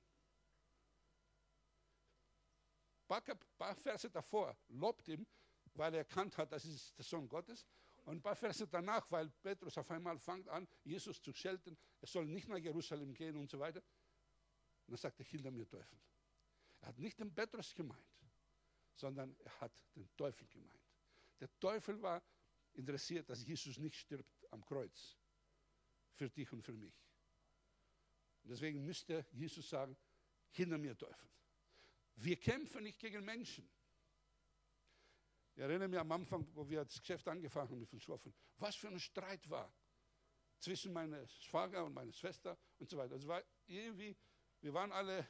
Ein 3.10 3.40
paar, 3.58 3.76
Verse 3.76 4.10
davor 4.10 4.58
lobt 4.68 5.08
ihm, 5.08 5.26
weil 5.74 5.94
er 5.94 6.00
erkannt 6.00 6.38
hat, 6.38 6.52
das 6.52 6.66
ist 6.66 6.98
der 6.98 7.06
Sohn 7.06 7.28
Gottes. 7.28 7.66
Und 8.04 8.18
ein 8.18 8.22
paar 8.22 8.36
Verse 8.36 8.68
danach, 8.68 9.10
weil 9.12 9.30
Petrus 9.30 9.78
auf 9.78 9.90
einmal 9.92 10.18
fängt 10.20 10.48
an, 10.50 10.68
Jesus 10.84 11.22
zu 11.22 11.34
schelten, 11.34 11.78
er 12.02 12.08
soll 12.08 12.26
nicht 12.26 12.48
nach 12.48 12.58
Jerusalem 12.58 13.14
gehen 13.14 13.36
und 13.38 13.50
so 13.50 13.60
weiter. 13.60 13.80
Und 13.80 14.92
dann 14.92 14.98
sagt 14.98 15.20
er, 15.20 15.26
hinter 15.26 15.52
mir 15.52 15.68
Teufel. 15.68 16.00
Er 16.82 16.90
hat 16.90 17.00
nicht 17.00 17.20
den 17.20 17.34
Petrus 17.34 17.74
gemeint, 17.74 18.06
sondern 18.98 19.36
er 19.40 19.62
hat 19.62 19.72
den 19.96 20.10
Teufel 20.16 20.48
gemeint. 20.48 20.82
Der 21.40 21.50
Teufel 21.60 22.02
war 22.02 22.22
interessiert, 22.74 23.30
dass 23.30 23.46
Jesus 23.46 23.78
nicht 23.78 23.96
stirbt 23.96 24.46
am 24.52 24.66
Kreuz. 24.66 25.18
Für 26.14 26.30
dich 26.30 26.52
und 26.52 26.64
für 26.64 26.74
mich. 26.74 26.96
Und 28.44 28.50
deswegen 28.50 28.84
müsste 28.84 29.26
Jesus 29.32 29.70
sagen, 29.70 29.96
hinter 30.50 30.78
mir 30.78 30.98
Teufel. 30.98 31.30
Wir 32.16 32.40
kämpfen 32.40 32.84
nicht 32.84 33.00
gegen 33.00 33.24
Menschen. 33.24 33.70
Ich 35.54 35.62
erinnere 35.62 35.88
mich 35.88 36.00
am 36.00 36.12
Anfang, 36.12 36.48
wo 36.54 36.68
wir 36.68 36.84
das 36.84 37.00
Geschäft 37.00 37.28
angefangen 37.28 37.70
haben 37.70 37.80
mit 37.80 37.90
Verschwoffen, 37.90 38.34
was 38.58 38.76
für 38.76 38.88
ein 38.88 39.00
Streit 39.00 39.48
war 39.50 39.72
zwischen 40.60 40.94
meiner 40.94 41.28
Schwager 41.28 41.86
und 41.86 41.94
meiner 41.94 42.14
Schwester 42.14 42.58
und 42.80 42.90
so 42.90 42.98
weiter. 42.98 43.14
Also 43.14 43.28
war 43.28 43.44
irgendwie, 43.68 44.16
wir 44.62 44.74
waren 44.74 44.92
alle, 44.92 45.28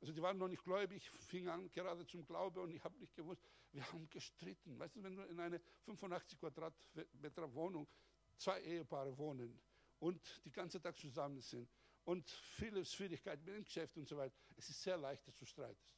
also 0.00 0.12
die 0.12 0.22
waren 0.22 0.36
noch 0.36 0.48
nicht 0.48 0.62
gläubig, 0.62 1.10
fingen 1.18 1.48
an 1.48 1.70
gerade 1.72 2.06
zum 2.06 2.24
Glaube 2.24 2.60
und 2.60 2.70
ich 2.70 2.82
habe 2.84 2.98
nicht 2.98 3.14
gewusst, 3.14 3.42
wir 3.72 3.86
haben 3.92 4.08
gestritten. 4.10 4.78
Weißt 4.78 4.96
du, 4.96 5.02
wenn 5.02 5.16
du 5.16 5.22
in 5.22 5.40
einer 5.40 5.60
85 5.84 6.38
Quadratmeter 6.38 7.52
Wohnung 7.54 7.88
zwei 8.36 8.60
Ehepaare 8.62 9.16
wohnen 9.16 9.58
und 9.98 10.44
die 10.44 10.52
ganze 10.52 10.80
Tag 10.80 10.98
zusammen 10.98 11.40
sind 11.40 11.70
und 12.04 12.28
viele 12.28 12.84
Schwierigkeiten 12.84 13.44
mit 13.44 13.54
dem 13.54 13.64
Geschäft 13.64 13.96
und 13.96 14.06
so 14.06 14.16
weiter, 14.16 14.36
es 14.56 14.68
ist 14.68 14.82
sehr 14.82 14.96
leicht, 14.96 15.26
dass 15.26 15.36
du 15.36 15.46
streitest. 15.46 15.96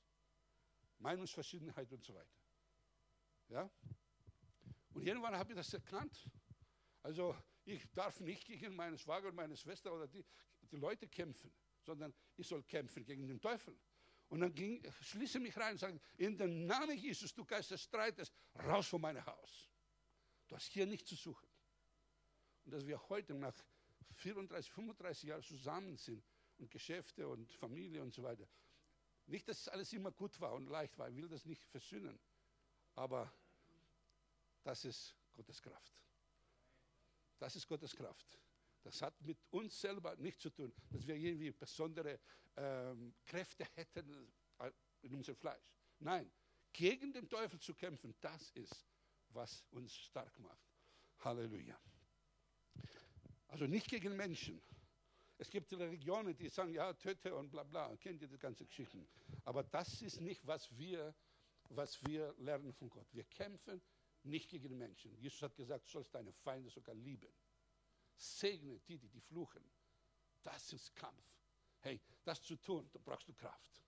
Meinungsverschiedenheit 0.98 1.92
und 1.92 2.04
so 2.04 2.14
weiter. 2.14 2.38
Ja? 3.48 3.70
Und 4.94 5.06
irgendwann 5.06 5.36
habe 5.36 5.52
ich 5.52 5.56
das 5.56 5.72
erkannt. 5.72 6.28
Also 7.02 7.36
ich 7.64 7.88
darf 7.92 8.20
nicht 8.20 8.46
gegen 8.46 8.74
meinen 8.74 8.98
Schwager 8.98 9.28
und 9.28 9.34
meine 9.34 9.56
Schwester 9.56 9.92
oder 9.92 10.06
die, 10.06 10.24
die 10.70 10.76
Leute 10.76 11.06
kämpfen, 11.08 11.52
sondern 11.82 12.14
ich 12.36 12.46
soll 12.46 12.62
kämpfen 12.62 13.04
gegen 13.04 13.26
den 13.26 13.40
Teufel. 13.40 13.76
Und 14.28 14.40
dann 14.40 14.54
ging, 14.54 14.82
schließe 15.00 15.40
mich 15.40 15.56
rein 15.56 15.72
und 15.72 15.78
sage, 15.78 16.00
in 16.18 16.36
dem 16.36 16.66
Namen 16.66 16.96
Jesus, 16.96 17.32
du 17.34 17.44
Geist 17.44 17.70
des 17.70 17.82
Streites, 17.82 18.30
raus 18.54 18.88
von 18.88 19.00
meinem 19.00 19.24
Haus. 19.24 19.70
Du 20.46 20.54
hast 20.54 20.70
hier 20.70 20.86
nichts 20.86 21.08
zu 21.08 21.16
suchen. 21.16 21.48
Und 22.64 22.72
dass 22.72 22.86
wir 22.86 23.08
heute 23.08 23.34
nach 23.34 23.54
34, 24.16 24.70
35 24.70 25.28
Jahren 25.28 25.42
zusammen 25.42 25.96
sind 25.96 26.22
und 26.58 26.70
Geschäfte 26.70 27.26
und 27.26 27.50
Familie 27.52 28.02
und 28.02 28.12
so 28.12 28.22
weiter. 28.22 28.46
Nicht, 29.26 29.48
dass 29.48 29.68
alles 29.68 29.92
immer 29.92 30.10
gut 30.10 30.38
war 30.40 30.52
und 30.52 30.68
leicht 30.68 30.98
war, 30.98 31.08
ich 31.08 31.16
will 31.16 31.28
das 31.28 31.44
nicht 31.44 31.64
versöhnen. 31.66 32.18
Aber 32.94 33.32
das 34.62 34.84
ist 34.84 35.14
Gottes 35.32 35.62
Kraft. 35.62 35.94
Das 37.38 37.54
ist 37.56 37.66
Gottes 37.66 37.94
Kraft. 37.94 38.26
Das 38.88 39.02
hat 39.02 39.20
mit 39.20 39.38
uns 39.50 39.78
selber 39.78 40.16
nichts 40.16 40.40
zu 40.40 40.48
tun, 40.48 40.72
dass 40.90 41.06
wir 41.06 41.14
irgendwie 41.14 41.50
besondere 41.50 42.18
ähm, 42.56 43.14
Kräfte 43.26 43.66
hätten 43.74 44.32
äh, 44.60 44.70
in 45.02 45.14
unserem 45.14 45.36
Fleisch. 45.36 45.62
Nein, 45.98 46.30
gegen 46.72 47.12
den 47.12 47.28
Teufel 47.28 47.60
zu 47.60 47.74
kämpfen, 47.74 48.14
das 48.22 48.50
ist, 48.52 48.86
was 49.28 49.62
uns 49.72 49.94
stark 49.94 50.38
macht. 50.38 50.66
Halleluja. 51.18 51.78
Also 53.48 53.66
nicht 53.66 53.88
gegen 53.88 54.16
Menschen. 54.16 54.62
Es 55.36 55.50
gibt 55.50 55.70
Religionen, 55.72 56.34
die 56.34 56.48
sagen, 56.48 56.72
ja, 56.72 56.92
töte 56.94 57.34
und 57.34 57.50
bla 57.50 57.64
bla, 57.64 57.94
kennt 57.96 58.22
ihr 58.22 58.28
die 58.28 58.38
ganze 58.38 58.64
Geschichten. 58.64 59.06
Aber 59.44 59.62
das 59.64 60.00
ist 60.00 60.20
nicht, 60.20 60.46
was 60.46 60.76
wir 60.78 61.14
was 61.70 62.02
wir 62.06 62.34
lernen 62.38 62.72
von 62.72 62.88
Gott. 62.88 63.06
Wir 63.12 63.24
kämpfen 63.24 63.82
nicht 64.22 64.48
gegen 64.48 64.76
Menschen. 64.76 65.14
Jesus 65.16 65.42
hat 65.42 65.54
gesagt, 65.54 65.86
du 65.86 65.90
sollst 65.90 66.14
deine 66.14 66.32
Feinde 66.32 66.70
sogar 66.70 66.94
lieben. 66.94 67.28
Segne 68.18 68.80
die, 68.80 68.98
die, 68.98 69.08
die 69.08 69.20
fluchen. 69.20 69.64
Das 70.42 70.72
ist 70.72 70.94
Kampf. 70.94 71.40
Hey, 71.80 72.00
das 72.24 72.42
zu 72.42 72.56
tun, 72.56 72.88
da 72.92 72.98
brauchst 72.98 73.28
du 73.28 73.34
Kraft. 73.34 73.82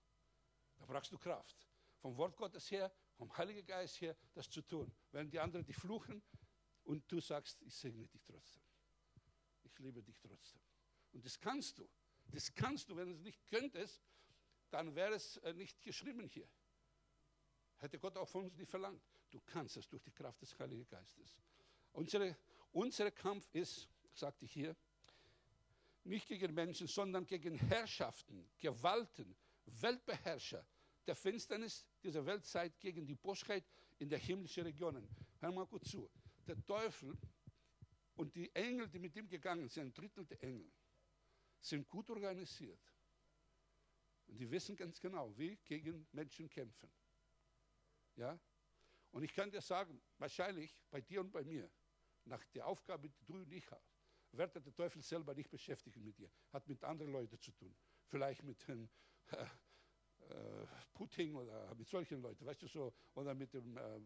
Da 0.77 0.85
brauchst 0.85 1.11
du 1.11 1.17
Kraft. 1.17 1.67
Vom 1.99 2.15
Wort 2.17 2.35
Gottes 2.35 2.71
her, 2.71 2.91
vom 3.17 3.35
Heiligen 3.37 3.65
Geist 3.65 4.01
her, 4.01 4.15
das 4.33 4.49
zu 4.49 4.61
tun. 4.61 4.91
Wenn 5.11 5.29
die 5.29 5.39
anderen 5.39 5.65
dich 5.65 5.75
fluchen 5.75 6.23
und 6.83 7.11
du 7.11 7.19
sagst, 7.19 7.61
ich 7.61 7.75
segne 7.75 8.07
dich 8.07 8.23
trotzdem. 8.23 8.63
Ich 9.63 9.77
liebe 9.79 10.01
dich 10.01 10.17
trotzdem. 10.19 10.61
Und 11.11 11.25
das 11.25 11.39
kannst 11.39 11.77
du. 11.77 11.87
Das 12.31 12.53
kannst 12.53 12.89
du. 12.89 12.95
Wenn 12.95 13.09
du 13.09 13.15
es 13.15 13.21
nicht 13.21 13.45
könntest, 13.47 14.01
dann 14.69 14.95
wäre 14.95 15.15
es 15.15 15.37
äh, 15.37 15.53
nicht 15.53 15.81
geschrieben 15.81 16.27
hier. 16.27 16.47
Hätte 17.77 17.99
Gott 17.99 18.17
auch 18.17 18.27
von 18.27 18.45
uns 18.45 18.55
nicht 18.55 18.69
verlangt. 18.69 19.03
Du 19.29 19.41
kannst 19.41 19.77
es 19.77 19.87
durch 19.87 20.01
die 20.03 20.11
Kraft 20.11 20.41
des 20.41 20.57
Heiligen 20.57 20.87
Geistes. 20.87 21.37
Unsere, 21.93 22.37
unser 22.71 23.11
Kampf 23.11 23.47
ist, 23.53 23.89
sagte 24.13 24.45
ich 24.45 24.51
hier, 24.53 24.75
nicht 26.03 26.27
gegen 26.27 26.53
Menschen, 26.53 26.87
sondern 26.87 27.25
gegen 27.27 27.55
Herrschaften, 27.55 28.49
Gewalten, 28.57 29.35
Weltbeherrscher 29.65 30.65
der 31.07 31.15
Finsternis 31.15 31.85
dieser 32.03 32.25
Weltzeit, 32.25 32.79
gegen 32.79 33.05
die 33.05 33.15
Boschheit 33.15 33.65
in 33.99 34.09
der 34.09 34.19
himmlischen 34.19 34.63
Regionen. 34.63 35.07
Hör 35.39 35.51
mal 35.51 35.65
gut 35.65 35.85
zu. 35.85 36.09
Der 36.47 36.63
Teufel 36.65 37.17
und 38.15 38.35
die 38.35 38.53
Engel, 38.55 38.87
die 38.87 38.99
mit 38.99 39.15
ihm 39.15 39.27
gegangen 39.27 39.67
sind, 39.67 39.87
ein 39.87 39.93
Drittel 39.93 40.25
der 40.25 40.43
Engel, 40.43 40.71
sind 41.59 41.87
gut 41.87 42.09
organisiert. 42.09 42.79
Und 44.27 44.37
die 44.39 44.49
wissen 44.49 44.75
ganz 44.75 44.99
genau, 44.99 45.37
wie 45.37 45.57
gegen 45.57 46.07
Menschen 46.11 46.49
kämpfen. 46.49 46.91
Ja? 48.15 48.39
Und 49.11 49.23
ich 49.23 49.33
kann 49.33 49.51
dir 49.51 49.61
sagen, 49.61 50.01
wahrscheinlich 50.17 50.75
bei 50.89 51.01
dir 51.01 51.21
und 51.21 51.31
bei 51.31 51.43
mir, 51.43 51.69
nach 52.25 52.43
der 52.45 52.67
Aufgabe, 52.67 53.09
die 53.09 53.25
du 53.25 53.35
und 53.35 53.51
ich 53.51 53.69
wird 54.31 54.55
der 54.55 54.73
Teufel 54.73 55.01
selber 55.01 55.33
nicht 55.33 55.49
beschäftigen 55.49 56.03
mit 56.03 56.17
dir. 56.17 56.29
Hat 56.51 56.67
mit 56.67 56.83
anderen 56.83 57.11
Leuten 57.11 57.39
zu 57.39 57.51
tun. 57.51 57.75
Vielleicht 58.07 58.43
mit 58.43 58.67
dem 58.67 58.89
äh, 59.31 59.45
äh, 60.29 60.67
Putin 60.93 61.35
oder 61.35 61.73
mit 61.75 61.87
solchen 61.89 62.21
Leuten, 62.21 62.45
weißt 62.45 62.61
du 62.61 62.67
so, 62.67 62.93
oder 63.15 63.33
mit 63.33 63.53
dem 63.53 63.77
äh, 63.77 63.99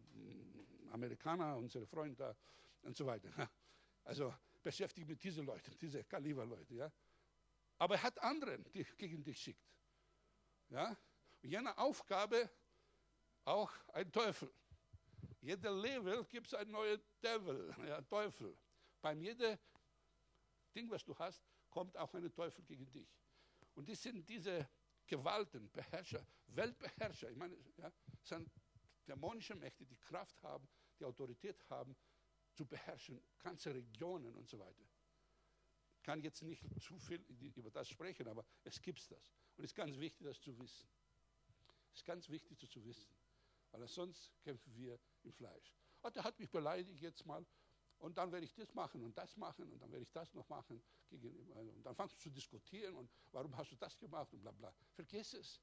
Amerikaner, 0.91 1.57
unsere 1.57 1.86
Freunde 1.86 2.36
und 2.82 2.95
so 2.95 3.05
weiter. 3.05 3.30
Also 4.03 4.34
beschäftigt 4.61 5.07
mit 5.07 5.23
diesen 5.23 5.45
Leuten, 5.45 5.76
diese 5.82 6.03
Kaliberleute. 6.03 6.76
Ja? 6.76 6.91
Aber 7.80 7.95
er 7.95 8.03
hat 8.03 8.19
anderen, 8.19 8.63
die 8.71 8.84
gegen 8.97 9.23
dich 9.23 9.39
schickt. 9.39 9.67
Ja? 10.69 10.95
Und 11.41 11.49
jene 11.49 11.76
Aufgabe 11.78 12.49
auch 13.45 13.71
ein 13.93 14.11
Teufel. 14.11 14.51
Jeder 15.41 15.71
Level 15.71 16.23
gibt 16.26 16.47
es 16.47 16.53
einen 16.53 16.71
neuen 16.71 17.01
Devil, 17.21 17.73
ja, 17.88 18.01
Teufel. 18.01 18.57
Beim 19.01 19.21
jedem 19.21 19.57
Ding, 20.76 20.89
was 20.89 21.03
du 21.03 21.17
hast, 21.17 21.43
kommt 21.69 21.97
auch 21.97 22.13
ein 22.13 22.32
Teufel 22.34 22.63
gegen 22.65 22.91
dich. 22.91 23.09
Und 23.73 23.89
das 23.89 24.01
sind 24.01 24.28
diese 24.28 24.67
Gewalten, 25.07 25.71
Beherrscher, 25.71 26.26
Weltbeherrscher. 26.47 27.30
Ich 27.32 27.38
meine, 27.38 27.55
ja, 27.78 27.91
sind 28.21 28.49
dämonische 29.07 29.55
Mächte, 29.55 29.86
die 29.86 29.97
Kraft 29.97 30.41
haben, 30.43 30.67
die 30.99 31.05
Autorität 31.05 31.63
haben, 31.69 31.95
zu 32.53 32.65
beherrschen, 32.65 33.21
ganze 33.39 33.73
Regionen 33.73 34.34
und 34.34 34.49
so 34.49 34.57
weiter. 34.57 34.84
Ich 35.97 36.03
kann 36.03 36.21
jetzt 36.21 36.41
nicht 36.43 36.63
zu 36.82 36.97
viel 36.99 37.21
über 37.55 37.71
das 37.71 37.89
sprechen, 37.89 38.28
aber 38.28 38.45
es 38.63 38.82
gibt 38.82 39.11
das. 39.11 39.34
Und 39.57 39.63
es 39.63 39.71
ist 39.71 39.76
ganz 39.76 39.97
wichtig, 39.97 40.26
das 40.26 40.39
zu 40.39 40.57
wissen. 40.57 40.88
Es 41.91 41.99
ist 41.99 42.05
ganz 42.05 42.30
wichtig, 42.30 42.57
das 42.59 42.69
zu 42.69 42.84
wissen. 42.86 43.13
Weil 43.71 43.88
sonst 43.88 44.32
kämpfen 44.41 44.73
wir 44.76 44.99
im 45.23 45.34
Fleisch. 45.34 45.73
Oh, 46.01 46.09
der 46.09 46.23
hat 46.23 46.39
mich 46.39 46.49
beleidigt 46.49 47.01
jetzt 47.01 47.26
mal. 47.26 47.45
Und 47.99 48.17
dann 48.17 48.31
werde 48.31 48.45
ich 48.45 48.53
das 48.53 48.73
machen 48.73 49.03
und 49.03 49.17
das 49.17 49.35
machen 49.37 49.71
und 49.71 49.81
dann 49.81 49.91
werde 49.91 50.03
ich 50.03 50.11
das 50.11 50.33
noch 50.33 50.47
machen. 50.49 50.81
Und 51.09 51.83
dann 51.83 51.95
fangst 51.95 52.15
du 52.17 52.19
zu 52.19 52.29
diskutieren 52.29 52.95
und 52.95 53.09
warum 53.31 53.55
hast 53.55 53.71
du 53.71 53.75
das 53.75 53.97
gemacht 53.97 54.31
und 54.33 54.41
bla 54.41 54.51
bla. 54.51 54.73
Vergiss 54.93 55.33
es. 55.33 55.61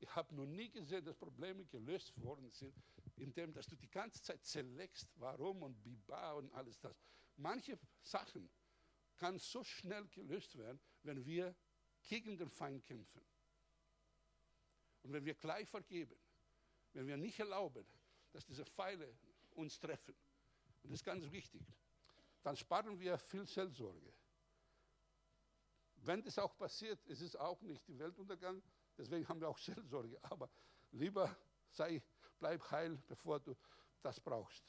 Ich 0.00 0.14
habe 0.14 0.34
noch 0.34 0.46
nie 0.46 0.70
gesehen, 0.70 1.04
dass 1.04 1.16
Probleme 1.16 1.64
gelöst 1.66 2.16
worden 2.20 2.50
sind, 2.50 2.74
indem 3.16 3.52
dass 3.52 3.66
du 3.66 3.76
die 3.76 3.90
ganze 3.90 4.22
Zeit 4.22 4.44
zerlegst, 4.44 5.08
warum 5.16 5.62
und 5.62 5.82
biba 5.82 6.32
und 6.34 6.52
alles 6.54 6.78
das. 6.78 7.02
Manche 7.36 7.78
Sachen 8.02 8.48
kann 9.16 9.38
so 9.38 9.64
schnell 9.64 10.06
gelöst 10.08 10.56
werden, 10.56 10.80
wenn 11.02 11.24
wir 11.24 11.54
gegen 12.02 12.36
den 12.36 12.48
Feind 12.48 12.84
kämpfen. 12.84 13.22
Und 15.02 15.12
wenn 15.12 15.24
wir 15.24 15.34
gleich 15.34 15.68
vergeben, 15.68 16.18
wenn 16.92 17.06
wir 17.06 17.16
nicht 17.16 17.38
erlauben, 17.38 17.86
dass 18.32 18.44
diese 18.44 18.64
Pfeile 18.64 19.16
uns 19.52 19.78
treffen, 19.78 20.14
und 20.82 20.90
das 20.90 21.00
ist 21.00 21.04
ganz 21.04 21.30
wichtig, 21.30 21.62
dann 22.42 22.56
sparen 22.56 22.98
wir 22.98 23.18
viel 23.18 23.46
Seelsorge. 23.46 24.12
Wenn 25.96 26.22
das 26.22 26.38
auch 26.38 26.56
passiert, 26.56 27.04
ist 27.06 27.20
es 27.20 27.36
auch 27.36 27.60
nicht 27.62 27.86
der 27.88 27.98
Weltuntergang, 27.98 28.62
deswegen 28.96 29.28
haben 29.28 29.40
wir 29.40 29.48
auch 29.48 29.58
Seelsorge. 29.58 30.18
Aber 30.22 30.48
lieber 30.92 31.36
sei, 31.70 32.02
bleib 32.38 32.70
heil, 32.70 33.02
bevor 33.06 33.40
du 33.40 33.56
das 34.02 34.20
brauchst. 34.20 34.64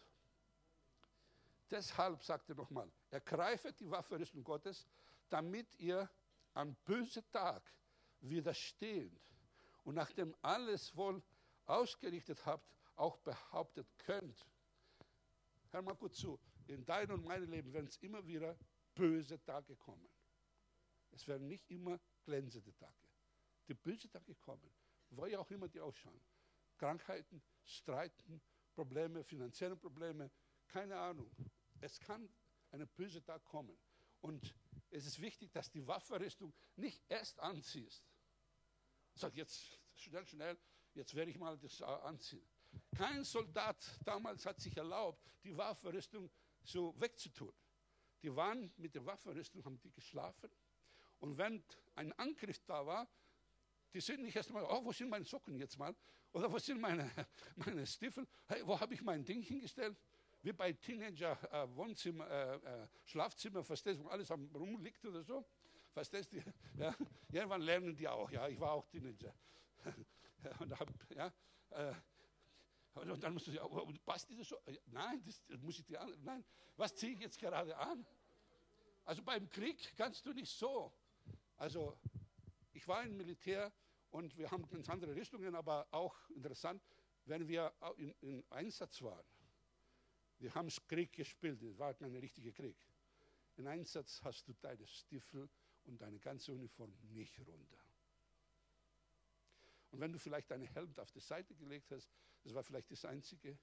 Deshalb 1.70 2.24
sagt 2.24 2.50
er 2.50 2.56
nochmal, 2.56 2.92
ergreifet 3.12 3.80
die 3.80 3.90
Waffenrüstung 3.90 4.44
Gottes, 4.44 4.88
damit 5.30 5.76
ihr 5.80 6.10
am 6.54 6.76
bösen 6.86 7.24
Tag 7.32 7.62
widerstehend 8.22 9.22
und 9.84 9.96
nachdem 9.96 10.36
alles 10.42 10.96
wohl 10.96 11.22
ausgerichtet 11.66 12.44
habt, 12.46 12.68
auch 12.96 13.18
behauptet 13.18 13.88
könnt. 14.00 14.46
Hör 15.72 15.82
mal 15.82 15.96
gut 15.96 16.16
zu, 16.16 16.40
in 16.68 16.86
deinem 16.86 17.20
und 17.20 17.26
meinem 17.26 17.50
Leben 17.50 17.72
werden 17.74 17.88
es 17.88 17.98
immer 17.98 18.26
wieder 18.26 18.58
böse 18.96 19.42
Tage 19.44 19.76
kommen. 19.76 20.10
Es 21.12 21.28
werden 21.28 21.48
nicht 21.48 21.70
immer 21.70 22.00
glänzende 22.24 22.76
Tage. 22.76 23.08
Die 23.68 23.74
bösen 23.76 24.12
Tage 24.12 24.36
kommen, 24.36 24.72
wie 25.12 25.38
auch 25.38 25.50
immer 25.52 25.68
die 25.68 25.80
ausschauen. 25.80 26.22
Krankheiten, 26.78 27.42
Streiten, 27.66 28.42
Probleme, 28.74 29.24
finanzielle 29.24 29.76
Probleme, 29.76 30.32
keine 30.68 30.98
Ahnung. 30.98 31.30
Es 31.82 32.00
kann 32.00 32.30
ein 32.72 32.88
böser 32.88 33.24
Tag 33.24 33.44
kommen. 33.46 33.78
Und 34.22 34.56
es 34.90 35.06
ist 35.06 35.22
wichtig, 35.22 35.52
dass 35.52 35.70
die 35.70 35.86
Waffenrüstung 35.86 36.54
nicht 36.76 37.04
erst 37.10 37.40
anziehst. 37.40 38.04
Sag 39.14 39.36
jetzt 39.36 39.80
schnell, 39.96 40.26
schnell, 40.26 40.58
jetzt 40.94 41.14
werde 41.14 41.32
ich 41.32 41.38
mal 41.38 41.58
das 41.58 41.82
anziehen. 41.82 42.48
Kein 42.96 43.24
Soldat 43.24 43.78
damals 44.04 44.46
hat 44.46 44.60
sich 44.60 44.76
erlaubt, 44.76 45.32
die 45.44 45.56
Waffenrüstung 45.56 46.30
so 46.64 46.94
wegzutun. 47.00 47.54
Die 48.22 48.36
waren 48.36 48.72
mit 48.78 48.96
der 48.96 49.06
Waffenrüstung, 49.06 49.64
haben 49.64 49.80
die 49.80 49.92
geschlafen. 49.92 50.50
Und 51.20 51.38
wenn 51.38 51.64
ein 51.96 52.12
Angriff 52.14 52.60
da 52.66 52.86
war, 52.86 53.08
die 53.94 54.02
sind 54.02 54.22
nicht 54.22 54.36
erst 54.36 54.52
mal, 54.52 54.64
oh, 54.64 54.84
wo 54.84 54.92
sind 54.92 55.10
meine 55.10 55.26
Socken 55.26 55.58
jetzt 55.58 55.78
mal? 55.78 55.96
Oder 56.32 56.52
wo 56.52 56.60
sind 56.60 56.80
meine, 56.80 57.10
meine 57.56 57.86
Stiefel? 57.86 58.28
Hey, 58.48 58.66
wo 58.66 58.80
habe 58.80 58.94
ich 58.94 59.02
mein 59.02 59.26
Ding 59.26 59.42
hingestellt? 59.42 59.98
Wie 60.42 60.54
bei 60.54 60.72
Teenager 60.74 61.38
äh, 61.52 61.76
Wohnzimmer, 61.76 62.30
äh, 62.30 62.56
äh, 62.56 62.88
Schlafzimmer, 63.06 63.64
verstehst 63.64 64.00
du, 64.00 64.06
wo 64.06 64.10
alles 64.10 64.32
am 64.32 64.50
rumliegt 64.56 65.04
oder 65.06 65.24
so. 65.24 65.46
Verstehst 65.92 66.32
du? 66.32 66.38
Ja? 66.78 66.96
Irgendwann 67.32 67.62
lernen 67.62 67.96
die 67.96 68.08
auch, 68.08 68.32
ja, 68.32 68.48
ich 68.48 68.60
war 68.60 68.72
auch 68.72 68.86
Teenager. 68.86 69.34
und 70.60 70.80
hab, 70.80 70.90
ja, 71.14 71.34
äh, 71.72 71.94
und 73.08 73.24
dann 73.24 73.34
musst 73.34 73.48
du 73.48 73.52
sagen, 73.52 74.00
passt 74.06 74.30
diese 74.30 74.44
so? 74.44 74.58
Nein, 74.88 75.22
das, 75.26 75.42
muss 75.62 75.80
ich 75.80 75.86
dir 75.86 76.02
an. 76.02 76.14
Nein, 76.24 76.44
was 76.78 76.96
ziehe 76.96 77.14
ich 77.14 77.20
jetzt 77.20 77.40
gerade 77.40 77.76
an? 77.78 78.06
Also 79.06 79.24
beim 79.24 79.50
Krieg 79.50 79.94
kannst 79.96 80.26
du 80.26 80.34
nicht 80.34 80.52
so. 80.52 80.92
Also 81.58 81.98
ich 82.74 82.88
war 82.88 83.04
im 83.04 83.18
Militär 83.18 83.72
und 84.12 84.38
wir 84.38 84.50
haben 84.50 84.68
ganz 84.68 84.90
andere 84.90 85.16
Rüstungen, 85.16 85.56
aber 85.56 85.88
auch 85.92 86.30
interessant, 86.30 86.82
wenn 87.26 87.48
wir 87.48 87.74
in, 87.98 88.14
in 88.22 88.44
Einsatz 88.52 89.02
waren. 89.02 89.26
Wir 90.40 90.54
haben 90.56 90.70
Krieg 90.88 91.12
gespielt, 91.14 91.62
es 91.62 91.78
war 91.78 91.94
kein 91.94 92.16
richtiger 92.16 92.52
Krieg. 92.52 92.78
In 93.58 93.68
Einsatz 93.68 94.22
hast 94.24 94.48
du 94.48 94.54
deine 94.54 94.88
Stiefel 94.88 95.50
und 95.84 96.02
deine 96.02 96.20
ganze 96.20 96.54
Uniform 96.54 96.94
nicht 97.10 97.38
runter. 97.40 97.78
Und 99.92 100.00
wenn 100.00 100.14
du 100.14 100.20
vielleicht 100.20 100.50
deine 100.52 100.66
Helm 100.68 100.94
auf 100.98 101.12
die 101.12 101.20
Seite 101.20 101.56
gelegt 101.56 101.92
hast, 101.92 102.10
das 102.44 102.54
war 102.54 102.64
vielleicht 102.64 102.92
das 102.92 103.06
Einzige, 103.06 103.58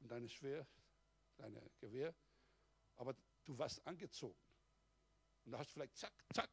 und 0.00 0.10
deine 0.10 0.28
Schwer, 0.28 0.66
deine 1.36 1.60
Gewehr, 1.78 2.14
aber 2.96 3.14
du 3.44 3.56
warst 3.58 3.84
angezogen. 3.86 4.38
Und 5.44 5.52
da 5.52 5.58
hast 5.58 5.70
du 5.70 5.74
vielleicht 5.74 5.96
zack, 5.96 6.12
zack, 6.32 6.50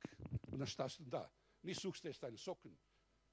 und 0.48 0.60
dann 0.60 0.68
stehst 0.68 1.00
du 1.00 1.06
da. 1.06 1.32
Nicht 1.62 1.82
suchst 1.82 2.04
du 2.04 2.08
jetzt 2.08 2.22
deine 2.24 2.38
Socken 2.38 2.78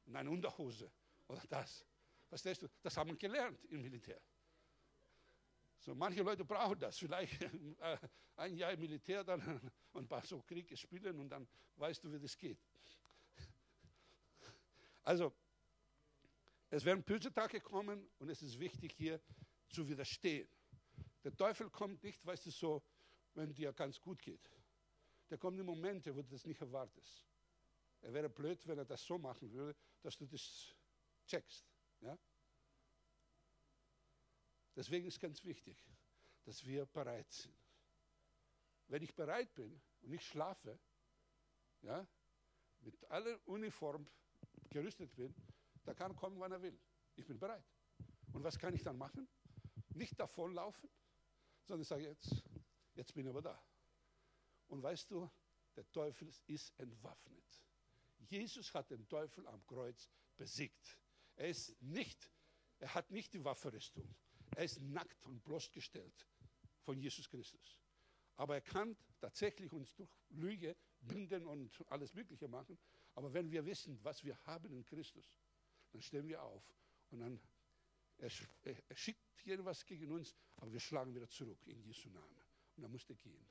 und 0.07 0.17
eine 0.17 0.31
Unterhose 0.31 0.91
oder 1.29 1.43
das. 1.49 1.87
Verstehst 2.29 2.63
du? 2.63 2.69
Das 2.83 2.97
haben 2.97 3.11
wir 3.11 3.17
gelernt 3.17 3.65
im 3.67 3.83
Militär. 3.83 4.21
So, 5.79 5.95
manche 5.95 6.23
Leute 6.23 6.45
brauchen 6.45 6.79
das. 6.79 6.99
Vielleicht 6.99 7.43
äh, 7.81 7.99
ein 8.37 8.57
Jahr 8.57 8.73
im 8.73 8.81
Militär 8.81 9.23
dann 9.23 9.41
und 9.93 10.05
ein 10.05 10.09
paar 10.09 10.25
so 10.25 10.41
Kriege 10.43 10.77
spielen 10.77 11.19
und 11.19 11.29
dann 11.29 11.47
weißt 11.77 12.03
du, 12.05 12.13
wie 12.13 12.19
das 12.19 12.37
geht. 12.37 12.59
Also, 15.05 15.35
es 16.73 16.87
werden 16.87 17.03
böse 17.03 17.31
Tage 17.31 17.61
kommen 17.61 18.09
und 18.19 18.31
es 18.31 18.41
ist 18.41 18.59
wichtig, 18.59 18.95
hier 18.97 19.21
zu 19.69 19.87
widerstehen. 19.87 20.49
Der 21.23 21.37
Teufel 21.37 21.69
kommt 21.69 22.03
nicht, 22.03 22.25
weißt 22.25 22.47
du, 22.47 22.51
so, 22.51 22.83
wenn 23.35 23.53
dir 23.53 23.75
ganz 23.75 24.01
gut 24.01 24.23
geht. 24.23 24.51
Der 25.29 25.37
kommt 25.37 25.61
in 25.61 25.67
Momente, 25.67 26.17
wo 26.17 26.23
du 26.23 26.31
das 26.31 26.47
nicht 26.47 26.63
erwartest. 26.63 27.27
Er 28.01 28.15
wäre 28.15 28.31
blöd, 28.31 28.67
wenn 28.67 28.79
er 28.79 28.87
das 28.87 29.05
so 29.05 29.19
machen 29.19 29.53
würde, 29.53 29.79
dass 30.01 30.17
du 30.17 30.25
das 30.25 30.75
checkst. 31.27 31.71
Ja? 32.01 32.19
Deswegen 34.75 35.07
ist 35.07 35.21
ganz 35.21 35.45
wichtig, 35.45 35.77
dass 36.45 36.65
wir 36.65 36.87
bereit 36.87 37.31
sind. 37.31 37.55
Wenn 38.89 39.03
ich 39.03 39.15
bereit 39.15 39.55
bin 39.55 39.79
und 40.01 40.13
ich 40.15 40.27
schlafe, 40.27 40.79
ja, 41.83 42.07
mit 42.81 43.05
aller 43.11 43.47
Uniform 43.47 44.09
gerüstet 44.71 45.15
bin, 45.15 45.35
da 45.85 45.95
kann 45.95 46.15
kommen, 46.17 46.39
wann 46.41 46.53
er 46.53 46.63
will. 46.63 46.79
Ich 47.17 47.27
bin 47.27 47.39
bereit. 47.39 47.65
Und 48.33 48.43
was 48.43 48.59
kann 48.59 48.75
ich 48.75 48.83
dann 48.83 48.97
machen? 48.97 49.29
Nicht 49.91 50.19
davonlaufen, 50.19 50.89
sondern 51.65 51.83
ich 51.83 51.89
sage 51.89 52.05
jetzt, 52.05 52.43
jetzt 52.95 53.15
bin 53.15 53.27
ich 53.27 53.31
aber 53.31 53.43
da. 53.43 53.63
Und 54.69 54.83
weißt 54.83 55.11
du, 55.11 55.31
der 55.77 55.91
Teufel 55.93 56.33
ist 56.47 56.73
entwaffnet. 56.79 57.45
Jesus 58.19 58.73
hat 58.73 58.91
den 58.91 59.07
Teufel 59.09 59.47
am 59.47 59.67
Kreuz 59.67 60.09
besiegt. 60.37 60.99
Er 61.37 61.49
ist 61.49 61.81
nicht, 61.83 62.31
er 62.79 62.95
hat 62.95 63.11
nicht 63.11 63.35
die 63.35 63.45
Waffenrüstung. 63.45 64.15
Er 64.55 64.65
ist 64.65 64.81
nackt 64.81 65.27
und 65.27 65.43
bloßgestellt 65.45 66.27
von 66.81 66.99
Jesus 66.99 67.29
Christus. 67.29 67.79
Aber 68.37 68.55
er 68.55 68.61
kann 68.61 68.97
tatsächlich 69.21 69.73
uns 69.73 69.95
durch 69.95 70.11
Lüge 70.31 70.77
binden 71.01 71.47
und 71.47 71.85
alles 71.89 72.15
Mögliche 72.15 72.49
machen. 72.49 72.79
Aber 73.15 73.33
wenn 73.33 73.51
wir 73.51 73.65
wissen, 73.65 73.99
was 74.03 74.25
wir 74.25 74.37
haben 74.47 74.73
in 74.73 74.85
Christus, 74.85 75.39
dann 75.93 76.03
stehen 76.03 76.27
wir 76.27 76.43
auf 76.43 76.63
und 77.11 77.21
dann 77.21 77.41
er, 78.19 78.31
er 78.89 78.97
schickt 78.97 79.45
irgendwas 79.45 79.85
gegen 79.85 80.11
uns, 80.13 80.35
aber 80.57 80.73
wir 80.73 80.81
schlagen 80.81 81.15
wieder 81.15 81.29
zurück 81.29 81.59
in 81.67 81.81
Jesu 81.83 82.09
Namen. 82.09 82.41
Und 82.77 82.83
dann 82.83 82.91
muss 82.91 83.09
er 83.09 83.17
gehen. 83.17 83.47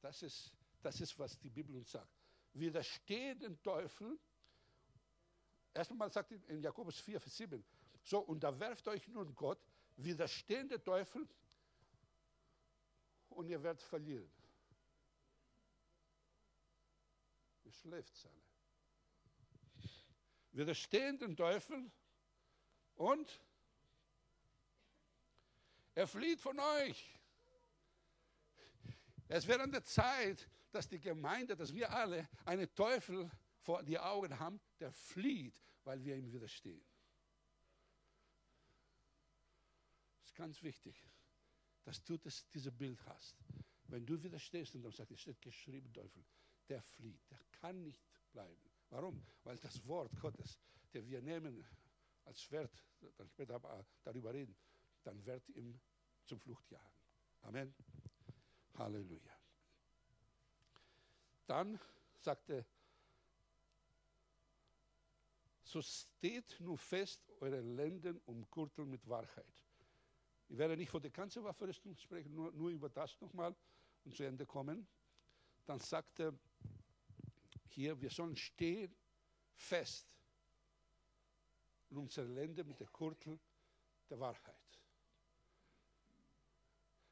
Das 0.00 0.22
ist, 0.22 0.56
das 0.80 1.00
ist, 1.00 1.18
was 1.18 1.38
die 1.38 1.50
Bibel 1.50 1.76
uns 1.76 1.90
sagt. 1.90 2.10
Widersteht 2.54 3.42
den 3.42 3.60
Teufel. 3.62 4.18
Erstmal 5.74 6.10
sagt 6.10 6.32
er 6.32 6.48
in 6.48 6.62
Jakobus 6.62 6.98
4, 7.00 7.20
Vers 7.20 7.36
7, 7.36 7.64
so, 8.02 8.20
unterwerft 8.20 8.88
euch 8.88 9.06
nun 9.08 9.34
Gott, 9.34 9.60
widerstehen 9.96 10.68
den 10.68 10.82
Teufel 10.82 11.28
und 13.28 13.48
ihr 13.48 13.62
werdet 13.62 13.82
verlieren. 13.82 14.30
Ihr 17.64 17.72
schläft 17.72 18.26
alle 18.26 18.47
widerstehen 20.52 21.18
den 21.18 21.36
Teufel 21.36 21.90
und 22.94 23.40
er 25.94 26.06
flieht 26.06 26.40
von 26.40 26.58
euch. 26.58 27.14
Es 29.28 29.46
wäre 29.46 29.62
an 29.62 29.72
der 29.72 29.84
Zeit, 29.84 30.48
dass 30.70 30.88
die 30.88 31.00
Gemeinde, 31.00 31.56
dass 31.56 31.74
wir 31.74 31.92
alle 31.92 32.28
einen 32.44 32.72
Teufel 32.74 33.30
vor 33.60 33.82
die 33.82 33.98
Augen 33.98 34.38
haben, 34.38 34.60
der 34.80 34.92
flieht, 34.92 35.60
weil 35.84 36.02
wir 36.04 36.16
ihm 36.16 36.32
widerstehen. 36.32 36.84
Das 40.20 40.30
ist 40.30 40.34
ganz 40.36 40.62
wichtig, 40.62 41.04
dass 41.82 42.02
du 42.02 42.16
das, 42.16 42.48
dieses 42.48 42.72
Bild 42.72 43.04
hast. 43.06 43.36
Wenn 43.88 44.06
du 44.06 44.22
widerstehst 44.22 44.74
und 44.74 44.82
dann 44.82 44.92
sagst, 44.92 45.12
es 45.12 45.20
steht 45.20 45.40
geschrieben, 45.40 45.92
Teufel, 45.92 46.24
der 46.68 46.82
flieht, 46.82 47.30
der 47.30 47.40
kann 47.60 47.82
nicht 47.82 48.02
bleiben. 48.30 48.67
Warum? 48.90 49.22
Weil 49.44 49.58
das 49.58 49.86
Wort 49.86 50.18
Gottes, 50.20 50.58
der 50.92 51.06
wir 51.06 51.20
nehmen 51.20 51.64
als 52.24 52.42
Schwert, 52.42 52.72
dann 53.16 53.28
später 53.28 53.60
darüber 54.02 54.32
reden, 54.32 54.56
dann 55.02 55.24
wird 55.24 55.48
ihm 55.50 55.78
zum 56.24 56.40
Flucht 56.40 56.70
jagen. 56.70 56.96
Amen. 57.42 57.74
Halleluja. 58.74 59.32
Dann 61.46 61.78
sagte, 62.18 62.64
so 65.62 65.82
steht 65.82 66.58
nun 66.60 66.78
fest 66.78 67.30
eure 67.40 67.60
Lenden 67.60 68.18
umgürteln 68.26 68.88
mit 68.88 69.06
Wahrheit. 69.08 69.46
Ich 70.48 70.56
werde 70.56 70.76
nicht 70.76 70.90
von 70.90 71.02
der 71.02 71.10
ganzen 71.10 71.44
Waffenrüstung 71.44 71.94
sprechen, 71.96 72.34
nur, 72.34 72.52
nur 72.52 72.70
über 72.70 72.88
das 72.88 73.20
nochmal 73.20 73.54
und 74.04 74.14
zu 74.14 74.22
Ende 74.22 74.46
kommen. 74.46 74.86
Dann 75.66 75.78
sagte 75.78 76.38
hier, 77.70 78.00
wir 78.00 78.10
sollen 78.10 78.36
stehen 78.36 78.94
fest 79.54 80.06
in 81.90 81.96
unserer 81.98 82.26
Lände 82.26 82.64
mit 82.64 82.80
der 82.80 82.88
Gürtel 82.88 83.38
der 84.08 84.20
Wahrheit. 84.20 84.54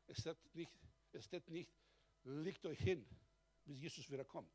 Es 0.07 0.21
steht 0.21 0.55
nicht, 0.55 0.73
es 1.13 1.25
steht 1.25 1.49
nicht, 1.49 1.73
legt 2.25 2.65
euch 2.67 2.79
hin, 2.79 3.07
bis 3.65 3.81
Jesus 3.81 4.11
wieder 4.11 4.25
kommt, 4.25 4.53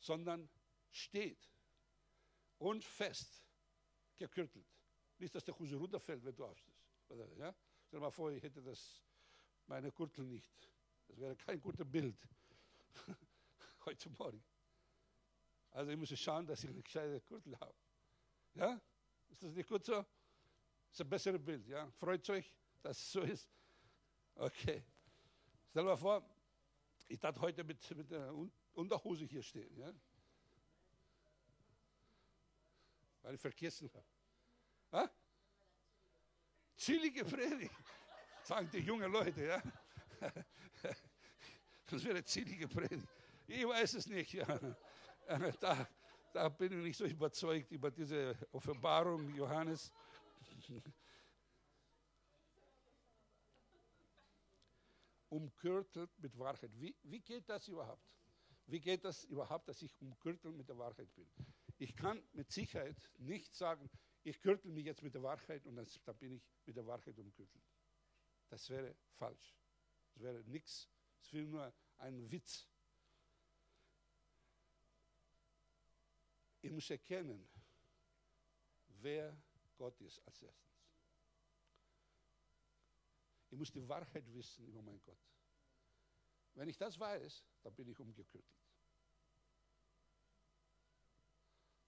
sondern 0.00 0.48
steht 0.90 1.50
und 2.58 2.84
fest 2.84 3.44
gekürtelt. 4.16 4.66
Nicht, 5.18 5.34
dass 5.34 5.44
der 5.44 5.58
Huse 5.58 5.76
runterfällt, 5.76 6.24
wenn 6.24 6.34
du 6.34 6.44
aufstehst. 6.44 6.88
Ja? 7.36 7.54
Stell 7.86 7.98
dir 7.98 8.00
mal 8.00 8.10
vor, 8.10 8.30
ich 8.32 8.42
hätte 8.42 8.62
das, 8.62 9.02
meine 9.66 9.90
Gürtel 9.92 10.24
nicht. 10.24 10.52
Das 11.06 11.18
wäre 11.18 11.36
kein 11.36 11.60
gutes 11.60 11.90
Bild 11.90 12.28
heute 13.84 14.10
Morgen. 14.10 14.44
Also 15.70 15.90
ich 15.90 15.96
muss 15.96 16.18
schauen, 16.18 16.46
dass 16.46 16.64
ich 16.64 16.70
eine 16.70 16.82
gescheite 16.82 17.20
Gürtel 17.22 17.58
habe. 17.60 17.74
Ja? 18.54 18.80
Ist 19.28 19.42
das 19.42 19.52
nicht 19.52 19.68
gut 19.68 19.84
so? 19.84 20.04
Ist 20.90 21.00
ein 21.00 21.08
besseres 21.08 21.44
Bild. 21.44 21.66
Ja? 21.66 21.90
Freut 21.92 22.28
euch, 22.30 22.52
dass 22.82 22.98
es 22.98 23.12
so 23.12 23.20
ist. 23.20 23.48
Okay. 24.34 24.84
Stell 25.70 25.82
dir 25.82 25.88
mal 25.88 25.96
vor, 25.96 26.28
ich 27.06 27.18
darf 27.18 27.38
heute 27.40 27.64
mit, 27.64 27.96
mit 27.96 28.10
der 28.10 28.34
Unterhose 28.72 29.24
hier 29.24 29.42
stehen. 29.42 29.76
Ja? 29.76 29.92
Weil 33.22 33.34
ich 33.34 33.40
vergessen 33.40 33.90
habe. 33.92 34.06
Ha? 34.92 35.10
Chillige 36.76 37.24
Predigt, 37.24 37.74
sagen 38.44 38.70
die 38.72 38.78
jungen 38.78 39.10
Leute. 39.10 39.44
Ja? 39.44 39.62
Das 41.90 42.04
wäre 42.04 42.16
eine 42.16 42.24
chillige 42.24 42.68
Predigt. 42.68 43.08
Ich 43.46 43.66
weiß 43.66 43.94
es 43.94 44.06
nicht. 44.08 44.34
Ja. 44.34 44.46
Da, 45.60 45.86
da 46.32 46.48
bin 46.48 46.72
ich 46.78 46.84
nicht 46.84 46.96
so 46.96 47.04
überzeugt 47.04 47.70
über 47.70 47.90
diese 47.90 48.34
Offenbarung 48.52 49.34
Johannes. 49.34 49.92
umgürtelt 55.28 56.10
mit 56.18 56.38
Wahrheit. 56.38 56.70
Wie, 56.80 56.96
wie 57.02 57.20
geht 57.20 57.48
das 57.48 57.68
überhaupt? 57.68 58.16
Wie 58.66 58.80
geht 58.80 59.04
das 59.04 59.24
überhaupt, 59.24 59.68
dass 59.68 59.82
ich 59.82 59.94
umgürtelt 60.00 60.56
mit 60.56 60.68
der 60.68 60.78
Wahrheit 60.78 61.14
bin? 61.14 61.28
Ich 61.78 61.94
kann 61.96 62.22
mit 62.32 62.50
Sicherheit 62.50 62.96
nicht 63.18 63.54
sagen, 63.54 63.88
ich 64.24 64.40
gürtel 64.40 64.70
mich 64.72 64.84
jetzt 64.84 65.02
mit 65.02 65.14
der 65.14 65.22
Wahrheit 65.22 65.64
und 65.66 65.76
dann, 65.76 65.86
bin 66.18 66.32
ich 66.32 66.42
mit 66.66 66.76
der 66.76 66.86
Wahrheit 66.86 67.18
umgürtelt. 67.18 67.64
Das 68.48 68.68
wäre 68.70 68.94
falsch. 69.16 69.56
Das 70.14 70.22
wäre 70.22 70.42
nichts. 70.44 70.88
Es 71.20 71.32
wäre 71.32 71.46
nur 71.46 71.72
ein 71.98 72.30
Witz. 72.30 72.66
Ich 76.60 76.70
muss 76.70 76.90
erkennen, 76.90 77.48
wer 79.00 79.36
Gott 79.76 80.00
ist 80.00 80.20
als 80.26 80.42
erstes. 80.42 80.68
Ich 83.50 83.56
muss 83.56 83.70
die 83.70 83.86
Wahrheit 83.88 84.32
wissen 84.34 84.66
über 84.66 84.82
meinen 84.82 85.02
Gott. 85.02 85.18
Wenn 86.54 86.68
ich 86.68 86.76
das 86.76 86.98
weiß, 86.98 87.44
dann 87.62 87.74
bin 87.74 87.88
ich 87.88 87.98
umgekürtelt. 87.98 88.44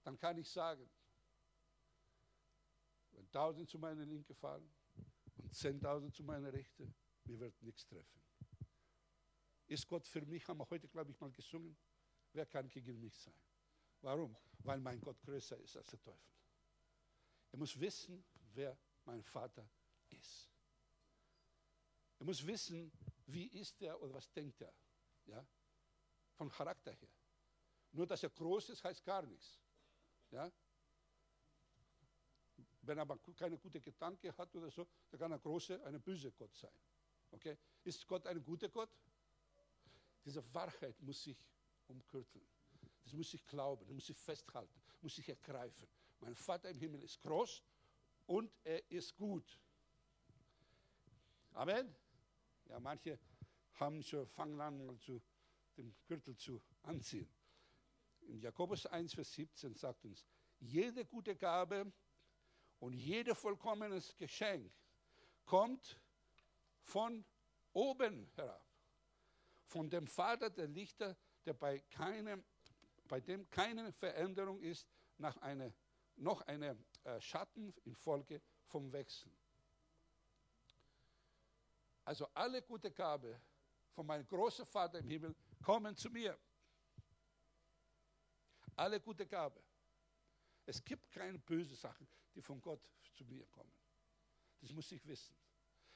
Dann 0.03 0.17
kann 0.17 0.37
ich 0.37 0.49
sagen, 0.49 0.89
wenn 3.11 3.29
tausend 3.29 3.69
zu 3.69 3.77
meiner 3.77 4.05
Linke 4.05 4.33
fallen 4.33 4.73
und 5.37 5.53
zehntausend 5.53 6.15
zu 6.15 6.23
meiner 6.23 6.51
Rechte, 6.51 6.91
mir 7.25 7.39
wird 7.39 7.61
nichts 7.61 7.85
treffen. 7.85 8.21
Ist 9.67 9.87
Gott 9.87 10.07
für 10.07 10.25
mich, 10.25 10.47
haben 10.47 10.59
wir 10.59 10.69
heute, 10.69 10.87
glaube 10.87 11.11
ich, 11.11 11.19
mal 11.19 11.31
gesungen. 11.31 11.77
Wer 12.33 12.45
kann 12.45 12.67
gegen 12.69 12.99
mich 12.99 13.17
sein? 13.19 13.35
Warum? 14.01 14.35
Weil 14.59 14.79
mein 14.79 14.99
Gott 14.99 15.21
größer 15.21 15.57
ist 15.57 15.77
als 15.77 15.87
der 15.87 16.01
Teufel. 16.01 16.31
Er 17.51 17.57
muss 17.57 17.79
wissen, 17.79 18.23
wer 18.53 18.77
mein 19.05 19.23
Vater 19.23 19.67
ist. 20.09 20.49
Er 22.19 22.25
muss 22.25 22.45
wissen, 22.45 22.91
wie 23.25 23.47
ist 23.47 23.81
er 23.81 23.99
oder 24.01 24.13
was 24.13 24.31
denkt 24.31 24.61
er. 24.61 24.73
Ja? 25.25 25.45
Vom 26.33 26.49
Charakter 26.49 26.91
her. 26.91 27.09
Nur, 27.91 28.07
dass 28.07 28.23
er 28.23 28.29
groß 28.29 28.69
ist, 28.69 28.83
heißt 28.83 29.03
gar 29.03 29.23
nichts. 29.23 29.59
Ja? 30.29 30.51
Wenn 32.83 32.97
er 32.97 33.01
aber 33.01 33.17
keine 33.35 33.57
gute 33.57 33.81
Gedanken 33.81 34.35
hat 34.37 34.55
oder 34.55 34.71
so, 34.71 34.87
dann 35.09 35.19
kann 35.19 35.31
er 35.31 35.39
große, 35.39 35.83
eine 35.83 35.99
böse 35.99 36.31
Gott 36.31 36.55
sein. 36.55 36.73
Okay? 37.31 37.57
Ist 37.83 38.07
Gott 38.07 38.25
ein 38.27 38.43
guter 38.43 38.69
Gott? 38.69 38.89
Diese 40.23 40.43
Wahrheit 40.53 40.99
muss 41.01 41.23
sich 41.23 41.37
umkürzeln. 41.87 42.47
Das 43.03 43.13
muss 43.13 43.33
ich 43.33 43.45
glauben, 43.45 43.85
das 43.85 43.93
muss 43.93 44.09
ich 44.09 44.17
festhalten, 44.17 44.81
muss 45.01 45.17
ich 45.17 45.27
ergreifen. 45.27 45.87
Mein 46.19 46.35
Vater 46.35 46.69
im 46.69 46.79
Himmel 46.79 47.03
ist 47.03 47.19
groß 47.21 47.63
und 48.27 48.51
er 48.63 48.89
ist 48.91 49.15
gut. 49.15 49.59
Amen. 51.53 51.93
Ja, 52.65 52.79
manche 52.79 53.19
haben 53.73 54.01
schon 54.03 54.25
fangen 54.27 54.61
an, 54.61 54.99
zu, 54.99 55.21
den 55.75 55.93
Gürtel 56.07 56.37
zu 56.37 56.61
anziehen. 56.83 57.29
In 58.21 58.39
Jakobus 58.39 58.85
1, 58.85 59.13
Vers 59.13 59.33
17 59.33 59.75
sagt 59.75 60.05
uns, 60.05 60.25
jede 60.59 61.05
gute 61.05 61.35
Gabe 61.35 61.91
und 62.79 62.93
jedes 62.93 63.37
vollkommenes 63.37 64.15
Geschenk 64.15 64.71
kommt 65.45 65.99
von 66.83 67.25
oben 67.73 68.29
herab, 68.35 68.65
von 69.65 69.89
dem 69.89 70.07
Vater 70.07 70.49
der 70.49 70.67
Lichter, 70.67 71.17
der 71.45 71.53
bei, 71.53 71.79
keinem, 71.79 72.43
bei 73.11 73.19
dem 73.19 73.49
keine 73.49 73.91
Veränderung 73.91 74.61
ist, 74.61 74.87
nach 75.17 75.35
einer, 75.41 75.73
noch 76.15 76.39
eine 76.43 76.77
äh, 77.03 77.19
Schatten 77.19 77.73
infolge 77.83 78.41
vom 78.67 78.89
Wechsel. 78.93 79.29
Also 82.05 82.25
alle 82.33 82.61
gute 82.61 82.89
Gabe 82.89 83.41
von 83.89 84.05
meinem 84.05 84.25
großen 84.25 84.65
Vater 84.65 84.99
im 84.99 85.09
Himmel 85.09 85.35
kommen 85.61 85.93
zu 85.93 86.09
mir. 86.09 86.39
Alle 88.77 89.01
gute 89.01 89.27
Gabe. 89.27 89.61
Es 90.65 90.81
gibt 90.81 91.11
keine 91.11 91.37
bösen 91.37 91.75
Sachen, 91.75 92.07
die 92.33 92.41
von 92.41 92.61
Gott 92.61 92.89
zu 93.11 93.25
mir 93.25 93.45
kommen. 93.47 93.73
Das 94.61 94.71
muss 94.71 94.89
ich 94.89 95.05
wissen. 95.05 95.35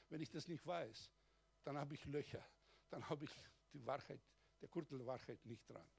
Wenn 0.10 0.20
ich 0.20 0.30
das 0.30 0.50
nicht 0.50 0.66
weiß, 0.66 1.10
dann 1.64 1.78
habe 1.78 1.94
ich 1.94 2.04
Löcher. 2.04 2.46
Dann 2.90 3.08
habe 3.10 3.24
ich 3.24 3.32
die 3.72 3.86
Wahrheit, 3.86 4.20
der 4.60 4.68
Gürtel 4.68 5.06
Wahrheit 5.06 5.46
nicht 5.46 5.66
dran. 5.70 5.90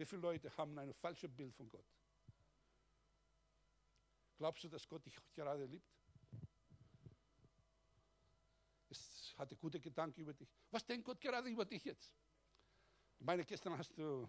Wie 0.00 0.06
viele 0.06 0.22
Leute 0.22 0.56
haben 0.56 0.78
ein 0.78 0.94
falsches 0.94 1.30
Bild 1.30 1.54
von 1.54 1.68
Gott? 1.68 1.84
Glaubst 4.38 4.64
du, 4.64 4.68
dass 4.70 4.88
Gott 4.88 5.04
dich 5.04 5.14
gerade 5.34 5.66
liebt? 5.66 5.92
hatte 9.36 9.56
gute 9.56 9.78
Gedanken 9.78 10.22
über 10.22 10.32
dich. 10.32 10.48
Was 10.70 10.86
denkt 10.86 11.04
Gott 11.04 11.20
gerade 11.20 11.48
über 11.48 11.66
dich 11.66 11.84
jetzt? 11.84 12.14
Ich 13.18 13.26
meine, 13.26 13.44
gestern 13.44 13.76
hast 13.76 13.96
du, 13.96 14.28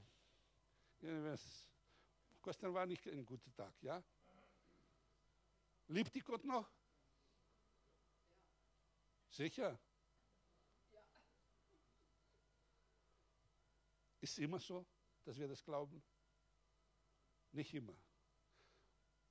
gestern 2.41 2.74
war 2.74 2.86
nicht 2.86 3.07
ein 3.07 3.26
guter 3.26 3.53
Tag, 3.53 3.74
ja? 3.82 4.03
Liebt 5.88 6.13
dich 6.13 6.24
Gott 6.24 6.43
noch? 6.43 6.69
Sicher? 9.30 9.80
Ist 14.22 14.34
es 14.34 14.38
immer 14.38 14.59
so, 14.59 14.86
dass 15.24 15.38
wir 15.38 15.47
das 15.47 15.63
glauben? 15.63 16.01
Nicht 17.51 17.74
immer. 17.74 17.95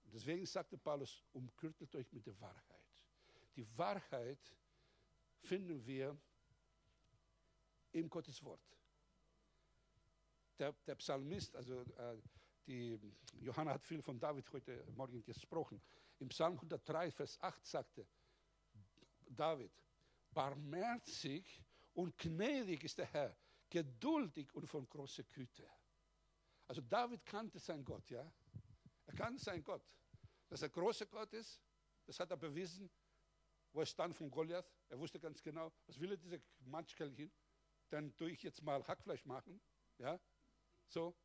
deswegen 0.04 0.44
sagte 0.44 0.76
Paulus, 0.76 1.24
umkürtelt 1.32 1.94
euch 1.94 2.12
mit 2.12 2.26
der 2.26 2.38
Wahrheit. 2.40 2.84
Die 3.56 3.66
Wahrheit 3.78 4.56
finden 5.38 5.84
wir 5.86 6.16
im 7.92 8.08
Gottes 8.08 8.42
Wort. 8.44 8.60
der, 10.60 10.72
der 10.86 10.94
Psalmist, 10.96 11.56
also 11.56 11.80
äh, 11.80 12.16
die 12.66 13.00
Johanna 13.40 13.72
hat 13.72 13.84
viel 13.84 14.02
von 14.02 14.20
David 14.20 14.52
heute 14.52 14.84
Morgen 14.94 15.24
gesprochen. 15.24 15.80
Im 16.18 16.28
Psalm 16.28 16.54
103, 16.54 17.10
Vers 17.10 17.38
8 17.40 17.66
sagte 17.66 18.06
David, 19.26 19.72
barmherzig 20.32 21.64
und 21.94 22.16
gnädig 22.18 22.84
ist 22.84 22.98
der 22.98 23.06
Herr, 23.06 23.36
geduldig 23.70 24.54
und 24.54 24.66
von 24.66 24.88
großer 24.88 25.24
Güte. 25.24 25.66
Also 26.70 26.82
David 26.82 27.26
kannte 27.26 27.58
seinen 27.58 27.84
Gott, 27.84 28.08
ja. 28.10 28.32
Er 29.06 29.14
kannte 29.14 29.42
seinen 29.42 29.64
Gott. 29.64 29.82
Dass 30.48 30.62
er 30.62 30.68
großer 30.68 31.04
Gott 31.06 31.32
ist, 31.32 31.60
das 32.06 32.20
hat 32.20 32.30
er 32.30 32.36
bewiesen, 32.36 32.88
wo 33.72 33.80
er 33.80 33.86
stand 33.86 34.14
von 34.14 34.30
Goliath. 34.30 34.72
Er 34.88 34.96
wusste 34.96 35.18
ganz 35.18 35.42
genau, 35.42 35.72
was 35.88 35.98
will 35.98 36.12
er 36.12 36.16
dieser 36.16 36.38
Matschkerlchen? 36.60 37.32
Dann 37.88 38.14
tue 38.14 38.30
ich 38.30 38.44
jetzt 38.44 38.62
mal 38.62 38.86
Hackfleisch 38.86 39.24
machen, 39.24 39.60
ja. 39.98 40.20
So, 40.86 41.16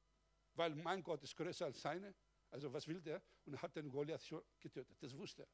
weil 0.56 0.74
mein 0.74 1.04
Gott 1.04 1.22
ist 1.22 1.36
größer 1.36 1.66
als 1.66 1.80
seine. 1.80 2.16
Also 2.50 2.74
was 2.74 2.88
will 2.88 3.00
der? 3.00 3.22
Und 3.46 3.54
er 3.54 3.62
hat 3.62 3.76
den 3.76 3.92
Goliath 3.92 4.24
schon 4.24 4.42
getötet. 4.60 4.98
Das 5.00 5.16
wusste 5.16 5.44
er. 5.44 5.50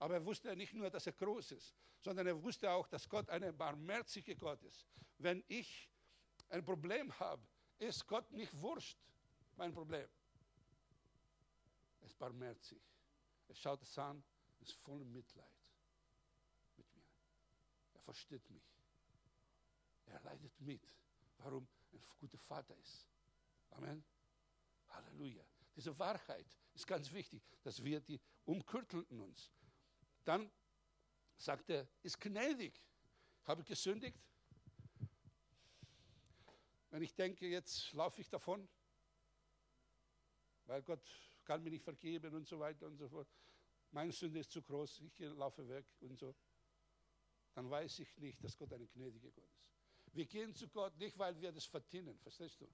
Aber 0.00 0.14
er 0.14 0.24
wusste 0.26 0.56
nicht 0.56 0.74
nur, 0.74 0.90
dass 0.90 1.06
er 1.06 1.12
groß 1.12 1.52
ist, 1.52 1.76
sondern 2.00 2.26
er 2.26 2.42
wusste 2.42 2.68
auch, 2.72 2.88
dass 2.88 3.08
Gott 3.08 3.30
ein 3.30 3.56
barmherziger 3.56 4.34
Gott 4.34 4.64
ist. 4.64 4.84
Wenn 5.16 5.44
ich 5.46 5.88
ein 6.48 6.64
Problem 6.64 7.16
habe, 7.20 7.46
ist 7.78 8.06
Gott 8.06 8.30
nicht 8.32 8.52
wurscht, 8.60 8.98
mein 9.56 9.72
Problem. 9.72 10.08
Er 12.00 12.06
ist 12.06 12.18
barmherzig. 12.18 12.80
Er 13.48 13.54
schaut 13.54 13.82
es 13.82 13.98
an, 13.98 14.22
ist 14.60 14.72
voll 14.72 15.04
Mitleid 15.04 15.50
mit 16.76 16.94
mir. 16.94 17.04
Er 17.94 18.00
versteht 18.00 18.48
mich. 18.50 18.64
Er 20.06 20.20
leidet 20.20 20.60
mit, 20.60 20.88
warum 21.38 21.66
ein 21.92 22.02
guter 22.20 22.38
Vater 22.38 22.76
ist. 22.76 23.08
Amen. 23.70 24.04
Halleluja. 24.88 25.44
Diese 25.74 25.96
Wahrheit 25.98 26.46
ist 26.74 26.86
ganz 26.86 27.12
wichtig, 27.12 27.42
dass 27.62 27.82
wir 27.82 28.00
die 28.00 28.20
umkürtelten 28.44 29.20
uns. 29.20 29.50
Dann 30.24 30.50
sagt 31.36 31.68
er, 31.70 31.86
ist 32.02 32.18
gnädig. 32.20 32.80
Habe 33.44 33.60
ich 33.60 33.66
gesündigt? 33.66 34.18
Wenn 36.90 37.02
ich 37.02 37.14
denke, 37.14 37.46
jetzt 37.46 37.92
laufe 37.92 38.20
ich 38.20 38.28
davon, 38.28 38.68
weil 40.66 40.82
Gott 40.82 41.02
kann 41.44 41.62
mir 41.62 41.70
nicht 41.70 41.84
vergeben 41.84 42.34
und 42.34 42.46
so 42.46 42.58
weiter 42.58 42.86
und 42.86 42.96
so 42.96 43.08
fort. 43.08 43.28
Meine 43.90 44.12
Sünde 44.12 44.40
ist 44.40 44.50
zu 44.50 44.62
groß, 44.62 45.00
ich 45.00 45.18
laufe 45.18 45.66
weg 45.68 45.86
und 46.00 46.18
so. 46.18 46.34
Dann 47.54 47.70
weiß 47.70 48.00
ich 48.00 48.16
nicht, 48.18 48.42
dass 48.42 48.56
Gott 48.56 48.72
ein 48.72 48.86
gnädiger 48.88 49.30
Gott 49.30 49.50
ist. 49.54 50.14
Wir 50.14 50.26
gehen 50.26 50.54
zu 50.54 50.68
Gott 50.68 50.96
nicht, 50.98 51.16
weil 51.18 51.40
wir 51.40 51.52
das 51.52 51.66
verdienen, 51.66 52.18
verstehst 52.18 52.60
du? 52.60 52.68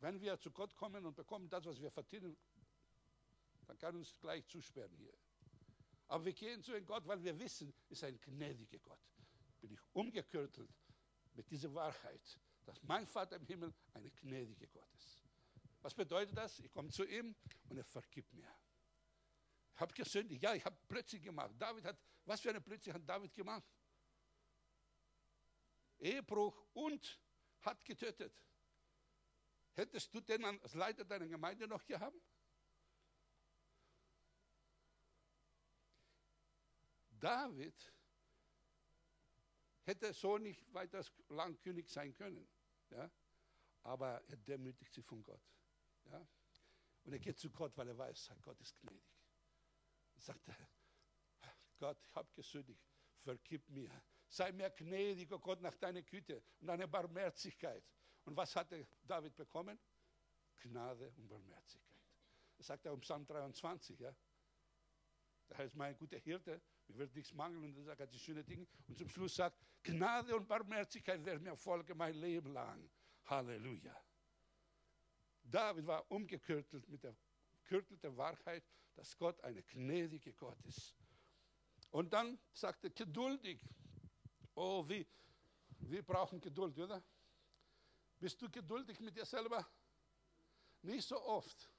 Wenn 0.00 0.20
wir 0.20 0.38
zu 0.38 0.50
Gott 0.50 0.74
kommen 0.74 1.04
und 1.04 1.14
bekommen 1.14 1.48
das, 1.48 1.64
was 1.66 1.80
wir 1.80 1.90
verdienen, 1.90 2.36
dann 3.66 3.78
kann 3.78 3.96
uns 3.96 4.18
gleich 4.18 4.46
zusperren 4.46 4.96
hier. 4.96 5.14
Aber 6.08 6.24
wir 6.24 6.32
gehen 6.32 6.62
zu 6.62 6.72
einem 6.72 6.86
Gott, 6.86 7.06
weil 7.06 7.22
wir 7.22 7.38
wissen, 7.38 7.72
ist 7.88 8.02
ein 8.02 8.20
gnädiger 8.20 8.78
Gott. 8.80 9.00
Bin 9.60 9.70
ich 9.72 9.80
umgekürtelt 9.92 10.70
mit 11.34 11.50
dieser 11.50 11.72
Wahrheit, 11.74 12.40
dass 12.70 12.82
mein 12.84 13.04
Vater 13.04 13.34
im 13.34 13.44
Himmel 13.46 13.74
ein 13.94 14.14
gnädiger 14.14 14.68
Gott 14.68 14.88
ist. 14.94 15.24
Was 15.80 15.92
bedeutet 15.92 16.36
das? 16.36 16.60
Ich 16.60 16.70
komme 16.70 16.88
zu 16.88 17.04
ihm 17.04 17.34
und 17.68 17.76
er 17.76 17.84
vergibt 17.84 18.32
mir. 18.32 18.48
Ich 19.74 19.80
habe 19.80 19.92
gesündigt. 19.92 20.40
Ja, 20.40 20.54
ich 20.54 20.64
habe 20.64 20.76
plötzlich 20.86 21.20
gemacht. 21.20 21.50
David 21.58 21.84
hat, 21.84 21.98
was 22.24 22.40
für 22.40 22.50
eine 22.50 22.60
plötzlich 22.60 22.94
hat 22.94 23.08
David 23.08 23.34
gemacht? 23.34 23.68
Ehebruch 25.98 26.64
und 26.74 27.20
hat 27.62 27.84
getötet. 27.84 28.40
Hättest 29.72 30.14
du 30.14 30.20
den 30.20 30.44
als 30.44 30.74
Leiter 30.74 31.04
deiner 31.04 31.26
Gemeinde 31.26 31.66
noch 31.66 31.84
gehabt? 31.84 32.22
David 37.18 37.92
hätte 39.82 40.12
so 40.12 40.38
nicht 40.38 40.72
weiter 40.72 41.04
lang 41.30 41.58
König 41.58 41.88
sein 41.88 42.14
können. 42.14 42.48
Ja? 42.90 43.10
Aber 43.82 44.22
er 44.28 44.36
demütigt 44.36 44.92
sich 44.92 45.04
von 45.04 45.22
Gott. 45.22 45.42
Ja? 46.04 46.26
Und 47.04 47.12
er 47.12 47.18
geht 47.18 47.38
zu 47.38 47.50
Gott, 47.50 47.76
weil 47.76 47.88
er 47.88 47.96
weiß, 47.96 48.30
Gott 48.42 48.60
ist 48.60 48.78
gnädig. 48.80 49.02
Und 50.14 50.22
sagt 50.22 50.46
er, 50.48 50.56
Gott, 51.78 51.98
ich 52.02 52.14
habe 52.14 52.30
gesündigt, 52.34 52.82
vergib 53.22 53.68
mir. 53.68 53.90
Sei 54.28 54.52
mir 54.52 54.70
gnädig, 54.70 55.32
oh 55.32 55.38
Gott, 55.38 55.60
nach 55.60 55.74
deiner 55.76 56.02
Güte 56.02 56.42
und 56.60 56.66
deiner 56.66 56.86
Barmherzigkeit. 56.86 57.84
Und 58.24 58.36
was 58.36 58.54
hatte 58.54 58.86
David 59.02 59.34
bekommen? 59.34 59.78
Gnade 60.58 61.10
und 61.16 61.26
Barmherzigkeit. 61.26 61.98
Das 62.56 62.66
sagt 62.66 62.84
er 62.84 62.92
im 62.92 63.00
Psalm 63.00 63.26
23. 63.26 63.98
Ja? 63.98 64.14
Da 65.48 65.56
heißt 65.58 65.74
mein 65.74 65.96
guter 65.96 66.18
Hirte, 66.18 66.60
mir 66.90 66.98
wird 66.98 67.14
nichts 67.14 67.32
mangeln 67.32 67.64
und 67.64 67.76
er 67.76 67.84
sagt 67.84 68.00
er 68.00 68.06
die 68.06 68.18
schönen 68.18 68.44
Dinge. 68.44 68.66
Und 68.88 68.98
zum 68.98 69.08
Schluss 69.08 69.36
sagt, 69.36 69.56
Gnade 69.82 70.34
und 70.34 70.46
Barmherzigkeit 70.46 71.24
werden 71.24 71.42
mir 71.42 71.56
folgen 71.56 71.96
mein 71.96 72.14
Leben 72.14 72.52
lang. 72.52 72.90
Halleluja. 73.26 73.96
David 75.42 75.86
war 75.86 76.10
umgekürtelt 76.10 76.88
mit 76.88 77.02
der 77.02 77.14
gekürtelten 77.62 78.16
Wahrheit, 78.16 78.64
dass 78.94 79.16
Gott 79.16 79.40
eine 79.42 79.62
gnädige 79.62 80.32
Gott 80.32 80.60
ist. 80.64 80.96
Und 81.90 82.12
dann 82.12 82.38
sagt 82.52 82.84
er, 82.84 82.90
geduldig. 82.90 83.64
Oh, 84.54 84.88
wie, 84.88 85.06
wir 85.78 86.02
brauchen 86.02 86.40
Geduld, 86.40 86.78
oder? 86.78 87.02
Bist 88.18 88.42
du 88.42 88.50
geduldig 88.50 89.00
mit 89.00 89.16
dir 89.16 89.24
selber? 89.24 89.66
Nicht 90.82 91.06
so 91.06 91.20
oft. 91.22 91.70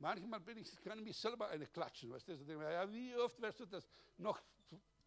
Manchmal 0.00 0.40
bin 0.40 0.56
ich, 0.56 0.74
kann 0.82 0.98
ich 0.98 1.04
mich 1.04 1.16
selber 1.16 1.48
eine 1.48 1.66
klatschen. 1.66 2.10
Weißt 2.10 2.26
du? 2.26 2.32
Ja, 2.32 2.90
wie 2.90 3.14
oft 3.16 3.40
wirst 3.40 3.60
du 3.60 3.66
das 3.66 3.86
noch 4.16 4.42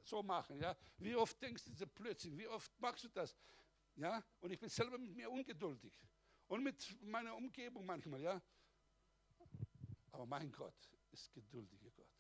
so 0.04 0.22
machen? 0.22 0.60
Ja? 0.60 0.78
Wie 1.00 1.16
oft 1.16 1.42
denkst 1.42 1.64
du 1.66 1.88
plötzlich? 1.88 2.38
Wie 2.38 2.48
oft 2.48 2.72
machst 2.80 3.04
du 3.04 3.10
das? 3.10 3.36
Ja? 3.96 4.24
Und 4.40 4.52
ich 4.52 4.60
bin 4.60 4.70
selber 4.70 5.00
mit 5.00 5.16
mir 5.16 5.32
ungeduldig. 5.32 6.00
Und 6.48 6.64
mit 6.64 7.02
meiner 7.02 7.36
Umgebung 7.36 7.86
manchmal, 7.86 8.22
ja. 8.22 8.40
Aber 10.12 10.28
mein 10.28 10.52
Gott 10.52 10.92
ist 11.12 11.34
geduldiger 11.34 11.90
Gott. 11.90 12.14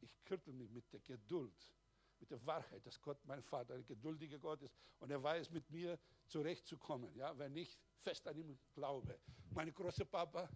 Ich 0.00 0.22
kürtel 0.24 0.52
mich 0.52 0.70
mit 0.70 0.92
der 0.92 1.00
Geduld 1.00 1.72
mit 2.20 2.30
der 2.30 2.44
Wahrheit, 2.44 2.84
dass 2.84 3.00
Gott, 3.00 3.24
mein 3.24 3.42
Vater, 3.42 3.74
ein 3.74 3.86
geduldiger 3.86 4.38
Gott 4.38 4.60
ist 4.62 4.74
und 4.98 5.10
er 5.10 5.22
weiß, 5.22 5.50
mit 5.50 5.70
mir 5.70 5.98
zurechtzukommen, 6.26 7.14
ja, 7.14 7.36
wenn 7.38 7.56
ich 7.56 7.78
fest 8.00 8.26
an 8.26 8.36
ihm 8.36 8.58
glaube. 8.74 9.18
Mein 9.50 9.72
großer 9.72 10.04
Papa, 10.04 10.48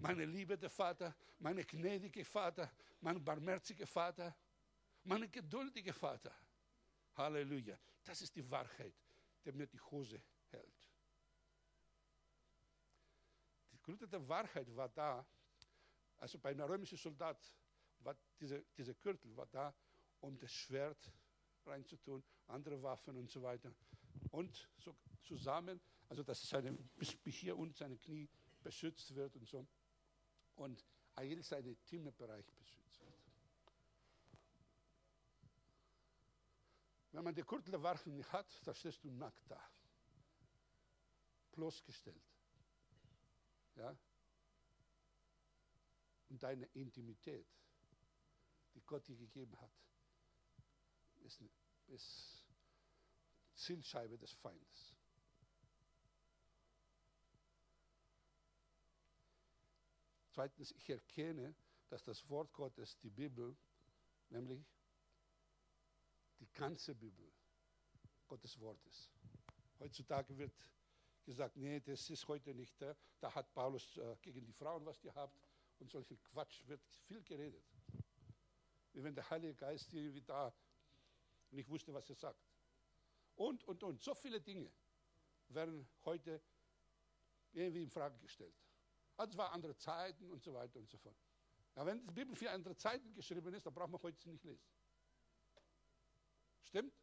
meine 0.00 0.24
liebende 0.24 0.68
Vater, 0.68 1.14
meine 1.38 1.64
gnädige 1.64 2.24
Vater, 2.24 2.70
mein 3.00 3.22
barmherziger 3.22 3.86
Vater, 3.86 4.34
mein 5.04 5.30
geduldiger 5.30 5.92
Vater. 5.94 6.34
Halleluja. 7.16 7.78
Das 8.04 8.22
ist 8.22 8.34
die 8.34 8.48
Wahrheit, 8.50 8.94
der 9.44 9.52
mir 9.54 9.66
die 9.66 9.80
Hose 9.80 10.22
hält. 10.50 10.88
Die 13.72 13.80
Gründe 13.82 14.08
der 14.08 14.26
Wahrheit 14.26 14.74
war 14.74 14.88
da, 14.88 15.26
also 16.18 16.38
bei 16.38 16.50
einem 16.50 16.66
römischen 16.66 16.98
Soldat 16.98 17.38
war 18.00 18.16
diese, 18.38 18.64
dieser 18.76 18.94
Gürtel 18.94 19.36
war 19.36 19.46
da, 19.46 19.74
um 20.20 20.38
das 20.38 20.52
Schwert 20.52 21.12
reinzutun, 21.66 22.22
andere 22.46 22.82
Waffen 22.82 23.16
und 23.16 23.30
so 23.30 23.42
weiter. 23.42 23.72
Und 24.30 24.68
so 24.78 24.96
zusammen, 25.22 25.80
also 26.08 26.22
dass 26.22 26.48
seine, 26.48 26.72
bis 26.96 27.34
hier 27.34 27.56
unten 27.56 27.74
seine 27.74 27.96
Knie 27.96 28.28
beschützt 28.62 29.14
wird 29.14 29.36
und 29.36 29.46
so. 29.46 29.66
Und 30.60 30.84
all 31.14 31.42
seine 31.42 31.74
Themenbereich 31.86 32.44
beschützt. 32.52 33.00
Wenn 37.12 37.24
man 37.24 37.34
die 37.34 37.42
Waffen 37.82 38.14
nicht 38.14 38.30
hat, 38.30 38.46
dann 38.66 38.74
stehst 38.74 39.02
du 39.02 39.10
nackt 39.10 39.50
da. 39.50 39.58
Bloßgestellt. 41.52 42.22
Ja? 43.76 43.96
Und 46.28 46.42
deine 46.42 46.66
Intimität, 46.74 47.48
die 48.74 48.82
Gott 48.82 49.08
dir 49.08 49.16
gegeben 49.16 49.58
hat, 49.62 49.72
ist, 51.20 51.42
ist 51.86 52.46
Zielscheibe 53.54 54.18
des 54.18 54.34
Feindes. 54.34 54.94
Zweitens, 60.40 60.72
ich 60.72 60.88
erkenne, 60.88 61.54
dass 61.90 62.02
das 62.02 62.26
Wort 62.30 62.50
Gottes, 62.54 62.96
die 62.96 63.10
Bibel, 63.10 63.54
nämlich 64.30 64.64
die 66.38 66.50
ganze 66.54 66.94
Bibel, 66.94 67.30
Gottes 68.26 68.58
Wort 68.58 68.82
ist. 68.86 69.10
Heutzutage 69.78 70.38
wird 70.38 70.54
gesagt, 71.26 71.58
nee, 71.58 71.78
das 71.80 72.08
ist 72.08 72.26
heute 72.26 72.54
nicht 72.54 72.80
da. 72.80 72.96
Da 73.20 73.34
hat 73.34 73.52
Paulus 73.52 73.98
äh, 73.98 74.16
gegen 74.22 74.42
die 74.46 74.54
Frauen 74.54 74.86
was 74.86 74.98
gehabt 75.02 75.46
und 75.78 75.90
solchen 75.90 76.18
Quatsch 76.22 76.66
wird 76.66 76.80
viel 77.06 77.22
geredet. 77.22 77.68
Wie 78.94 79.02
wenn 79.02 79.14
der 79.14 79.28
Heilige 79.28 79.56
Geist 79.56 79.92
irgendwie 79.92 80.22
da 80.22 80.54
und 81.50 81.58
ich 81.58 81.68
wusste, 81.68 81.92
was 81.92 82.08
er 82.08 82.16
sagt. 82.16 82.48
Und, 83.34 83.62
und, 83.64 83.82
und, 83.82 84.00
so 84.00 84.14
viele 84.14 84.40
Dinge. 84.40 84.72
werden 85.48 85.86
heute 86.06 86.40
irgendwie 87.52 87.82
in 87.82 87.90
Frage 87.90 88.18
gestellt. 88.20 88.56
Also 89.20 89.32
es 89.32 89.36
waren 89.36 89.52
andere 89.52 89.76
Zeiten 89.76 90.30
und 90.30 90.42
so 90.42 90.54
weiter 90.54 90.78
und 90.78 90.88
so 90.88 90.96
fort. 90.96 91.14
Ja, 91.76 91.84
wenn 91.84 92.02
die 92.06 92.14
Bibel 92.14 92.34
für 92.34 92.50
andere 92.50 92.74
Zeiten 92.74 93.12
geschrieben 93.12 93.52
ist, 93.52 93.66
dann 93.66 93.74
braucht 93.74 93.90
man 93.90 94.02
heute 94.02 94.18
sie 94.18 94.30
nicht 94.30 94.42
lesen. 94.44 94.64
Stimmt? 96.62 96.94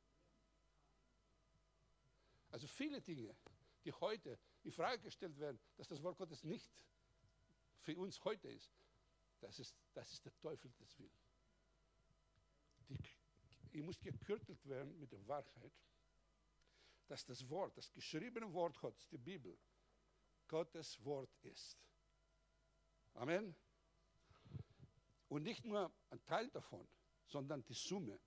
Also 2.50 2.66
viele 2.66 3.02
Dinge, 3.02 3.36
die 3.86 3.92
heute 3.92 4.40
in 4.64 4.72
Frage 4.72 5.04
gestellt 5.04 5.38
werden, 5.38 5.60
dass 5.76 5.88
das 5.90 6.02
Wort 6.02 6.18
Gottes 6.18 6.44
nicht 6.44 6.72
für 7.82 7.96
uns 7.96 8.24
heute 8.24 8.48
ist, 8.48 8.74
das 9.40 9.60
ist, 9.60 9.76
das 9.94 10.12
ist 10.12 10.26
der 10.26 10.36
Teufel 10.40 10.72
des 10.72 10.98
Willen. 10.98 11.20
Die, 12.90 12.98
ich 13.74 13.84
muss 13.84 14.00
gekürtelt 14.00 14.66
werden 14.66 14.98
mit 14.98 15.12
der 15.12 15.28
Wahrheit, 15.28 15.72
dass 17.06 17.24
das 17.24 17.48
Wort, 17.48 17.78
das 17.78 17.92
geschriebene 17.92 18.52
Wort 18.54 18.80
Gottes, 18.80 19.08
die 19.08 19.20
Bibel, 19.20 19.56
Gottes 20.48 21.00
Wort 21.06 21.30
ist. 21.44 21.78
Amen. 23.18 23.56
Und 25.28 25.44
nicht 25.44 25.66
nur 25.66 25.92
ein 26.12 26.24
Teil 26.24 26.50
davon, 26.50 26.88
sondern 27.26 27.64
die 27.66 27.74
Summe. 27.74 28.20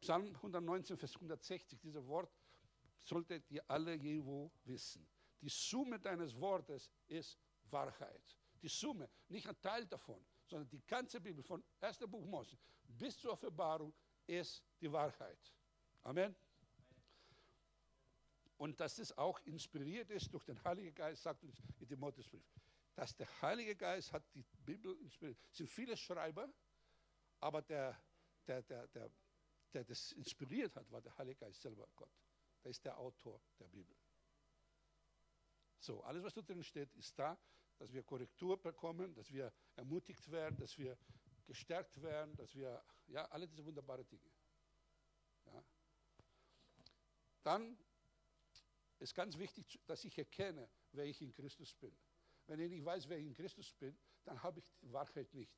Psalm 0.00 0.34
119, 0.34 0.96
Vers 0.96 1.14
160, 1.14 1.78
dieses 1.78 2.06
Wort 2.06 2.32
solltet 2.98 3.50
ihr 3.50 3.62
alle 3.68 3.94
jewo 3.94 4.50
wissen. 4.64 5.06
Die 5.40 5.50
Summe 5.50 6.00
deines 6.00 6.38
Wortes 6.40 6.90
ist 7.06 7.38
Wahrheit. 7.64 8.36
Die 8.62 8.68
Summe, 8.68 9.08
nicht 9.28 9.46
ein 9.46 9.60
Teil 9.60 9.86
davon, 9.86 10.24
sondern 10.46 10.68
die 10.70 10.80
ganze 10.86 11.20
Bibel 11.20 11.44
von 11.44 11.62
1. 11.80 11.98
Buch 11.98 12.24
Mose 12.24 12.56
bis 12.82 13.18
zur 13.18 13.32
Offenbarung 13.32 13.92
ist 14.26 14.62
die 14.80 14.90
Wahrheit. 14.90 15.54
Amen. 16.02 16.34
Und 18.56 18.78
dass 18.80 18.98
es 18.98 19.16
auch 19.16 19.38
inspiriert 19.44 20.10
ist 20.10 20.32
durch 20.32 20.44
den 20.44 20.62
Heiligen 20.64 20.94
Geist, 20.94 21.22
sagt 21.22 21.44
uns 21.44 21.62
in 21.78 21.86
Timotheusbrief. 21.86 22.44
Dass 22.94 23.14
der 23.16 23.28
Heilige 23.42 23.76
Geist 23.76 24.12
hat 24.12 24.24
die 24.34 24.44
Bibel 24.64 24.96
inspiriert. 25.00 25.38
Es 25.50 25.58
sind 25.58 25.70
viele 25.70 25.96
Schreiber, 25.96 26.48
aber 27.40 27.62
der, 27.62 28.00
der, 28.46 28.62
der, 28.62 28.86
der, 28.88 29.10
der 29.72 29.84
das 29.84 30.12
inspiriert 30.12 30.76
hat, 30.76 30.90
war 30.90 31.00
der 31.00 31.16
Heilige 31.16 31.36
Geist 31.36 31.62
selber, 31.62 31.88
Gott. 31.96 32.12
Der 32.62 32.70
ist 32.70 32.84
der 32.84 32.98
Autor 32.98 33.40
der 33.58 33.68
Bibel. 33.68 33.96
So, 35.78 36.02
alles, 36.02 36.22
was 36.22 36.34
da 36.34 36.42
drin 36.42 36.62
steht, 36.62 36.94
ist 36.96 37.18
da, 37.18 37.38
dass 37.78 37.92
wir 37.92 38.02
Korrektur 38.02 38.60
bekommen, 38.60 39.14
dass 39.14 39.32
wir 39.32 39.50
ermutigt 39.76 40.30
werden, 40.30 40.58
dass 40.58 40.76
wir 40.76 40.98
gestärkt 41.46 42.00
werden, 42.02 42.36
dass 42.36 42.54
wir, 42.54 42.84
ja, 43.06 43.24
alle 43.26 43.48
diese 43.48 43.64
wunderbaren 43.64 44.06
Dinge. 44.06 44.30
Ja. 45.46 45.64
Dann 47.42 47.78
ist 48.98 49.14
ganz 49.14 49.38
wichtig, 49.38 49.80
dass 49.86 50.04
ich 50.04 50.18
erkenne, 50.18 50.68
wer 50.92 51.06
ich 51.06 51.22
in 51.22 51.32
Christus 51.32 51.74
bin. 51.74 51.96
Wenn 52.50 52.58
ich 52.58 52.70
nicht 52.70 52.84
weiß, 52.84 53.08
wer 53.08 53.16
ich 53.16 53.26
in 53.26 53.34
Christus 53.34 53.72
bin, 53.74 53.96
dann 54.24 54.42
habe 54.42 54.58
ich 54.58 54.68
die 54.82 54.92
Wahrheit 54.92 55.32
nicht. 55.34 55.56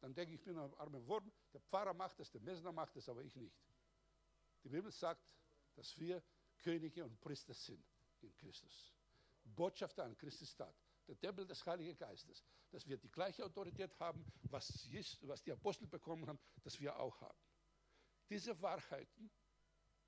Dann 0.00 0.14
denke 0.14 0.32
ich, 0.32 0.40
ich 0.40 0.42
bin 0.42 0.56
ein 0.56 0.72
armer 0.76 1.06
Wurm, 1.06 1.30
der 1.52 1.60
Pfarrer 1.60 1.92
macht 1.92 2.18
das, 2.18 2.30
der 2.30 2.40
Messner 2.40 2.72
macht 2.72 2.96
das, 2.96 3.10
aber 3.10 3.22
ich 3.22 3.36
nicht. 3.36 3.54
Die 4.64 4.70
Bibel 4.70 4.90
sagt, 4.90 5.22
dass 5.74 5.98
wir 5.98 6.22
Könige 6.56 7.04
und 7.04 7.20
Priester 7.20 7.52
sind 7.52 7.84
in 8.22 8.34
Christus. 8.36 8.94
Botschafter 9.44 10.04
an 10.04 10.16
Christi 10.16 10.46
Stadt, 10.46 10.74
der 11.08 11.18
Tempel 11.18 11.46
des 11.46 11.66
Heiligen 11.66 11.94
Geistes, 11.94 12.42
dass 12.70 12.88
wir 12.88 12.96
die 12.96 13.10
gleiche 13.10 13.44
Autorität 13.44 14.00
haben, 14.00 14.24
was, 14.44 14.84
Jesus, 14.84 15.18
was 15.28 15.42
die 15.42 15.52
Apostel 15.52 15.86
bekommen 15.86 16.26
haben, 16.26 16.38
dass 16.62 16.80
wir 16.80 16.98
auch 16.98 17.20
haben. 17.20 17.38
Diese 18.30 18.58
Wahrheiten 18.62 19.30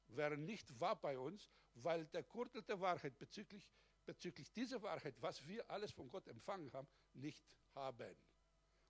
wären 0.07 0.47
nicht 0.47 0.81
wahr 0.81 0.99
bei 0.99 1.19
uns, 1.19 1.51
weil 1.75 2.07
der 2.07 2.23
Gürtel 2.23 2.63
der 2.63 2.81
Wahrheit 2.81 3.19
bezüglich, 3.19 3.71
bezüglich 4.07 4.53
dieser 4.53 4.83
Wahrheit, 4.83 5.15
was 5.21 5.47
wir 5.47 5.69
alles 5.71 5.93
von 5.93 6.09
Gott 6.09 6.27
empfangen 6.29 6.73
haben, 6.73 6.89
nicht 7.15 7.45
haben. 7.75 8.17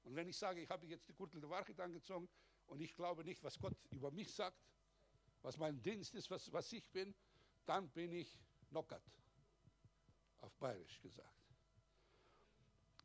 Und 0.03 0.15
wenn 0.15 0.29
ich 0.29 0.37
sage, 0.37 0.61
ich 0.61 0.69
habe 0.69 0.87
jetzt 0.87 1.09
die 1.09 1.15
Gürtel 1.15 1.41
der 1.41 1.51
Wahrheit 1.51 1.79
angezogen 1.81 2.29
und 2.67 2.81
ich 2.81 2.95
glaube 2.95 3.25
nicht, 3.25 3.43
was 3.43 3.59
Gott 3.59 3.77
über 3.91 4.11
mich 4.11 4.33
sagt, 4.33 4.59
was 5.43 5.57
mein 5.57 5.81
Dienst 5.83 6.15
ist, 6.15 6.31
was, 6.31 6.53
was 6.53 6.73
ich 6.73 6.89
bin, 6.91 7.15
dann 7.67 7.89
bin 7.91 8.13
ich 8.13 8.39
knockert 8.69 9.03
auf 10.41 10.55
Bayerisch 10.57 11.01
gesagt. 11.01 11.35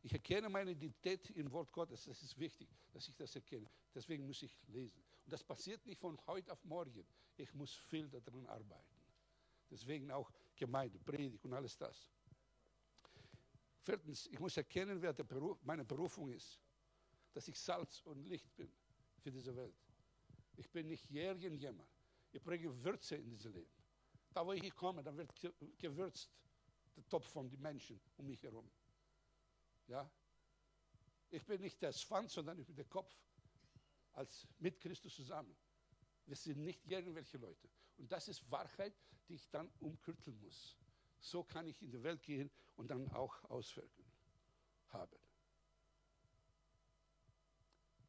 Ich 0.02 0.14
erkenne 0.14 0.50
meine 0.50 0.72
Identität 0.72 1.30
im 1.32 1.52
Wort 1.52 1.72
Gottes, 1.72 2.06
das 2.06 2.22
ist 2.22 2.38
wichtig, 2.40 2.70
dass 2.94 3.08
ich 3.08 3.16
das 3.16 3.36
erkenne. 3.36 3.70
Deswegen 3.94 4.26
muss 4.26 4.42
ich 4.42 4.68
lesen. 4.68 5.04
Und 5.26 5.34
das 5.34 5.44
passiert 5.44 5.86
nicht 5.86 6.00
von 6.00 6.20
heute 6.28 6.52
auf 6.52 6.64
morgen. 6.64 7.06
Ich 7.36 7.54
muss 7.54 7.74
viel 7.76 8.10
daran 8.10 8.46
arbeiten. 8.48 8.96
Deswegen 9.70 10.12
auch 10.12 10.32
Gemeinde, 10.60 11.00
Predigt 11.00 11.44
und 11.46 11.54
alles 11.54 11.76
das. 11.78 12.12
Viertens, 13.82 14.28
ich 14.28 14.40
muss 14.40 14.56
erkennen, 14.58 15.02
wer 15.02 15.14
Beruf, 15.14 15.58
meine 15.64 15.86
Berufung 15.86 16.30
ist. 16.30 16.60
Dass 17.34 17.48
ich 17.48 17.60
Salz 17.60 18.02
und 18.02 18.24
Licht 18.26 18.56
bin 18.56 18.72
für 19.20 19.32
diese 19.32 19.56
Welt. 19.56 19.76
Ich 20.58 20.70
bin 20.70 20.88
nicht 20.88 21.10
irgendjemand. 21.10 21.90
Ich 22.32 22.44
bringe 22.44 22.84
Würze 22.84 23.16
in 23.16 23.30
dieses 23.30 23.52
Leben. 23.54 23.72
Da, 24.34 24.46
wo 24.46 24.52
ich 24.52 24.76
komme, 24.76 25.02
dann 25.02 25.18
wird 25.18 25.34
gewürzt 25.78 26.30
der 26.96 27.08
Topf 27.08 27.32
von 27.32 27.50
den 27.50 27.62
Menschen 27.62 28.00
um 28.18 28.28
mich 28.28 28.44
herum. 28.44 28.70
Ja? 29.88 30.10
Ich 31.30 31.46
bin 31.46 31.62
nicht 31.62 31.82
der 31.82 31.94
Schwanz, 31.94 32.34
sondern 32.34 32.60
ich 32.60 32.68
bin 32.68 32.76
der 32.76 32.86
Kopf. 32.86 33.16
Als 34.14 34.46
mit 34.58 34.80
Christus 34.80 35.16
zusammen. 35.16 35.56
Wir 36.26 36.36
sind 36.36 36.64
nicht 36.64 36.86
irgendwelche 36.86 37.38
Leute. 37.38 37.70
Und 38.00 38.12
das 38.12 38.28
ist 38.30 38.50
Wahrheit, 38.50 38.94
die 39.28 39.36
ich 39.36 39.50
dann 39.50 39.70
umkürzeln 39.80 40.40
muss. 40.40 40.78
So 41.20 41.44
kann 41.44 41.68
ich 41.68 41.82
in 41.82 41.92
die 41.92 42.02
Welt 42.02 42.24
gehen 42.24 42.50
und 42.78 42.90
dann 42.90 43.12
auch 43.12 43.44
Auswirkungen 43.44 44.12
haben. 44.88 45.18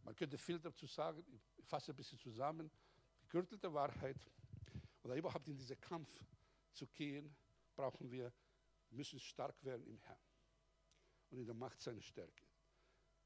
Man 0.04 0.14
könnte 0.14 0.38
viel 0.38 0.60
dazu 0.60 0.86
sagen, 0.86 1.24
ich 1.28 1.66
fasse 1.66 1.92
ein 1.92 1.96
bisschen 1.96 2.18
zusammen. 2.18 2.70
Gekürtelte 3.22 3.72
Wahrheit 3.74 4.30
oder 5.02 5.16
überhaupt 5.16 5.48
in 5.48 5.56
diesen 5.56 5.80
Kampf 5.80 6.08
zu 6.72 6.86
gehen, 6.86 7.34
brauchen 7.74 8.10
wir 8.10 8.32
müssen 8.90 9.20
stark 9.20 9.62
werden 9.64 9.86
im 9.86 9.98
Herrn 10.00 10.18
und 11.30 11.38
in 11.38 11.46
der 11.46 11.54
Macht 11.54 11.80
seiner 11.80 12.00
Stärke. 12.00 12.44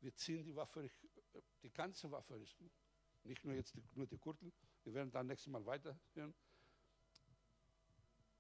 Wir 0.01 0.15
ziehen 0.15 0.43
die 0.43 0.55
Waffe, 0.55 0.91
die 1.63 1.71
ganze 1.71 2.11
Waffenrüstung, 2.11 2.71
nicht 3.23 3.45
nur 3.45 3.55
jetzt 3.55 3.75
die, 3.75 3.83
nur 3.95 4.07
die 4.07 4.19
Gürtel, 4.19 4.53
wir 4.83 4.93
werden 4.93 5.11
dann 5.11 5.27
nächstes 5.27 5.51
Mal 5.51 5.65
weiterhören. 5.65 6.35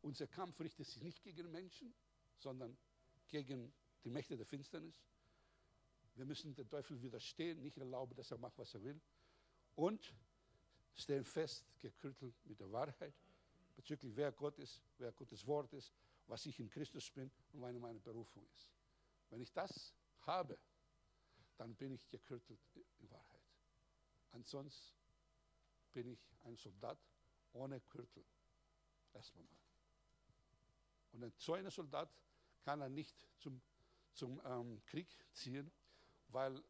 Unser 0.04 0.26
Kampf 0.26 0.60
richtet 0.60 0.86
sich 0.86 1.02
nicht 1.02 1.22
gegen 1.22 1.50
Menschen, 1.50 1.94
sondern 2.36 2.76
gegen 3.28 3.72
die 4.04 4.10
Mächte 4.10 4.36
der 4.36 4.46
Finsternis. 4.46 5.02
Wir 6.14 6.24
müssen 6.24 6.54
dem 6.54 6.68
Teufel 6.68 7.00
widerstehen, 7.00 7.60
nicht 7.62 7.78
erlauben, 7.78 8.14
dass 8.14 8.30
er 8.30 8.38
macht, 8.38 8.56
was 8.58 8.74
er 8.74 8.82
will. 8.82 9.00
Und 9.74 10.14
stehen 10.94 11.24
fest, 11.24 11.64
gekürtelt 11.80 12.34
mit 12.44 12.60
der 12.60 12.70
Wahrheit 12.70 13.14
bezüglich 13.74 14.14
wer 14.14 14.30
Gott 14.30 14.56
ist, 14.60 14.80
wer 14.98 15.10
Gottes 15.10 15.44
Wort 15.46 15.72
ist 15.72 15.92
was 16.26 16.46
ich 16.46 16.58
in 16.58 16.68
Christus 16.68 17.10
bin 17.10 17.30
und 17.52 17.60
meine, 17.60 17.78
meine 17.78 18.00
Berufung 18.00 18.46
ist. 18.54 18.72
Wenn 19.30 19.40
ich 19.40 19.52
das 19.52 19.94
habe, 20.20 20.58
dann 21.56 21.74
bin 21.74 21.92
ich 21.92 22.08
gekürtelt 22.08 22.60
in 22.98 23.10
Wahrheit. 23.10 23.42
Ansonsten 24.30 24.96
bin 25.92 26.08
ich 26.08 26.32
ein 26.42 26.56
Soldat 26.56 26.98
ohne 27.52 27.80
Kürtel. 27.80 28.24
Erstmal 29.12 29.44
mal. 29.44 29.63
Und 31.14 31.22
ein, 31.24 31.32
so 31.38 31.54
ein 31.54 31.70
Soldat 31.70 32.12
kann 32.62 32.80
er 32.80 32.88
nicht 32.88 33.16
zum, 33.38 33.62
zum 34.12 34.40
ähm, 34.44 34.82
Krieg 34.84 35.08
ziehen, 35.32 35.70
weil 36.28 36.62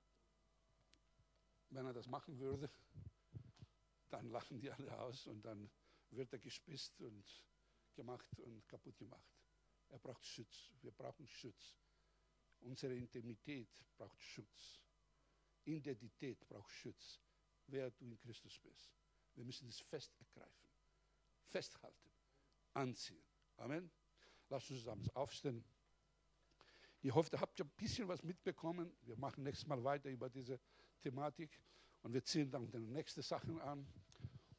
wenn 1.70 1.86
er 1.86 1.92
das 1.92 2.06
machen 2.06 2.38
würde, 2.38 2.70
dann 4.10 4.28
lachen 4.28 4.60
die 4.60 4.70
alle 4.70 4.98
aus 5.00 5.26
und 5.26 5.42
dann 5.42 5.70
wird 6.10 6.32
er 6.32 6.38
gespisst 6.38 7.00
und 7.00 7.24
gemacht 7.94 8.38
und 8.40 8.68
kaputt 8.68 8.96
gemacht. 8.98 9.34
Er 9.88 9.98
braucht 9.98 10.24
Schutz. 10.24 10.70
Wir 10.82 10.92
brauchen 10.92 11.26
Schutz. 11.26 11.76
Unsere 12.60 12.94
Intimität 12.94 13.82
braucht 13.96 14.20
Schutz. 14.20 14.80
Identität 15.64 16.46
braucht 16.46 16.70
Schutz. 16.70 17.20
Wer 17.66 17.90
du 17.90 18.04
in 18.04 18.18
Christus 18.18 18.58
bist. 18.58 18.92
Wir 19.34 19.44
müssen 19.44 19.68
es 19.68 19.80
fest 19.80 20.14
ergreifen, 20.18 20.68
festhalten, 21.46 22.10
anziehen. 22.74 23.24
Amen. 23.56 23.90
Lass 24.48 24.70
uns 24.70 24.80
zusammen 24.80 25.08
aufstehen. 25.14 25.64
Ich 27.02 27.14
hoffe, 27.14 27.30
ihr 27.32 27.40
habt 27.40 27.60
ein 27.60 27.68
bisschen 27.76 28.08
was 28.08 28.22
mitbekommen. 28.22 28.96
Wir 29.02 29.16
machen 29.16 29.44
nächstes 29.44 29.66
Mal 29.66 29.82
weiter 29.84 30.10
über 30.10 30.30
diese 30.30 30.58
Thematik 31.00 31.60
und 32.02 32.12
wir 32.14 32.24
ziehen 32.24 32.50
dann 32.50 32.70
die 32.70 32.78
nächsten 32.78 33.22
Sachen 33.22 33.60
an 33.60 33.86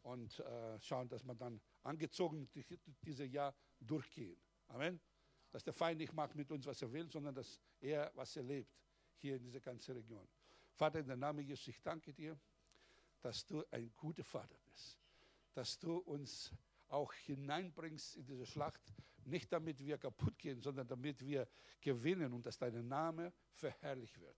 und 0.04 0.40
äh, 0.40 0.80
schauen, 0.80 1.10
dass 1.10 1.24
wir 1.24 1.36
dann 1.36 1.60
angezogen 1.84 2.50
dieses 3.04 3.32
Jahr 3.32 3.56
durchgehen. 3.80 4.38
Amen 4.68 5.00
dass 5.56 5.64
der 5.64 5.72
Feind 5.72 6.00
nicht 6.00 6.12
macht 6.12 6.36
mit 6.36 6.52
uns, 6.52 6.66
was 6.66 6.82
er 6.82 6.92
will, 6.92 7.10
sondern 7.10 7.34
dass 7.34 7.62
er, 7.80 8.12
was 8.14 8.36
er 8.36 8.44
lebt, 8.44 8.78
hier 9.16 9.38
in 9.38 9.44
dieser 9.44 9.62
ganzen 9.62 9.96
Region. 9.96 10.28
Vater, 10.74 11.00
in 11.00 11.08
der 11.08 11.16
Namen 11.16 11.46
Jesus, 11.46 11.70
ich 11.70 11.82
danke 11.82 12.12
dir, 12.14 12.38
dass 13.22 13.46
du 13.46 13.64
ein 13.72 13.90
guter 13.96 14.26
Vater 14.26 14.58
bist, 14.66 15.00
dass 15.54 15.80
du 15.80 15.96
uns 16.00 16.52
auch 16.90 17.14
hineinbringst 17.14 18.16
in 18.16 18.26
diese 18.26 18.46
Schlacht, 18.46 18.82
nicht 19.26 19.52
damit 19.52 19.84
wir 19.84 19.98
kaputt 19.98 20.38
gehen, 20.38 20.62
sondern 20.62 20.88
damit 20.88 21.26
wir 21.26 21.48
gewinnen 21.82 22.34
und 22.34 22.46
dass 22.46 22.58
dein 22.58 22.88
Name 22.88 23.34
verherrlicht 23.54 24.20
wird. 24.20 24.38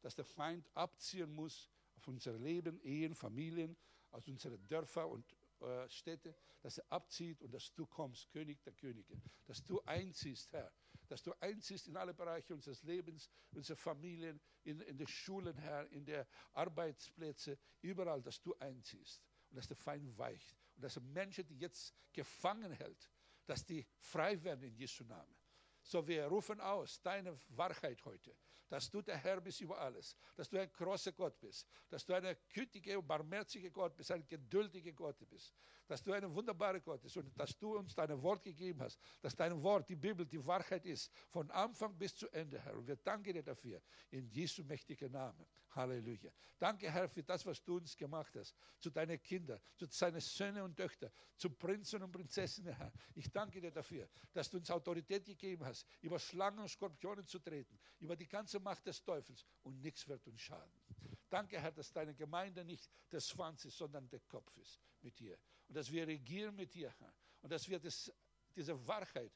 Dass 0.00 0.14
der 0.14 0.24
Feind 0.24 0.68
abziehen 0.74 1.32
muss 1.32 1.70
auf 1.96 2.08
unser 2.08 2.32
Leben, 2.32 2.80
Ehen, 2.82 3.14
Familien, 3.14 3.76
aus 4.10 4.28
unseren 4.28 4.66
Dörfern 4.68 5.10
und 5.10 5.36
äh, 5.60 5.88
Städte, 5.88 6.34
dass 6.60 6.78
er 6.78 6.92
abzieht 6.92 7.42
und 7.42 7.52
dass 7.52 7.72
du 7.74 7.86
kommst, 7.86 8.30
König 8.30 8.62
der 8.62 8.72
Könige, 8.74 9.20
dass 9.46 9.64
du 9.64 9.80
einziehst, 9.82 10.52
Herr, 10.52 10.72
dass 11.08 11.22
du 11.22 11.32
einziehst 11.40 11.88
in 11.88 11.96
alle 11.96 12.14
Bereiche 12.14 12.54
unseres 12.54 12.82
Lebens, 12.82 13.28
unserer 13.52 13.76
Familien, 13.76 14.40
in, 14.64 14.80
in 14.80 14.96
den 14.96 15.06
Schulen, 15.06 15.56
Herr, 15.58 15.88
in 15.90 16.04
der 16.04 16.26
Arbeitsplätze, 16.52 17.58
überall, 17.82 18.22
dass 18.22 18.40
du 18.40 18.54
einziehst 18.58 19.22
und 19.50 19.56
dass 19.56 19.68
der 19.68 19.76
Feind 19.76 20.16
weicht 20.16 20.63
und 20.74 20.82
dass 20.82 21.00
Menschen, 21.00 21.46
die 21.46 21.58
jetzt 21.58 21.94
gefangen 22.12 22.72
hält, 22.72 23.10
dass 23.46 23.64
die 23.64 23.86
frei 23.98 24.42
werden 24.42 24.62
in 24.64 24.74
Jesu 24.74 25.04
Namen. 25.04 25.36
So, 25.82 26.06
wir 26.06 26.26
rufen 26.26 26.60
aus 26.60 27.00
deine 27.02 27.38
Wahrheit 27.48 28.02
heute, 28.06 28.34
dass 28.68 28.90
du 28.90 29.02
der 29.02 29.18
Herr 29.18 29.40
bist 29.40 29.60
über 29.60 29.78
alles, 29.78 30.16
dass 30.34 30.48
du 30.48 30.58
ein 30.58 30.72
großer 30.72 31.12
Gott 31.12 31.38
bist, 31.38 31.68
dass 31.90 32.06
du 32.06 32.14
ein 32.14 32.36
gütige 32.48 32.98
und 32.98 33.06
barmherzige 33.06 33.70
Gott 33.70 33.94
bist, 33.94 34.10
ein 34.10 34.26
geduldiger 34.26 34.92
Gott 34.92 35.18
bist, 35.28 35.54
dass 35.86 36.02
du 36.02 36.12
ein 36.12 36.34
wunderbarer 36.34 36.80
Gott 36.80 37.02
bist 37.02 37.18
und 37.18 37.38
dass 37.38 37.58
du 37.58 37.76
uns 37.76 37.94
dein 37.94 38.20
Wort 38.22 38.42
gegeben 38.42 38.80
hast, 38.80 38.98
dass 39.20 39.36
dein 39.36 39.62
Wort, 39.62 39.88
die 39.90 39.96
Bibel, 39.96 40.24
die 40.24 40.44
Wahrheit 40.44 40.86
ist, 40.86 41.12
von 41.28 41.50
Anfang 41.50 41.96
bis 41.98 42.16
zu 42.16 42.28
Ende, 42.30 42.58
Herr. 42.58 42.78
Und 42.78 42.86
wir 42.86 42.96
danken 42.96 43.34
dir 43.34 43.42
dafür, 43.42 43.82
in 44.10 44.26
Jesu 44.30 44.64
mächtigen 44.64 45.12
Namen. 45.12 45.46
Halleluja. 45.74 46.30
Danke, 46.58 46.90
Herr, 46.90 47.08
für 47.08 47.22
das, 47.22 47.44
was 47.46 47.62
du 47.62 47.76
uns 47.76 47.96
gemacht 47.96 48.34
hast, 48.36 48.54
zu 48.78 48.90
deinen 48.90 49.20
Kindern, 49.22 49.60
zu 49.76 49.86
deinen 49.86 50.20
Söhnen 50.20 50.62
und 50.62 50.76
Töchtern, 50.76 51.10
zu 51.36 51.50
Prinzen 51.50 52.02
und 52.02 52.12
Prinzessinnen, 52.12 52.74
Herr. 52.74 52.92
Ich 53.14 53.30
danke 53.30 53.60
dir 53.60 53.70
dafür, 53.70 54.08
dass 54.32 54.50
du 54.50 54.58
uns 54.58 54.70
Autorität 54.70 55.24
gegeben 55.24 55.64
hast, 55.64 55.86
über 56.00 56.18
Schlangen 56.18 56.60
und 56.60 56.68
Skorpionen 56.68 57.26
zu 57.26 57.38
treten, 57.38 57.78
über 57.98 58.16
die 58.16 58.28
ganze 58.28 58.60
Macht 58.60 58.86
des 58.86 59.02
Teufels 59.02 59.44
und 59.62 59.80
nichts 59.80 60.06
wird 60.08 60.26
uns 60.26 60.40
schaden. 60.40 60.80
Danke, 61.28 61.60
Herr, 61.60 61.72
dass 61.72 61.92
deine 61.92 62.14
Gemeinde 62.14 62.64
nicht 62.64 62.88
der 63.10 63.20
Schwanz 63.20 63.64
ist, 63.64 63.76
sondern 63.76 64.08
der 64.08 64.20
Kopf 64.20 64.56
ist 64.56 64.80
mit 65.00 65.18
dir. 65.18 65.38
Und 65.66 65.76
dass 65.76 65.90
wir 65.90 66.06
regieren 66.06 66.54
mit 66.54 66.74
dir, 66.74 66.94
Herr. 66.98 67.14
Und 67.40 67.50
dass 67.50 67.68
wir 67.68 67.80
das, 67.80 68.12
diese 68.54 68.86
Wahrheit 68.86 69.32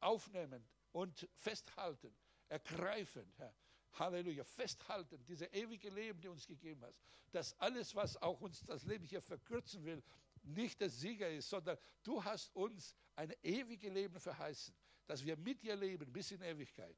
aufnehmen 0.00 0.68
und 0.92 1.28
festhalten, 1.36 2.16
ergreifen, 2.48 3.32
Herr. 3.36 3.54
Halleluja, 3.98 4.44
festhalten, 4.44 5.24
diese 5.24 5.46
ewige 5.46 5.90
Leben, 5.90 6.20
die 6.20 6.28
uns 6.28 6.46
gegeben 6.46 6.82
hast. 6.84 7.00
Dass 7.32 7.58
alles, 7.60 7.94
was 7.94 8.16
auch 8.20 8.40
uns 8.40 8.62
das 8.62 8.84
Leben 8.84 9.04
hier 9.04 9.20
verkürzen 9.20 9.84
will, 9.84 10.02
nicht 10.42 10.80
der 10.80 10.90
Sieger 10.90 11.30
ist, 11.30 11.48
sondern 11.48 11.76
du 12.02 12.22
hast 12.22 12.54
uns 12.54 12.94
ein 13.16 13.32
ewiges 13.42 13.92
Leben 13.92 14.18
verheißen, 14.20 14.74
dass 15.06 15.24
wir 15.24 15.36
mit 15.36 15.62
dir 15.62 15.76
leben 15.76 16.12
bis 16.12 16.30
in 16.30 16.42
Ewigkeit. 16.42 16.96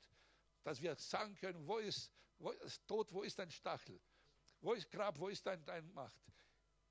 Dass 0.62 0.80
wir 0.82 0.94
sagen 0.96 1.34
können, 1.36 1.66
wo 1.66 1.78
ist, 1.78 2.10
wo 2.38 2.50
ist 2.50 2.86
Tod, 2.86 3.12
wo 3.12 3.22
ist 3.22 3.38
dein 3.38 3.50
Stachel? 3.50 3.98
Wo 4.60 4.74
ist 4.74 4.90
Grab, 4.90 5.18
wo 5.18 5.28
ist 5.28 5.46
dein, 5.46 5.64
deine 5.64 5.86
Macht? 5.88 6.20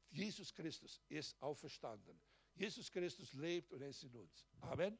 Jesus 0.09 0.53
Christus 0.53 1.01
ist 1.09 1.39
auferstanden. 1.41 2.19
Jesus 2.55 2.91
Christus 2.91 3.33
lebt 3.33 3.71
und 3.73 3.81
er 3.81 3.89
ist 3.89 4.03
in 4.03 4.15
uns. 4.15 4.47
Amen. 4.61 4.97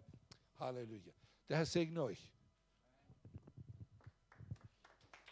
Halleluja. 0.59 1.13
Der 1.49 1.57
Herr 1.57 1.65
segne 1.65 2.03
euch. 2.03 2.31